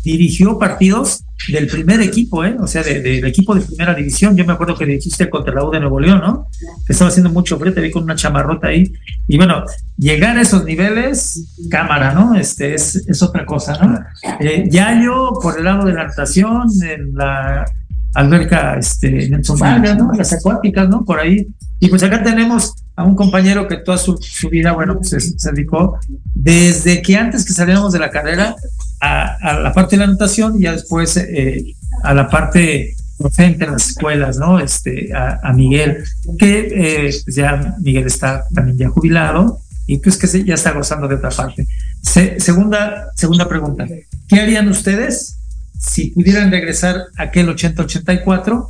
dirigió 0.04 0.60
partidos 0.60 1.24
del 1.52 1.68
primer 1.68 2.02
equipo, 2.02 2.44
¿eh? 2.44 2.56
O 2.60 2.68
sea, 2.68 2.84
de- 2.84 3.02
del 3.02 3.26
equipo 3.26 3.56
de 3.56 3.62
primera 3.62 3.94
división. 3.94 4.36
Yo 4.36 4.46
me 4.46 4.54
acuerdo 4.54 4.76
que 4.78 4.86
dirigiste 4.86 5.30
contra 5.30 5.54
la 5.54 5.64
U 5.66 5.72
de 5.72 5.80
Nuevo 5.80 6.00
León, 6.00 6.20
¿no? 6.20 6.48
Que 6.86 6.92
estaba 6.94 7.10
haciendo 7.10 7.30
mucho 7.32 7.58
frío, 7.58 7.74
te 7.74 7.82
vi 7.82 7.92
con 7.92 8.04
una 8.04 8.16
chamarrota 8.16 8.68
ahí. 8.68 8.92
Y 9.28 9.38
bueno, 9.38 9.64
llegar 9.98 10.38
a 10.38 10.42
esos 10.42 10.64
niveles, 10.66 11.46
cámara, 11.70 12.14
¿no? 12.14 12.36
Este 12.36 12.74
es, 12.76 12.96
es 13.08 13.22
otra 13.24 13.46
cosa, 13.46 13.78
¿no? 13.82 14.00
Eh, 14.42 14.66
Yayo, 14.70 15.32
por 15.42 15.58
el 15.58 15.66
lado 15.66 15.86
de 15.86 15.94
la 15.94 16.06
natación, 16.08 16.68
en 16.82 17.14
la 17.14 17.66
alberca, 18.14 18.78
este, 18.78 19.30
Nelson 19.30 19.58
Vargas, 19.60 19.98
¿no? 19.98 20.12
Las 20.14 20.34
acuáticas, 20.34 20.88
¿no? 20.90 21.04
Por 21.06 21.20
ahí. 21.20 21.48
Y 21.80 21.90
pues 21.90 22.04
acá 22.04 22.24
tenemos 22.24 22.74
a 22.96 23.04
un 23.04 23.16
compañero 23.16 23.68
que 23.68 23.78
toda 23.78 23.98
su, 23.98 24.18
su 24.22 24.50
vida, 24.50 24.72
bueno, 24.72 24.96
pues 24.98 25.10
se, 25.10 25.20
se 25.20 25.52
dedicó 25.52 25.98
desde 26.34 27.02
que 27.02 27.16
antes 27.18 27.46
que 27.46 27.54
saliéramos 27.54 27.92
de 27.94 28.00
la 28.00 28.10
carrera 28.10 28.56
a, 29.02 29.36
a 29.42 29.60
la 29.60 29.74
parte 29.74 29.98
de 29.98 30.06
la 30.06 30.12
natación 30.12 30.56
y 30.58 30.64
ya 30.64 30.72
después 30.74 31.18
eh, 31.18 31.66
a 32.04 32.14
la 32.14 32.30
parte 32.30 32.94
docente 33.20 33.66
en 33.66 33.72
las 33.74 33.90
escuelas, 33.90 34.38
¿no? 34.38 34.60
Este, 34.60 35.14
a, 35.14 35.40
a 35.44 35.54
Miguel, 35.54 36.04
que 36.40 36.68
eh, 37.08 37.14
pues 37.24 37.36
ya 37.36 37.76
Miguel 37.82 38.06
está 38.08 38.44
también 38.54 38.78
ya 38.78 38.90
jubilado 38.90 39.60
y 39.88 39.98
pues 39.98 40.18
que 40.18 40.28
se- 40.28 40.44
ya 40.46 40.54
está 40.56 40.72
gozando 40.72 41.08
de 41.08 41.16
otra 41.16 41.30
parte. 41.30 41.68
Se- 42.02 42.40
segunda, 42.40 43.10
segunda 43.16 43.48
pregunta, 43.50 43.86
¿qué 44.28 44.40
harían 44.40 44.68
ustedes 44.70 45.40
si 45.86 46.12
pudieran 46.12 46.52
regresar 46.52 47.04
a 47.18 47.24
aquel 47.24 47.48
80-84? 47.50 48.68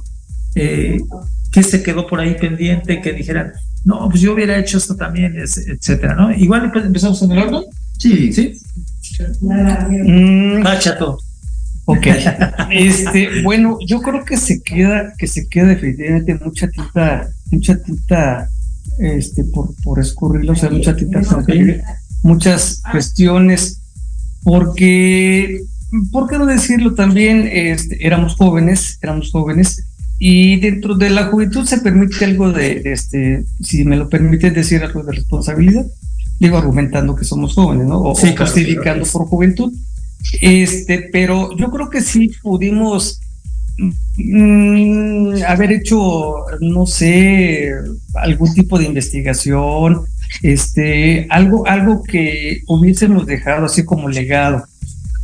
Eh, 0.55 0.99
¿Qué 1.51 1.63
se 1.63 1.83
quedó 1.83 2.07
por 2.07 2.19
ahí 2.19 2.35
pendiente? 2.35 3.01
Que 3.01 3.13
dijeran, 3.13 3.53
no, 3.85 4.09
pues 4.09 4.21
yo 4.21 4.33
hubiera 4.33 4.57
hecho 4.57 4.77
esto 4.77 4.95
también, 4.95 5.35
etcétera, 5.37 6.15
¿no? 6.15 6.33
Igual 6.33 6.71
pues, 6.71 6.85
empezamos 6.85 7.21
en 7.21 7.31
el 7.31 7.37
orden. 7.39 7.63
Sí, 7.97 8.33
¿Sí? 8.33 8.59
Mm, 9.41 10.65
Ah, 10.65 10.79
chato. 10.79 11.19
Ok. 11.85 12.07
Este, 12.71 13.41
bueno, 13.43 13.77
yo 13.85 14.01
creo 14.01 14.23
que 14.23 14.37
se 14.37 14.61
queda, 14.61 15.13
que 15.17 15.27
se 15.27 15.47
queda 15.47 15.67
definitivamente 15.67 16.35
mucha 16.35 16.67
tinta, 16.69 17.29
mucha 17.51 17.77
tinta, 17.81 18.49
este, 18.99 19.43
por, 19.43 19.75
por 19.83 19.99
escurrir, 19.99 20.49
o 20.49 20.55
sea, 20.55 20.69
mucha 20.69 20.95
tinta, 20.95 21.21
muchas 22.23 22.81
cuestiones, 22.89 23.81
porque, 24.43 25.61
¿por 26.11 26.29
qué 26.29 26.37
no 26.37 26.45
decirlo 26.45 26.93
también? 26.93 27.49
Este, 27.51 28.05
éramos 28.05 28.35
jóvenes, 28.35 28.97
éramos 29.01 29.31
jóvenes, 29.31 29.85
y 30.19 30.59
dentro 30.59 30.95
de 30.95 31.09
la 31.09 31.25
juventud 31.25 31.65
se 31.65 31.79
permite 31.79 32.23
algo 32.25 32.51
de, 32.51 32.79
de 32.79 32.93
este, 32.93 33.45
si 33.61 33.83
me 33.83 33.97
lo 33.97 34.09
permite 34.09 34.51
decir 34.51 34.83
algo 34.83 35.03
de 35.03 35.13
responsabilidad. 35.13 35.85
digo, 36.39 36.57
argumentando 36.57 37.15
que 37.15 37.25
somos 37.25 37.53
jóvenes, 37.53 37.87
¿no? 37.87 37.99
O, 37.99 38.15
justificando 38.15 39.05
por 39.05 39.25
juventud. 39.25 39.73
Este, 40.41 41.09
pero 41.11 41.55
yo 41.57 41.69
creo 41.69 41.89
que 41.89 42.01
sí 42.01 42.31
pudimos 42.41 43.19
mm, 44.17 45.43
haber 45.45 45.73
hecho, 45.73 46.35
no 46.61 46.85
sé, 46.85 47.71
algún 48.13 48.53
tipo 48.53 48.79
de 48.79 48.85
investigación, 48.85 50.03
este, 50.41 51.27
algo, 51.29 51.67
algo 51.67 52.01
que 52.01 52.61
hubiésemos 52.67 53.25
dejado 53.25 53.65
así 53.65 53.83
como 53.83 54.07
legado 54.07 54.63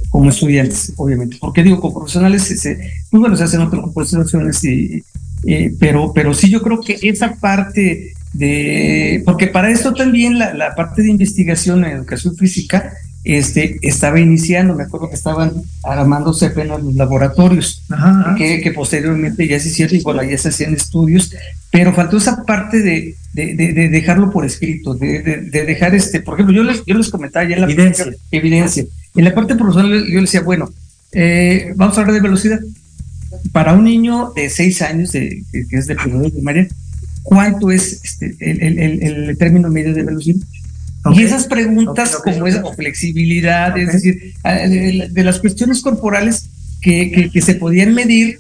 como 0.09 0.29
estudiantes, 0.29 0.93
obviamente. 0.97 1.37
Porque 1.39 1.63
digo, 1.63 1.79
como 1.79 1.99
profesionales, 1.99 2.43
se, 2.43 2.75
pues 3.09 3.19
bueno, 3.19 3.35
se 3.35 3.43
hacen 3.43 3.61
otras 3.61 3.81
composiciones, 3.81 4.63
y, 4.63 5.03
eh, 5.45 5.73
pero, 5.79 6.11
pero 6.13 6.33
sí 6.33 6.49
yo 6.49 6.61
creo 6.61 6.81
que 6.81 6.97
esa 7.01 7.35
parte 7.35 8.13
de, 8.33 9.23
porque 9.25 9.47
para 9.47 9.71
esto 9.71 9.93
también 9.93 10.37
la 10.37 10.75
parte 10.75 11.01
de 11.01 11.09
investigación 11.09 11.83
en 11.83 11.97
educación 11.97 12.35
física 12.35 12.93
este, 13.35 13.77
estaba 13.81 14.19
iniciando, 14.19 14.75
me 14.75 14.83
acuerdo 14.83 15.09
que 15.09 15.15
estaban 15.15 15.51
armándose 15.83 16.47
apenas 16.47 16.81
los 16.81 16.95
laboratorios, 16.95 17.83
Que, 18.37 18.61
que, 18.61 18.71
posteriormente 18.71 19.47
ya 19.47 19.59
se 19.59 19.69
hicieron 19.69 19.95
y 19.95 20.01
bueno, 20.01 20.23
ya 20.23 20.37
se 20.37 20.49
hacían 20.49 20.73
estudios, 20.73 21.31
pero 21.71 21.93
faltó 21.93 22.17
esa 22.17 22.43
parte 22.43 22.81
de, 22.81 23.15
de, 23.33 23.55
de, 23.55 23.89
dejarlo 23.89 24.31
por 24.31 24.45
escrito, 24.45 24.95
de, 24.95 25.21
dejar 25.51 25.95
este, 25.95 26.21
por 26.21 26.35
ejemplo, 26.35 26.55
yo 26.55 26.63
les, 26.63 26.83
yo 26.85 26.95
les 26.95 27.09
comentaba 27.09 27.47
ya 27.47 27.55
en 27.55 27.61
la 27.61 27.67
evidencia. 27.67 28.05
evidencia. 28.31 28.85
En 29.15 29.25
la 29.25 29.33
parte 29.33 29.55
profesional 29.55 30.05
yo 30.07 30.21
les 30.21 30.31
decía, 30.31 30.41
bueno, 30.41 30.69
eh, 31.11 31.73
vamos 31.75 31.97
a 31.97 32.01
hablar 32.01 32.15
de 32.15 32.21
velocidad. 32.21 32.59
Para 33.51 33.73
un 33.73 33.83
niño 33.83 34.31
de 34.35 34.49
seis 34.49 34.81
años, 34.81 35.11
de, 35.11 35.43
que 35.51 35.77
es 35.77 35.85
de 35.85 35.95
primaria, 35.95 36.67
¿cuánto 37.21 37.69
es 37.69 38.01
este, 38.03 38.35
el, 38.39 38.79
el, 38.79 39.03
el 39.03 39.37
término 39.37 39.69
medio 39.69 39.93
de 39.93 40.03
velocidad? 40.03 40.39
Y 41.13 41.23
esas 41.23 41.47
preguntas 41.47 42.17
como 42.23 42.47
esa 42.47 42.63
flexibilidad, 42.75 43.77
es 43.77 43.93
decir, 43.93 44.33
de, 44.43 45.23
las 45.23 45.39
cuestiones 45.39 45.81
corporales 45.81 46.49
que, 46.81 47.29
que, 47.31 47.41
se 47.41 47.55
podían 47.55 47.93
medir 47.93 48.39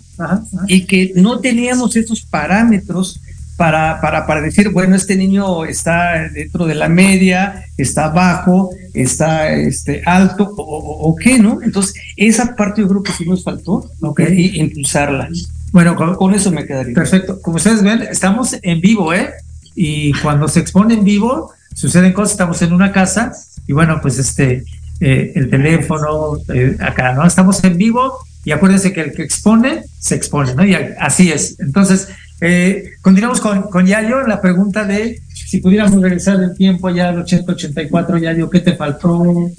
y 0.67 0.85
que 0.85 1.13
no 1.15 1.39
teníamos 1.39 1.95
esos 1.95 2.21
parámetros 2.21 3.21
para, 3.59 3.99
para, 3.99 4.25
para 4.25 4.41
decir, 4.41 4.69
bueno, 4.69 4.95
este 4.95 5.17
niño 5.17 5.65
está 5.65 6.29
dentro 6.29 6.65
de 6.65 6.75
la 6.75 6.87
media, 6.87 7.65
está 7.77 8.07
bajo, 8.07 8.69
está 8.93 9.51
este, 9.51 10.01
alto 10.05 10.53
o, 10.57 11.13
qué, 11.15 11.39
¿no? 11.39 11.61
Entonces, 11.61 11.93
esa 12.15 12.55
parte 12.55 12.79
yo 12.81 12.87
creo 12.87 13.03
que 13.03 13.11
sí 13.11 13.25
nos 13.25 13.43
faltó 13.43 13.91
y 14.29 14.61
impulsarla. 14.61 15.27
Bueno, 15.73 15.95
con, 15.95 16.33
eso 16.33 16.51
me 16.51 16.65
quedaría. 16.65 16.93
Perfecto. 16.93 17.41
Como 17.41 17.57
ustedes 17.57 17.83
ven, 17.83 18.01
estamos 18.03 18.55
en 18.61 18.79
vivo, 18.79 19.13
¿eh? 19.13 19.29
Y 19.75 20.13
cuando 20.21 20.47
se 20.47 20.61
expone 20.61 20.93
en 20.93 21.03
vivo, 21.03 21.51
suceden 21.79 22.11
cosas, 22.11 22.31
estamos 22.31 22.61
en 22.61 22.73
una 22.73 22.91
casa 22.91 23.31
y 23.65 23.71
bueno, 23.71 23.99
pues 24.01 24.19
este, 24.19 24.65
eh, 24.99 25.31
el 25.35 25.49
teléfono, 25.49 26.37
eh, 26.53 26.75
acá, 26.81 27.13
¿no? 27.13 27.25
Estamos 27.25 27.63
en 27.63 27.77
vivo 27.77 28.17
y 28.43 28.51
acuérdense 28.51 28.91
que 28.91 28.99
el 28.99 29.13
que 29.13 29.23
expone, 29.23 29.83
se 29.97 30.15
expone, 30.15 30.55
¿no? 30.55 30.65
Y 30.65 30.73
así 30.73 31.31
es. 31.31 31.57
Entonces, 31.59 32.09
eh, 32.41 32.91
continuamos 33.01 33.39
con, 33.39 33.63
con 33.69 33.85
Yayo, 33.85 34.27
la 34.27 34.41
pregunta 34.41 34.83
de 34.83 35.21
si 35.33 35.59
pudiéramos 35.59 36.01
regresar 36.01 36.43
el 36.43 36.53
tiempo 36.53 36.89
ya 36.89 37.09
al 37.09 37.23
80-84, 37.23 38.19
Yayo, 38.19 38.49
¿qué 38.49 38.59
te 38.59 38.75
faltó? 38.75 39.49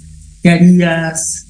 ¿Qué 0.42 0.50
harías? 0.50 1.46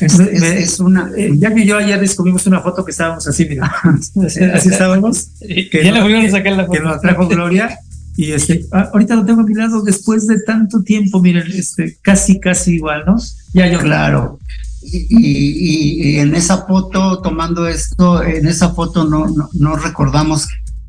Es, 0.00 0.78
una. 0.78 1.10
ya 1.34 1.52
que 1.52 1.66
yo 1.66 1.76
ayer 1.76 2.00
descubrimos 2.00 2.46
una 2.46 2.60
foto 2.60 2.84
que 2.84 2.92
estábamos 2.92 3.26
así, 3.26 3.46
mira. 3.46 3.66
así, 4.54 4.68
estábamos. 4.68 5.30
Que 5.40 5.82
ya 5.84 5.90
la 5.90 6.30
sacar 6.30 6.52
la 6.52 6.66
foto. 6.66 6.78
Que 6.78 6.84
nos 6.84 7.00
trajo 7.00 7.26
Gloria. 7.26 7.80
Y 8.16 8.32
este, 8.32 8.64
ah, 8.72 8.88
ahorita 8.92 9.14
lo 9.14 9.24
tengo 9.26 9.42
a 9.42 9.44
mi 9.44 9.54
lado 9.54 9.82
después 9.82 10.26
de 10.26 10.40
tanto 10.40 10.82
tiempo, 10.82 11.20
miren, 11.20 11.50
este, 11.52 11.98
casi, 12.00 12.40
casi 12.40 12.76
igual, 12.76 13.04
¿no? 13.06 13.16
Ya 13.52 13.70
yo. 13.70 13.78
Claro. 13.78 14.38
Y, 14.82 16.16
en 16.16 16.34
esa 16.34 16.64
foto, 16.66 17.20
tomando 17.20 17.66
esto, 17.66 18.22
en 18.22 18.46
esa 18.46 18.70
foto 18.70 19.04
no, 19.04 19.26
no, 19.52 19.76
recordamos 19.76 20.46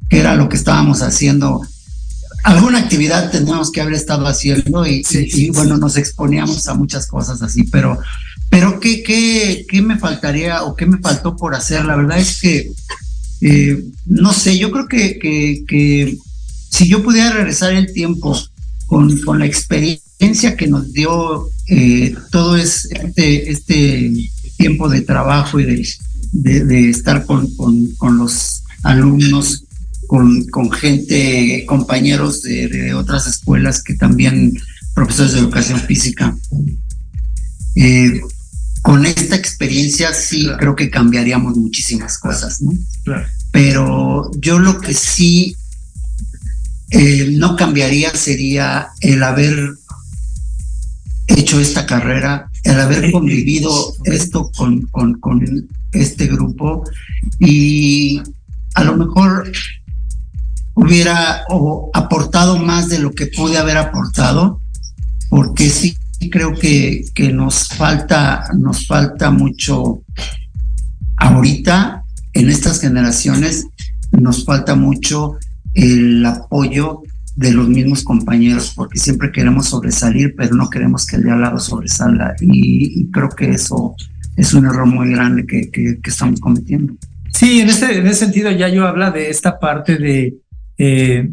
qué 0.09 0.19
era 0.19 0.35
lo 0.35 0.47
que 0.47 0.55
estábamos 0.55 1.01
haciendo. 1.01 1.61
Alguna 2.43 2.77
actividad 2.77 3.31
tendríamos 3.31 3.71
que 3.71 3.81
haber 3.81 3.95
estado 3.95 4.27
haciendo 4.27 4.85
y, 4.85 5.03
y, 5.11 5.49
bueno, 5.49 5.77
nos 5.77 5.97
exponíamos 5.97 6.67
a 6.67 6.75
muchas 6.75 7.07
cosas 7.07 7.41
así, 7.41 7.63
pero, 7.63 7.97
pero 8.49 8.79
¿qué, 8.79 9.03
qué, 9.03 9.65
qué 9.67 9.81
me 9.81 9.97
faltaría 9.97 10.63
o 10.63 10.75
qué 10.75 10.85
me 10.85 10.99
faltó 10.99 11.35
por 11.35 11.55
hacer? 11.55 11.83
La 11.83 11.95
verdad 11.95 12.19
es 12.19 12.39
que, 12.39 12.71
eh, 13.41 13.83
no 14.05 14.31
sé, 14.31 14.57
yo 14.57 14.71
creo 14.71 14.87
que, 14.87 15.17
que, 15.17 15.63
que 15.67 16.17
si 16.69 16.87
yo 16.87 17.03
pudiera 17.03 17.31
regresar 17.31 17.73
el 17.73 17.91
tiempo 17.91 18.37
con, 18.85 19.19
con 19.21 19.39
la 19.39 19.45
experiencia 19.45 20.55
que 20.57 20.67
nos 20.67 20.91
dio 20.93 21.49
eh, 21.67 22.15
todo 22.31 22.57
este, 22.57 23.51
este 23.51 24.11
tiempo 24.57 24.89
de 24.89 25.01
trabajo 25.01 25.59
y 25.59 25.65
de, 25.65 26.63
de, 26.65 26.89
estar 26.89 27.25
con, 27.25 27.53
con, 27.55 27.87
con, 27.97 28.17
los 28.17 28.63
alumnos, 28.83 29.65
con, 30.07 30.45
con 30.45 30.71
gente, 30.71 31.65
compañeros 31.67 32.41
de, 32.41 32.67
de, 32.67 32.93
otras 32.93 33.27
escuelas 33.27 33.83
que 33.83 33.95
también, 33.95 34.57
profesores 34.93 35.33
de 35.33 35.39
educación 35.39 35.79
física. 35.79 36.35
Eh, 37.75 38.21
con 38.81 39.05
esta 39.05 39.35
experiencia 39.35 40.13
sí 40.13 40.47
creo 40.57 40.75
que 40.75 40.89
cambiaríamos 40.89 41.57
muchísimas 41.57 42.17
cosas, 42.17 42.61
¿no? 42.61 42.71
Pero 43.51 44.31
yo 44.39 44.59
lo 44.59 44.79
que 44.79 44.93
sí 44.93 45.55
eh, 46.91 47.29
no 47.33 47.55
cambiaría 47.55 48.11
sería 48.15 48.89
el 49.01 49.21
haber 49.23 49.75
hecho 51.27 51.59
esta 51.59 51.85
carrera, 51.85 52.49
el 52.63 52.79
haber 52.79 53.11
convivido 53.11 53.93
esto 54.05 54.49
con, 54.55 54.81
con, 54.83 55.19
con 55.19 55.67
este 55.91 56.27
grupo 56.27 56.83
y 57.39 58.21
a 58.75 58.83
lo 58.83 58.95
mejor 58.95 59.51
hubiera 60.75 61.43
aportado 61.93 62.57
más 62.57 62.87
de 62.89 62.99
lo 62.99 63.11
que 63.11 63.27
pude 63.27 63.57
haber 63.57 63.77
aportado, 63.77 64.61
porque 65.29 65.69
sí 65.69 65.97
creo 66.31 66.53
que, 66.53 67.05
que 67.13 67.33
nos 67.33 67.67
falta, 67.67 68.45
nos 68.57 68.85
falta 68.85 69.31
mucho 69.31 70.03
ahorita 71.17 72.03
en 72.33 72.49
estas 72.49 72.79
generaciones, 72.79 73.65
nos 74.11 74.45
falta 74.45 74.75
mucho 74.75 75.37
el 75.77 76.25
apoyo 76.25 77.03
de 77.35 77.51
los 77.51 77.69
mismos 77.69 78.03
compañeros, 78.03 78.73
porque 78.75 78.97
siempre 78.97 79.31
queremos 79.31 79.67
sobresalir, 79.67 80.33
pero 80.35 80.55
no 80.55 80.69
queremos 80.69 81.05
que 81.05 81.17
el 81.17 81.23
de 81.23 81.31
al 81.31 81.41
lado 81.41 81.59
sobresalga. 81.59 82.35
Y, 82.41 83.09
creo 83.11 83.29
que 83.29 83.51
eso 83.51 83.95
es 84.35 84.53
un 84.55 84.65
error 84.65 84.87
muy 84.87 85.11
grande 85.11 85.45
que, 85.45 85.69
que, 85.69 85.99
estamos 86.03 86.39
cometiendo. 86.39 86.95
Sí, 87.31 87.61
en 87.61 87.69
ese, 87.69 87.99
en 87.99 88.07
ese 88.07 88.25
sentido 88.25 88.49
ya 88.51 88.69
yo 88.69 88.87
habla 88.87 89.11
de 89.11 89.29
esta 89.29 89.59
parte 89.59 89.97
de 89.97 90.35
eh, 90.79 91.29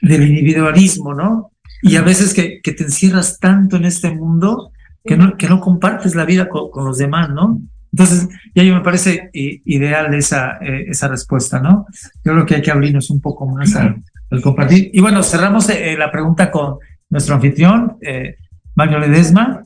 del 0.00 0.28
individualismo, 0.28 1.14
¿no? 1.14 1.50
Y 1.82 1.96
a 1.96 2.02
veces 2.02 2.32
que, 2.32 2.60
que, 2.62 2.72
te 2.72 2.84
encierras 2.84 3.38
tanto 3.38 3.76
en 3.76 3.84
este 3.84 4.14
mundo 4.14 4.70
que 5.04 5.16
no, 5.16 5.36
que 5.36 5.48
no 5.48 5.60
compartes 5.60 6.14
la 6.14 6.24
vida 6.24 6.48
con, 6.48 6.70
con 6.70 6.84
los 6.84 6.98
demás, 6.98 7.30
¿no? 7.30 7.60
Entonces, 7.92 8.28
ya 8.54 8.62
yo 8.62 8.74
me 8.74 8.82
parece 8.82 9.30
ideal 9.32 10.14
esa, 10.14 10.58
eh, 10.58 10.86
esa 10.88 11.08
respuesta, 11.08 11.60
¿no? 11.60 11.86
Yo 12.24 12.32
creo 12.32 12.46
que 12.46 12.54
hay 12.56 12.62
que 12.62 12.70
abrirnos 12.70 13.10
un 13.10 13.20
poco 13.20 13.46
más 13.46 13.74
al, 13.74 14.02
compartir. 14.42 14.90
Y 14.92 15.00
bueno, 15.00 15.22
cerramos 15.22 15.68
eh, 15.70 15.96
la 15.98 16.10
pregunta 16.10 16.50
con 16.50 16.76
nuestro 17.08 17.34
anfitrión, 17.34 17.96
eh, 18.00 18.36
Mario 18.76 19.00
Ledesma. 19.00 19.64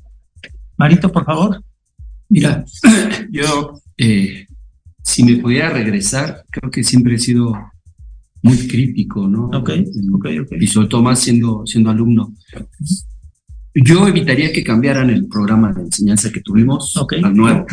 Marito, 0.77 1.13
por 1.13 1.25
favor. 1.25 1.63
Mira, 2.31 2.65
yo, 3.31 3.81
si 5.03 5.23
me 5.23 5.37
pudiera 5.37 5.69
regresar, 5.69 6.45
creo 6.51 6.71
que 6.71 6.83
siempre 6.83 7.17
he 7.17 7.19
sido 7.19 7.53
muy 8.43 8.57
crítico, 8.67 9.29
¿no? 9.29 9.47
Ok, 9.49 9.71
ok, 10.15 10.27
ok. 10.43 10.53
Y 10.61 10.67
sobre 10.67 10.89
todo 10.89 11.03
más 11.03 11.21
siendo, 11.21 11.65
siendo 11.67 11.91
alumno. 11.91 12.33
Yo 13.75 14.07
evitaría 14.07 14.53
que 14.53 14.63
cambiaran 14.63 15.11
el 15.11 15.27
programa 15.27 15.73
de 15.73 15.83
enseñanza 15.83 16.31
que 16.31 16.41
tuvimos 16.41 16.95
al 17.23 17.37
nuevo. 17.37 17.67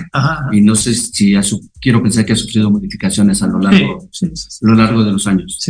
Y 0.52 0.62
no 0.62 0.76
sé 0.76 0.96
si 0.96 1.36
quiero 1.80 2.02
pensar 2.02 2.26
que 2.26 2.34
ha 2.34 2.36
sufrido 2.36 2.72
modificaciones 2.72 3.44
a 3.44 3.48
lo 3.48 3.60
largo, 3.60 4.10
lo 4.62 4.76
largo 4.76 5.04
de 5.04 5.12
los 5.12 5.28
años. 5.28 5.64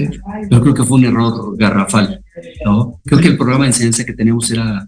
Yo 0.49 0.61
creo 0.61 0.73
que 0.73 0.83
fue 0.83 0.99
un 0.99 1.05
error 1.05 1.57
garrafal. 1.57 2.23
¿no? 2.65 3.01
Creo 3.03 3.19
que 3.19 3.27
el 3.27 3.37
programa 3.37 3.65
de 3.65 3.71
enseñanza 3.71 4.05
que 4.05 4.13
teníamos 4.13 4.49
era, 4.51 4.87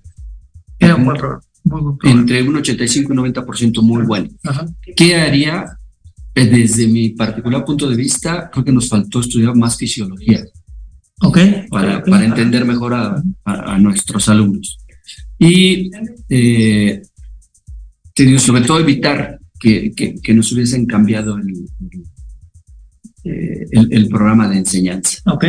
era 0.79 0.95
un 0.95 1.05
buen 1.05 1.17
programa. 1.17 1.43
Entre 2.03 2.43
un 2.43 2.57
85 2.57 3.13
y 3.13 3.17
un 3.17 3.33
90% 3.33 3.81
muy 3.81 4.03
bueno. 4.03 4.29
¿Qué 4.95 5.15
haría? 5.15 5.65
Eh, 6.35 6.47
desde 6.47 6.87
mi 6.87 7.09
particular 7.09 7.63
punto 7.63 7.89
de 7.89 7.95
vista, 7.95 8.49
creo 8.49 8.65
que 8.65 8.71
nos 8.71 8.89
faltó 8.89 9.19
estudiar 9.19 9.55
más 9.55 9.77
fisiología. 9.77 10.43
Okay. 11.21 11.67
Para, 11.69 12.03
para 12.03 12.25
entender 12.25 12.65
mejor 12.65 12.93
a, 12.93 13.21
a 13.45 13.77
nuestros 13.77 14.27
alumnos. 14.29 14.79
Y 15.43 15.91
eh, 16.29 17.01
sobre 18.37 18.61
todo 18.61 18.79
evitar 18.79 19.39
que, 19.59 19.93
que, 19.93 20.33
nos 20.33 20.51
hubiesen 20.51 20.85
cambiado 20.85 21.37
el, 21.37 21.65
el, 23.71 24.03
eh, 24.03 24.09
programa 24.09 24.47
de 24.49 24.57
enseñanza. 24.57 25.19
Ok. 25.25 25.45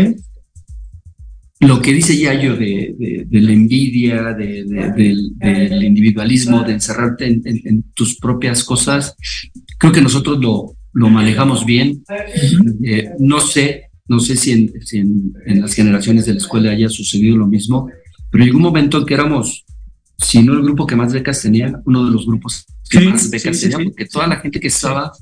lo 1.61 1.81
que 1.81 1.93
dice 1.93 2.17
Yayo 2.17 2.57
de, 2.57 2.95
de, 2.99 3.27
de 3.29 3.41
la 3.41 3.53
envidia, 3.53 4.35
de, 4.35 4.65
del, 4.65 5.39
del, 5.39 5.85
individualismo, 5.85 6.63
de 6.63 6.73
encerrarte 6.73 7.27
en, 7.27 7.43
en, 7.45 7.61
en, 7.65 7.83
tus 7.95 8.19
propias 8.19 8.63
cosas, 8.65 9.17
creo 9.79 9.93
que 9.93 10.01
nosotros 10.03 10.39
lo, 10.41 10.77
lo 10.95 11.11
manejamos 11.11 11.67
bien. 11.67 12.03
Eh, 12.85 13.11
no 13.19 13.41
sé, 13.41 13.91
no 14.09 14.21
sé 14.21 14.37
si, 14.37 14.53
en, 14.53 14.73
si 14.83 14.99
en, 14.99 15.61
las 15.61 15.75
generaciones 15.75 16.25
de 16.25 16.33
la 16.33 16.39
escuela 16.39 16.71
haya 16.71 16.89
sucedido 16.89 17.37
lo 17.37 17.47
mismo, 17.47 17.91
pero 18.31 18.45
llegó 18.45 18.57
un 18.57 18.63
momento 18.63 18.99
en 18.99 19.07
que 19.07 19.15
éramos, 19.15 19.65
si 20.19 20.43
no 20.43 20.53
el 20.53 20.63
grupo 20.63 20.87
que 20.87 20.97
más 20.97 21.13
becas 21.13 21.43
tenía, 21.43 21.81
uno 21.85 22.05
de 22.05 22.11
los 22.11 22.27
grupos 22.27 22.67
que 22.89 22.99
sí, 22.99 23.09
más 23.09 23.31
becas 23.31 23.57
sí, 23.57 23.63
tenía, 23.63 23.79
sí, 23.79 23.85
porque 23.85 24.07
toda 24.07 24.27
la 24.27 24.37
gente 24.37 24.61
que 24.61 24.69
estaba 24.69 25.13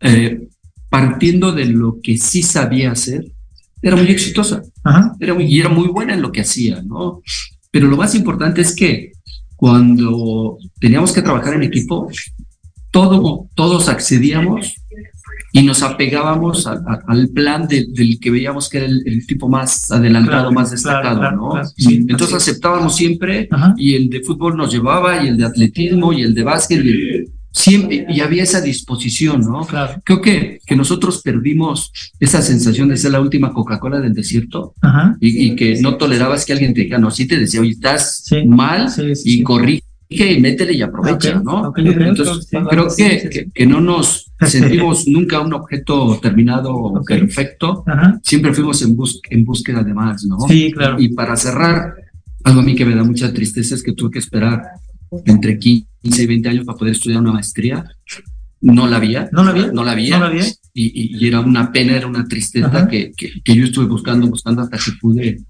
eh, 0.00 0.48
partiendo 0.88 1.52
de 1.52 1.66
lo 1.66 1.98
que 2.02 2.16
sí 2.16 2.42
sabía 2.42 2.92
hacer, 2.92 3.24
era 3.80 3.96
muy 3.96 4.06
exitosa 4.06 4.62
Ajá. 4.84 5.14
Era 5.18 5.34
muy, 5.34 5.44
y 5.44 5.60
era 5.60 5.68
muy 5.68 5.88
buena 5.88 6.14
en 6.14 6.22
lo 6.22 6.32
que 6.32 6.40
hacía, 6.40 6.82
¿no? 6.82 7.22
Pero 7.70 7.88
lo 7.88 7.96
más 7.96 8.14
importante 8.14 8.60
es 8.60 8.74
que 8.74 9.12
cuando 9.56 10.58
teníamos 10.80 11.12
que 11.12 11.22
trabajar 11.22 11.54
en 11.54 11.62
equipo, 11.62 12.10
todo, 12.90 13.48
todos 13.54 13.88
accedíamos 13.88 14.74
y 15.52 15.62
nos 15.62 15.82
apegábamos 15.82 16.66
a, 16.66 16.72
a, 16.72 17.02
al 17.06 17.28
plan 17.28 17.68
de, 17.68 17.86
del 17.90 18.18
que 18.18 18.30
veíamos 18.30 18.70
que 18.70 18.78
era 18.78 18.86
el, 18.86 19.02
el 19.04 19.26
tipo 19.26 19.48
más 19.48 19.90
adelantado, 19.90 20.38
claro, 20.38 20.52
más 20.52 20.70
destacado, 20.70 21.18
claro, 21.18 21.36
¿no? 21.36 21.50
Claro, 21.50 21.68
sí, 21.76 22.06
Entonces 22.08 22.36
aceptábamos 22.36 22.96
siempre 22.96 23.48
Ajá. 23.50 23.74
y 23.76 23.94
el 23.94 24.08
de 24.08 24.22
fútbol 24.22 24.56
nos 24.56 24.72
llevaba 24.72 25.22
y 25.22 25.28
el 25.28 25.36
de 25.36 25.44
atletismo 25.44 26.12
y 26.14 26.22
el 26.22 26.34
de 26.34 26.42
básquet 26.42 26.84
y 26.84 27.24
siempre 27.52 28.06
y 28.08 28.20
había 28.20 28.44
esa 28.44 28.62
disposición, 28.62 29.42
¿no? 29.42 29.66
Claro. 29.66 30.00
Creo 30.04 30.22
que, 30.22 30.58
que 30.66 30.74
nosotros 30.74 31.20
perdimos 31.22 31.92
esa 32.18 32.40
sensación 32.40 32.88
de 32.88 32.96
ser 32.96 33.12
la 33.12 33.20
última 33.20 33.52
Coca-Cola 33.52 34.00
del 34.00 34.14
desierto 34.14 34.74
Ajá. 34.80 35.16
Y, 35.20 35.48
y, 35.48 35.54
que 35.54 35.78
no 35.82 35.96
tolerabas 35.96 36.46
que 36.46 36.54
alguien 36.54 36.72
te 36.72 36.82
dijera, 36.82 36.98
no, 36.98 37.10
sí 37.10 37.26
te 37.26 37.38
decía, 37.38 37.60
oye, 37.60 37.72
estás 37.72 38.22
sí. 38.24 38.46
mal 38.46 38.88
sí, 38.88 39.12
y 39.24 39.42
corrige 39.42 39.84
y 40.20 40.40
métele 40.40 40.72
y 40.74 40.82
aprovecha, 40.82 41.30
okay. 41.30 41.42
¿no? 41.44 41.68
Okay, 41.68 41.88
okay, 41.88 42.08
Entonces, 42.08 42.48
creo 42.68 42.88
que, 42.96 43.28
que, 43.28 43.50
que, 43.52 43.66
no 43.66 43.80
nos 43.80 44.32
sentimos 44.40 45.06
nunca 45.06 45.40
un 45.40 45.52
objeto 45.54 46.18
terminado 46.20 47.02
perfecto, 47.06 47.84
Ajá. 47.86 48.20
siempre 48.22 48.52
fuimos 48.52 48.82
en, 48.82 48.96
bus 48.96 49.20
en 49.30 49.44
búsqueda 49.44 49.82
de 49.82 49.94
más, 49.94 50.24
¿no? 50.24 50.38
Sí, 50.48 50.72
claro. 50.72 51.00
Y 51.00 51.08
para 51.10 51.36
cerrar, 51.36 51.94
algo 52.44 52.60
a 52.60 52.64
mí 52.64 52.74
que 52.74 52.84
me 52.84 52.94
da 52.94 53.04
mucha 53.04 53.32
tristeza 53.32 53.74
es 53.74 53.82
que 53.82 53.92
tuve 53.92 54.12
que 54.12 54.18
esperar 54.18 54.62
entre 55.26 55.58
15 55.58 55.86
y 56.02 56.26
20 56.26 56.48
años 56.48 56.64
para 56.64 56.78
poder 56.78 56.94
estudiar 56.94 57.20
una 57.20 57.32
maestría. 57.32 57.84
No 58.60 58.86
la 58.86 58.96
había. 58.96 59.28
No 59.32 59.42
la 59.44 59.50
había. 59.50 59.72
No 59.72 59.84
la 59.84 59.92
había. 59.92 60.18
No 60.18 60.24
la 60.24 60.30
había. 60.30 60.44
Y, 60.74 60.84
y, 60.84 61.18
y 61.18 61.28
era 61.28 61.40
una 61.40 61.70
pena, 61.70 61.96
era 61.96 62.06
una 62.06 62.26
tristeza 62.26 62.88
que, 62.88 63.12
que, 63.12 63.54
yo 63.54 63.64
estuve 63.64 63.86
buscando, 63.86 64.26
buscando 64.28 64.62
hasta 64.62 64.78
que 64.78 64.92
pude 65.00 65.42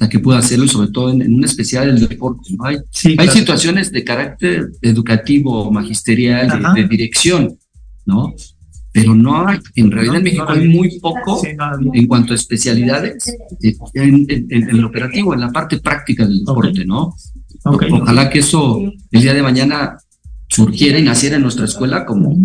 hasta 0.00 0.08
que 0.08 0.18
pude 0.18 0.38
hacerlo 0.38 0.66
sobre 0.66 0.88
todo 0.88 1.10
en, 1.10 1.20
en 1.20 1.34
un 1.34 1.44
especial 1.44 1.94
del 1.94 2.08
deporte. 2.08 2.54
¿no? 2.56 2.64
Hay, 2.64 2.78
sí, 2.90 3.10
hay 3.10 3.16
claro. 3.16 3.32
situaciones 3.32 3.92
de 3.92 4.02
carácter 4.02 4.70
educativo, 4.80 5.70
magisterial, 5.70 6.48
de, 6.48 6.82
de, 6.82 6.88
dirección, 6.88 7.58
¿no? 8.06 8.34
Pero 8.92 9.14
no 9.14 9.46
hay, 9.46 9.58
en 9.74 9.90
realidad 9.90 10.14
no, 10.14 10.18
en 10.18 10.24
México 10.24 10.44
no 10.48 10.52
hay 10.52 10.68
muy 10.68 10.98
poco 10.98 11.40
sí, 11.42 11.48
en 11.92 12.06
cuanto 12.06 12.32
a 12.32 12.36
especialidades 12.36 13.28
eh, 13.62 13.76
en, 13.94 14.26
en, 14.28 14.46
en, 14.48 14.70
el 14.70 14.84
operativo, 14.84 15.34
en 15.34 15.40
la 15.40 15.50
parte 15.50 15.78
práctica 15.78 16.26
del 16.26 16.38
deporte, 16.40 16.70
okay. 16.70 16.86
¿no? 16.86 17.14
Okay. 17.62 17.92
Ojalá 17.92 18.30
que 18.30 18.38
eso 18.38 18.80
el 19.10 19.20
día 19.20 19.34
de 19.34 19.42
mañana 19.42 19.98
surgiera 20.50 20.98
y 20.98 21.02
naciera 21.02 21.36
en 21.36 21.42
nuestra 21.42 21.64
escuela 21.64 22.04
como, 22.04 22.36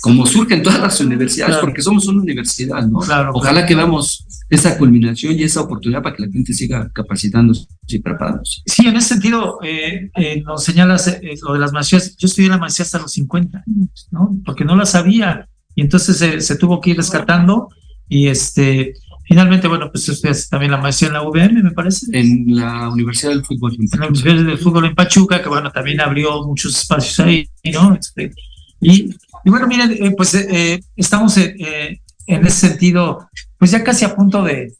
como 0.00 0.26
surge 0.26 0.54
en 0.54 0.62
todas 0.62 0.80
las 0.80 1.00
universidades, 1.00 1.56
claro. 1.56 1.66
porque 1.66 1.82
somos 1.82 2.06
una 2.06 2.22
universidad, 2.22 2.86
¿no? 2.86 3.00
Claro, 3.00 3.32
Ojalá 3.34 3.52
claro. 3.52 3.66
que 3.66 3.74
veamos 3.74 4.26
esa 4.48 4.78
culminación 4.78 5.34
y 5.34 5.42
esa 5.42 5.62
oportunidad 5.62 6.02
para 6.02 6.16
que 6.16 6.24
la 6.24 6.32
gente 6.32 6.52
siga 6.52 6.88
capacitándose 6.94 7.66
y 7.88 7.98
preparándose. 7.98 8.62
Sí, 8.64 8.86
en 8.86 8.96
ese 8.96 9.08
sentido, 9.08 9.58
eh, 9.62 10.10
eh, 10.16 10.42
nos 10.42 10.62
señalas 10.64 11.08
eh, 11.08 11.34
lo 11.42 11.54
de 11.54 11.58
las 11.58 11.72
maestrías. 11.72 12.16
Yo 12.16 12.26
estudié 12.26 12.48
la 12.48 12.58
maestría 12.58 12.84
hasta 12.84 13.00
los 13.00 13.12
50 13.12 13.64
años, 13.66 14.08
¿no? 14.10 14.40
Porque 14.44 14.64
no 14.64 14.76
la 14.76 14.86
sabía 14.86 15.48
y 15.74 15.82
entonces 15.82 16.44
se 16.44 16.56
tuvo 16.56 16.80
que 16.80 16.90
ir 16.90 16.96
rescatando 16.96 17.68
y 18.08 18.28
este 18.28 18.94
Finalmente, 19.28 19.68
bueno, 19.68 19.90
pues 19.92 20.08
usted 20.08 20.34
también 20.48 20.72
la 20.72 20.78
maestría 20.78 21.08
en 21.08 21.12
la 21.12 21.22
UVM, 21.22 21.62
me 21.62 21.70
parece. 21.72 22.06
En 22.18 22.46
la 22.48 22.88
Universidad 22.88 23.32
del 23.32 23.44
Fútbol. 23.44 23.74
En, 23.74 23.82
en 23.92 24.00
la 24.00 24.06
Universidad 24.06 24.46
del 24.46 24.58
Fútbol 24.58 24.86
en 24.86 24.94
Pachuca, 24.94 25.42
que 25.42 25.50
bueno, 25.50 25.70
también 25.70 26.00
abrió 26.00 26.42
muchos 26.46 26.78
espacios 26.78 27.20
ahí, 27.20 27.46
¿no? 27.70 27.94
Este, 27.94 28.32
y, 28.80 29.14
y, 29.44 29.50
bueno, 29.50 29.66
miren, 29.66 29.92
eh, 29.92 30.14
pues 30.16 30.34
eh, 30.34 30.80
estamos 30.96 31.36
eh, 31.36 32.00
en 32.26 32.46
ese 32.46 32.68
sentido, 32.68 33.28
pues 33.58 33.70
ya 33.70 33.84
casi 33.84 34.06
a 34.06 34.16
punto 34.16 34.42
de, 34.42 34.72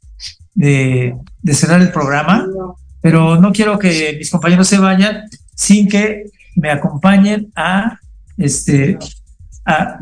de, 0.55 1.15
de, 1.43 1.55
cerrar 1.55 1.83
el 1.83 1.93
programa, 1.93 2.47
pero 3.03 3.39
no 3.39 3.53
quiero 3.53 3.79
que 3.79 4.17
mis 4.19 4.31
compañeros 4.31 4.67
se 4.67 4.79
vayan 4.79 5.25
sin 5.55 5.89
que 5.89 6.25
me 6.57 6.71
acompañen 6.71 7.53
a, 7.55 7.99
este, 8.39 8.99
a, 9.67 9.99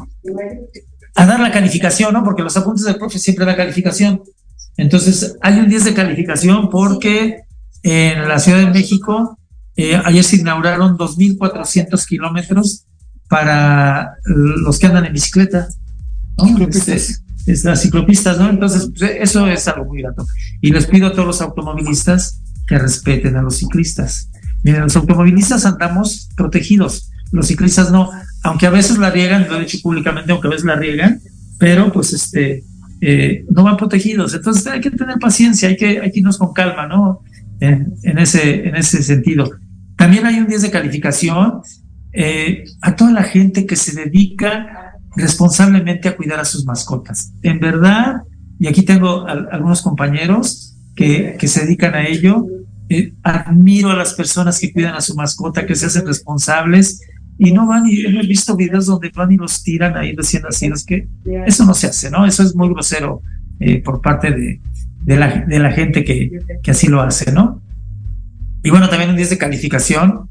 a 1.16 1.26
dar 1.26 1.40
la 1.40 1.50
calificación, 1.50 2.12
¿no? 2.12 2.22
Porque 2.22 2.42
los 2.42 2.56
apuntes 2.56 2.84
del 2.84 2.96
profe 2.96 3.18
siempre 3.18 3.46
da 3.46 3.56
calificación. 3.56 4.22
Entonces, 4.76 5.36
hay 5.40 5.58
un 5.58 5.68
10 5.68 5.84
de 5.86 5.94
calificación 5.94 6.68
porque 6.70 7.40
en 7.82 8.28
la 8.28 8.38
Ciudad 8.38 8.58
de 8.58 8.66
México 8.66 9.38
eh, 9.76 10.00
ayer 10.04 10.22
se 10.22 10.36
inauguraron 10.36 10.96
2.400 10.98 12.06
kilómetros 12.06 12.84
para 13.28 14.16
los 14.24 14.78
que 14.78 14.86
andan 14.86 15.06
en 15.06 15.12
bicicleta. 15.14 15.68
¿no? 16.36 16.66
Este, 16.66 16.96
es 17.46 17.64
las 17.64 17.80
ciclopistas, 17.80 18.38
¿no? 18.38 18.50
Entonces, 18.50 18.90
pues, 18.96 19.12
eso 19.20 19.46
es 19.46 19.66
algo 19.68 19.86
muy 19.86 20.02
grato. 20.02 20.26
Y 20.60 20.70
les 20.70 20.86
pido 20.86 21.06
a 21.06 21.12
todos 21.12 21.26
los 21.26 21.40
automovilistas 21.40 22.42
que 22.66 22.78
respeten 22.78 23.36
a 23.36 23.42
los 23.42 23.58
ciclistas. 23.58 24.30
Miren, 24.64 24.82
los 24.82 24.96
automovilistas 24.96 25.64
andamos 25.64 26.28
protegidos, 26.36 27.10
los 27.30 27.46
ciclistas 27.46 27.92
no, 27.92 28.10
aunque 28.46 28.66
a 28.66 28.70
veces 28.70 28.98
la 28.98 29.10
riegan, 29.10 29.48
lo 29.48 29.56
he 29.56 29.60
dicho 29.60 29.78
públicamente, 29.82 30.30
aunque 30.30 30.46
a 30.46 30.50
veces 30.50 30.64
la 30.64 30.76
riegan, 30.76 31.20
pero 31.58 31.92
pues 31.92 32.12
este, 32.12 32.62
eh, 33.00 33.44
no 33.50 33.64
van 33.64 33.76
protegidos. 33.76 34.34
Entonces 34.34 34.66
hay 34.68 34.80
que 34.80 34.90
tener 34.90 35.18
paciencia, 35.18 35.68
hay 35.68 35.76
que, 35.76 36.00
hay 36.00 36.12
que 36.12 36.20
irnos 36.20 36.38
con 36.38 36.52
calma, 36.52 36.86
¿no? 36.86 37.22
En, 37.58 37.94
en, 38.04 38.18
ese, 38.18 38.68
en 38.68 38.76
ese 38.76 39.02
sentido. 39.02 39.50
También 39.96 40.26
hay 40.26 40.38
un 40.38 40.46
10 40.46 40.62
de 40.62 40.70
calificación 40.70 41.60
eh, 42.12 42.64
a 42.82 42.94
toda 42.94 43.10
la 43.10 43.24
gente 43.24 43.66
que 43.66 43.74
se 43.74 43.96
dedica 43.96 44.92
responsablemente 45.16 46.08
a 46.08 46.16
cuidar 46.16 46.38
a 46.38 46.44
sus 46.44 46.64
mascotas. 46.64 47.32
En 47.42 47.58
verdad, 47.58 48.22
y 48.60 48.68
aquí 48.68 48.82
tengo 48.82 49.26
a, 49.26 49.32
algunos 49.32 49.82
compañeros 49.82 50.76
que, 50.94 51.36
que 51.36 51.48
se 51.48 51.64
dedican 51.64 51.94
a 51.94 52.06
ello, 52.06 52.46
eh, 52.90 53.12
admiro 53.24 53.90
a 53.90 53.96
las 53.96 54.14
personas 54.14 54.60
que 54.60 54.72
cuidan 54.72 54.94
a 54.94 55.00
su 55.00 55.16
mascota, 55.16 55.66
que 55.66 55.74
se 55.74 55.86
hacen 55.86 56.06
responsables 56.06 57.00
y 57.38 57.52
no 57.52 57.66
van 57.66 57.84
y 57.86 58.04
he 58.04 58.26
visto 58.26 58.56
videos 58.56 58.86
donde 58.86 59.10
van 59.14 59.32
y 59.32 59.36
los 59.36 59.62
tiran 59.62 59.96
ahí 59.96 60.14
recién 60.14 60.42
nacidos, 60.42 60.84
que 60.84 61.08
eso 61.46 61.64
no 61.64 61.74
se 61.74 61.88
hace, 61.88 62.10
¿no? 62.10 62.26
Eso 62.26 62.42
es 62.42 62.54
muy 62.54 62.68
grosero 62.68 63.22
eh, 63.60 63.82
por 63.82 64.00
parte 64.00 64.30
de, 64.30 64.60
de, 65.02 65.16
la, 65.16 65.44
de 65.46 65.58
la 65.58 65.70
gente 65.70 66.04
que, 66.04 66.38
que 66.62 66.70
así 66.70 66.88
lo 66.88 67.02
hace, 67.02 67.32
¿no? 67.32 67.60
Y 68.62 68.70
bueno, 68.70 68.88
también 68.88 69.10
un 69.10 69.16
10 69.16 69.30
de 69.30 69.38
calificación 69.38 70.28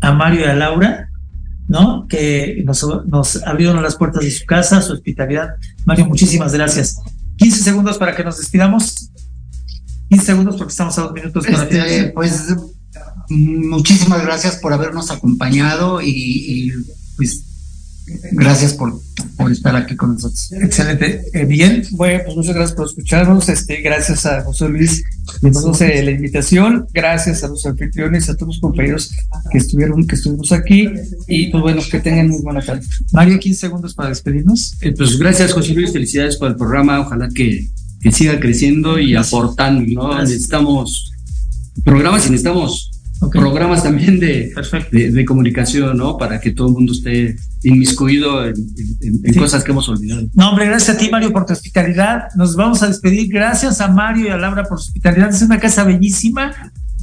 a 0.00 0.12
Mario 0.12 0.40
y 0.40 0.44
a 0.44 0.54
Laura, 0.54 1.10
¿no? 1.68 2.06
Que 2.08 2.62
nos, 2.64 2.86
nos 3.06 3.42
abrieron 3.42 3.82
las 3.82 3.96
puertas 3.96 4.22
de 4.22 4.30
su 4.30 4.46
casa, 4.46 4.80
su 4.80 4.92
hospitalidad. 4.92 5.56
Mario, 5.84 6.06
muchísimas 6.06 6.54
gracias. 6.54 7.00
15 7.36 7.62
segundos 7.62 7.98
para 7.98 8.14
que 8.14 8.24
nos 8.24 8.38
despidamos. 8.38 9.10
15 10.08 10.24
segundos 10.24 10.56
porque 10.56 10.70
estamos 10.70 10.98
a 10.98 11.02
dos 11.02 11.12
minutos 11.12 11.46
este, 11.46 12.12
Pues 12.14 12.54
muchísimas 13.28 14.22
gracias 14.22 14.56
por 14.56 14.72
habernos 14.72 15.10
acompañado 15.10 16.00
y, 16.02 16.08
y 16.08 16.72
pues 17.16 17.44
gracias 18.32 18.74
por, 18.74 19.00
por, 19.36 19.50
estar 19.50 19.74
aquí 19.76 19.96
con 19.96 20.14
nosotros. 20.14 20.52
Excelente. 20.52 21.24
Eh, 21.32 21.46
Miguel. 21.46 21.86
Bueno, 21.92 22.20
pues 22.24 22.36
muchas 22.36 22.54
gracias 22.54 22.76
por 22.76 22.86
escucharnos. 22.86 23.48
Este, 23.48 23.80
gracias 23.80 24.26
a 24.26 24.42
José 24.42 24.68
Luis 24.68 25.02
por 25.40 25.80
la 25.80 26.10
invitación. 26.10 26.86
Gracias 26.92 27.44
a 27.44 27.48
los 27.48 27.64
anfitriones, 27.64 28.28
a 28.28 28.36
todos 28.36 28.56
los 28.56 28.60
compañeros 28.60 29.12
que 29.50 29.58
estuvieron, 29.58 30.06
que 30.06 30.16
estuvimos 30.16 30.52
aquí. 30.52 30.88
Y 31.28 31.50
pues 31.50 31.62
bueno, 31.62 31.82
que 31.90 32.00
tengan 32.00 32.28
muy 32.28 32.42
buena 32.42 32.60
tarde. 32.60 32.82
Mario, 33.12 33.38
15 33.38 33.60
segundos 33.60 33.94
para 33.94 34.10
despedirnos. 34.10 34.76
Eh, 34.80 34.92
pues 34.96 35.18
gracias, 35.18 35.52
José 35.52 35.72
Luis. 35.72 35.92
Felicidades 35.92 36.36
por 36.36 36.48
el 36.48 36.56
programa. 36.56 37.00
Ojalá 37.00 37.28
que, 37.34 37.68
que 38.00 38.12
siga 38.12 38.38
creciendo 38.38 38.98
y 38.98 39.12
gracias. 39.12 39.32
aportando, 39.32 39.82
¿no? 39.94 40.20
Necesitamos 40.20 41.13
programas 41.82 42.26
y 42.26 42.30
necesitamos 42.30 42.90
Okay. 43.20 43.40
programas 43.40 43.82
también 43.82 44.18
de, 44.18 44.52
de, 44.90 45.10
de, 45.12 45.24
comunicación, 45.24 45.96
¿no? 45.96 46.18
Para 46.18 46.40
que 46.40 46.50
todo 46.50 46.68
el 46.68 46.74
mundo 46.74 46.92
esté 46.92 47.36
inmiscuido 47.62 48.44
en, 48.44 48.54
en, 49.00 49.20
en 49.24 49.32
sí. 49.34 49.38
cosas 49.38 49.62
que 49.64 49.70
hemos 49.70 49.88
olvidado. 49.88 50.26
No, 50.34 50.50
hombre, 50.50 50.66
gracias 50.66 50.96
a 50.96 50.98
ti, 50.98 51.08
Mario, 51.10 51.32
por 51.32 51.46
tu 51.46 51.52
hospitalidad. 51.52 52.24
Nos 52.36 52.56
vamos 52.56 52.82
a 52.82 52.88
despedir. 52.88 53.32
Gracias 53.32 53.80
a 53.80 53.88
Mario 53.88 54.26
y 54.26 54.30
a 54.30 54.36
Laura 54.36 54.64
por 54.64 54.78
su 54.78 54.88
hospitalidad. 54.88 55.30
Es 55.30 55.42
una 55.42 55.58
casa 55.58 55.84
bellísima. 55.84 56.52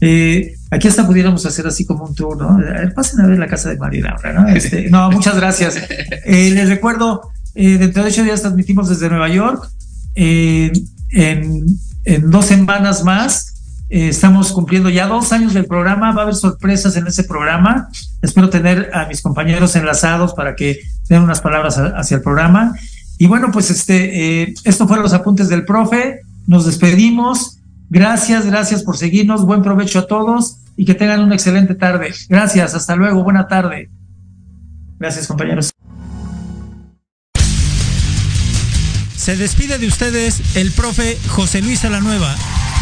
Eh, 0.02 0.56
aquí 0.70 0.88
hasta 0.88 1.08
pudiéramos 1.08 1.46
hacer 1.46 1.66
así 1.66 1.86
como 1.86 2.06
un 2.06 2.14
tour, 2.14 2.38
¿no? 2.38 2.50
A 2.50 2.58
ver, 2.58 2.94
pasen 2.94 3.22
a 3.22 3.28
ver 3.28 3.40
la 3.40 3.48
casa 3.48 3.70
de 3.70 3.78
Mario 3.78 4.00
y 4.02 4.04
Laura, 4.04 4.34
¿no? 4.34 4.48
Este, 4.50 4.90
no, 4.90 5.10
muchas 5.12 5.36
gracias. 5.36 5.76
Eh, 6.26 6.52
les 6.52 6.70
recuerdo, 6.70 7.22
eh, 7.56 7.78
dentro 7.78 8.04
de 8.04 8.10
ocho 8.10 8.24
días 8.24 8.42
transmitimos 8.42 8.90
desde 8.90 9.10
Nueva 9.10 9.30
York. 9.30 9.70
en, 10.14 10.72
en 11.10 12.30
dos 12.30 12.46
semanas 12.46 13.04
más 13.04 13.51
eh, 13.94 14.08
estamos 14.08 14.54
cumpliendo 14.54 14.90
ya 14.90 15.06
dos 15.06 15.34
años 15.34 15.54
del 15.54 15.66
programa, 15.66 16.14
va 16.14 16.22
a 16.22 16.24
haber 16.24 16.36
sorpresas 16.36 16.96
en 16.96 17.08
ese 17.08 17.26
programa. 17.26 17.90
Espero 18.22 18.50
tener 18.50 18.90
a 18.94 19.06
mis 19.06 19.22
compañeros 19.22 19.76
enlazados 19.76 20.34
para 20.34 20.56
que 20.56 20.80
den 21.10 21.22
unas 21.22 21.42
palabras 21.42 21.78
hacia 21.78 22.16
el 22.16 22.24
programa. 22.24 22.74
Y 23.18 23.28
bueno, 23.28 23.50
pues 23.52 23.70
este, 23.70 24.44
eh, 24.44 24.54
esto 24.64 24.88
fueron 24.88 25.04
los 25.04 25.12
apuntes 25.12 25.50
del 25.50 25.66
profe. 25.66 26.22
Nos 26.48 26.66
despedimos. 26.66 27.58
Gracias, 27.90 28.46
gracias 28.46 28.84
por 28.84 28.96
seguirnos. 28.96 29.46
Buen 29.46 29.62
provecho 29.62 30.00
a 30.00 30.08
todos 30.08 30.56
y 30.78 30.86
que 30.86 30.96
tengan 30.96 31.20
una 31.20 31.36
excelente 31.36 31.76
tarde. 31.76 32.14
Gracias, 32.30 32.74
hasta 32.74 32.96
luego, 32.96 33.26
buena 33.26 33.50
tarde. 33.50 33.90
Gracias, 35.00 35.28
compañeros. 35.28 35.72
Se 39.18 39.36
despide 39.36 39.78
de 39.80 39.88
ustedes 39.88 40.56
el 40.56 40.72
profe 40.72 41.18
José 41.28 41.62
Luis 41.62 41.84
Alanueva. 41.84 42.34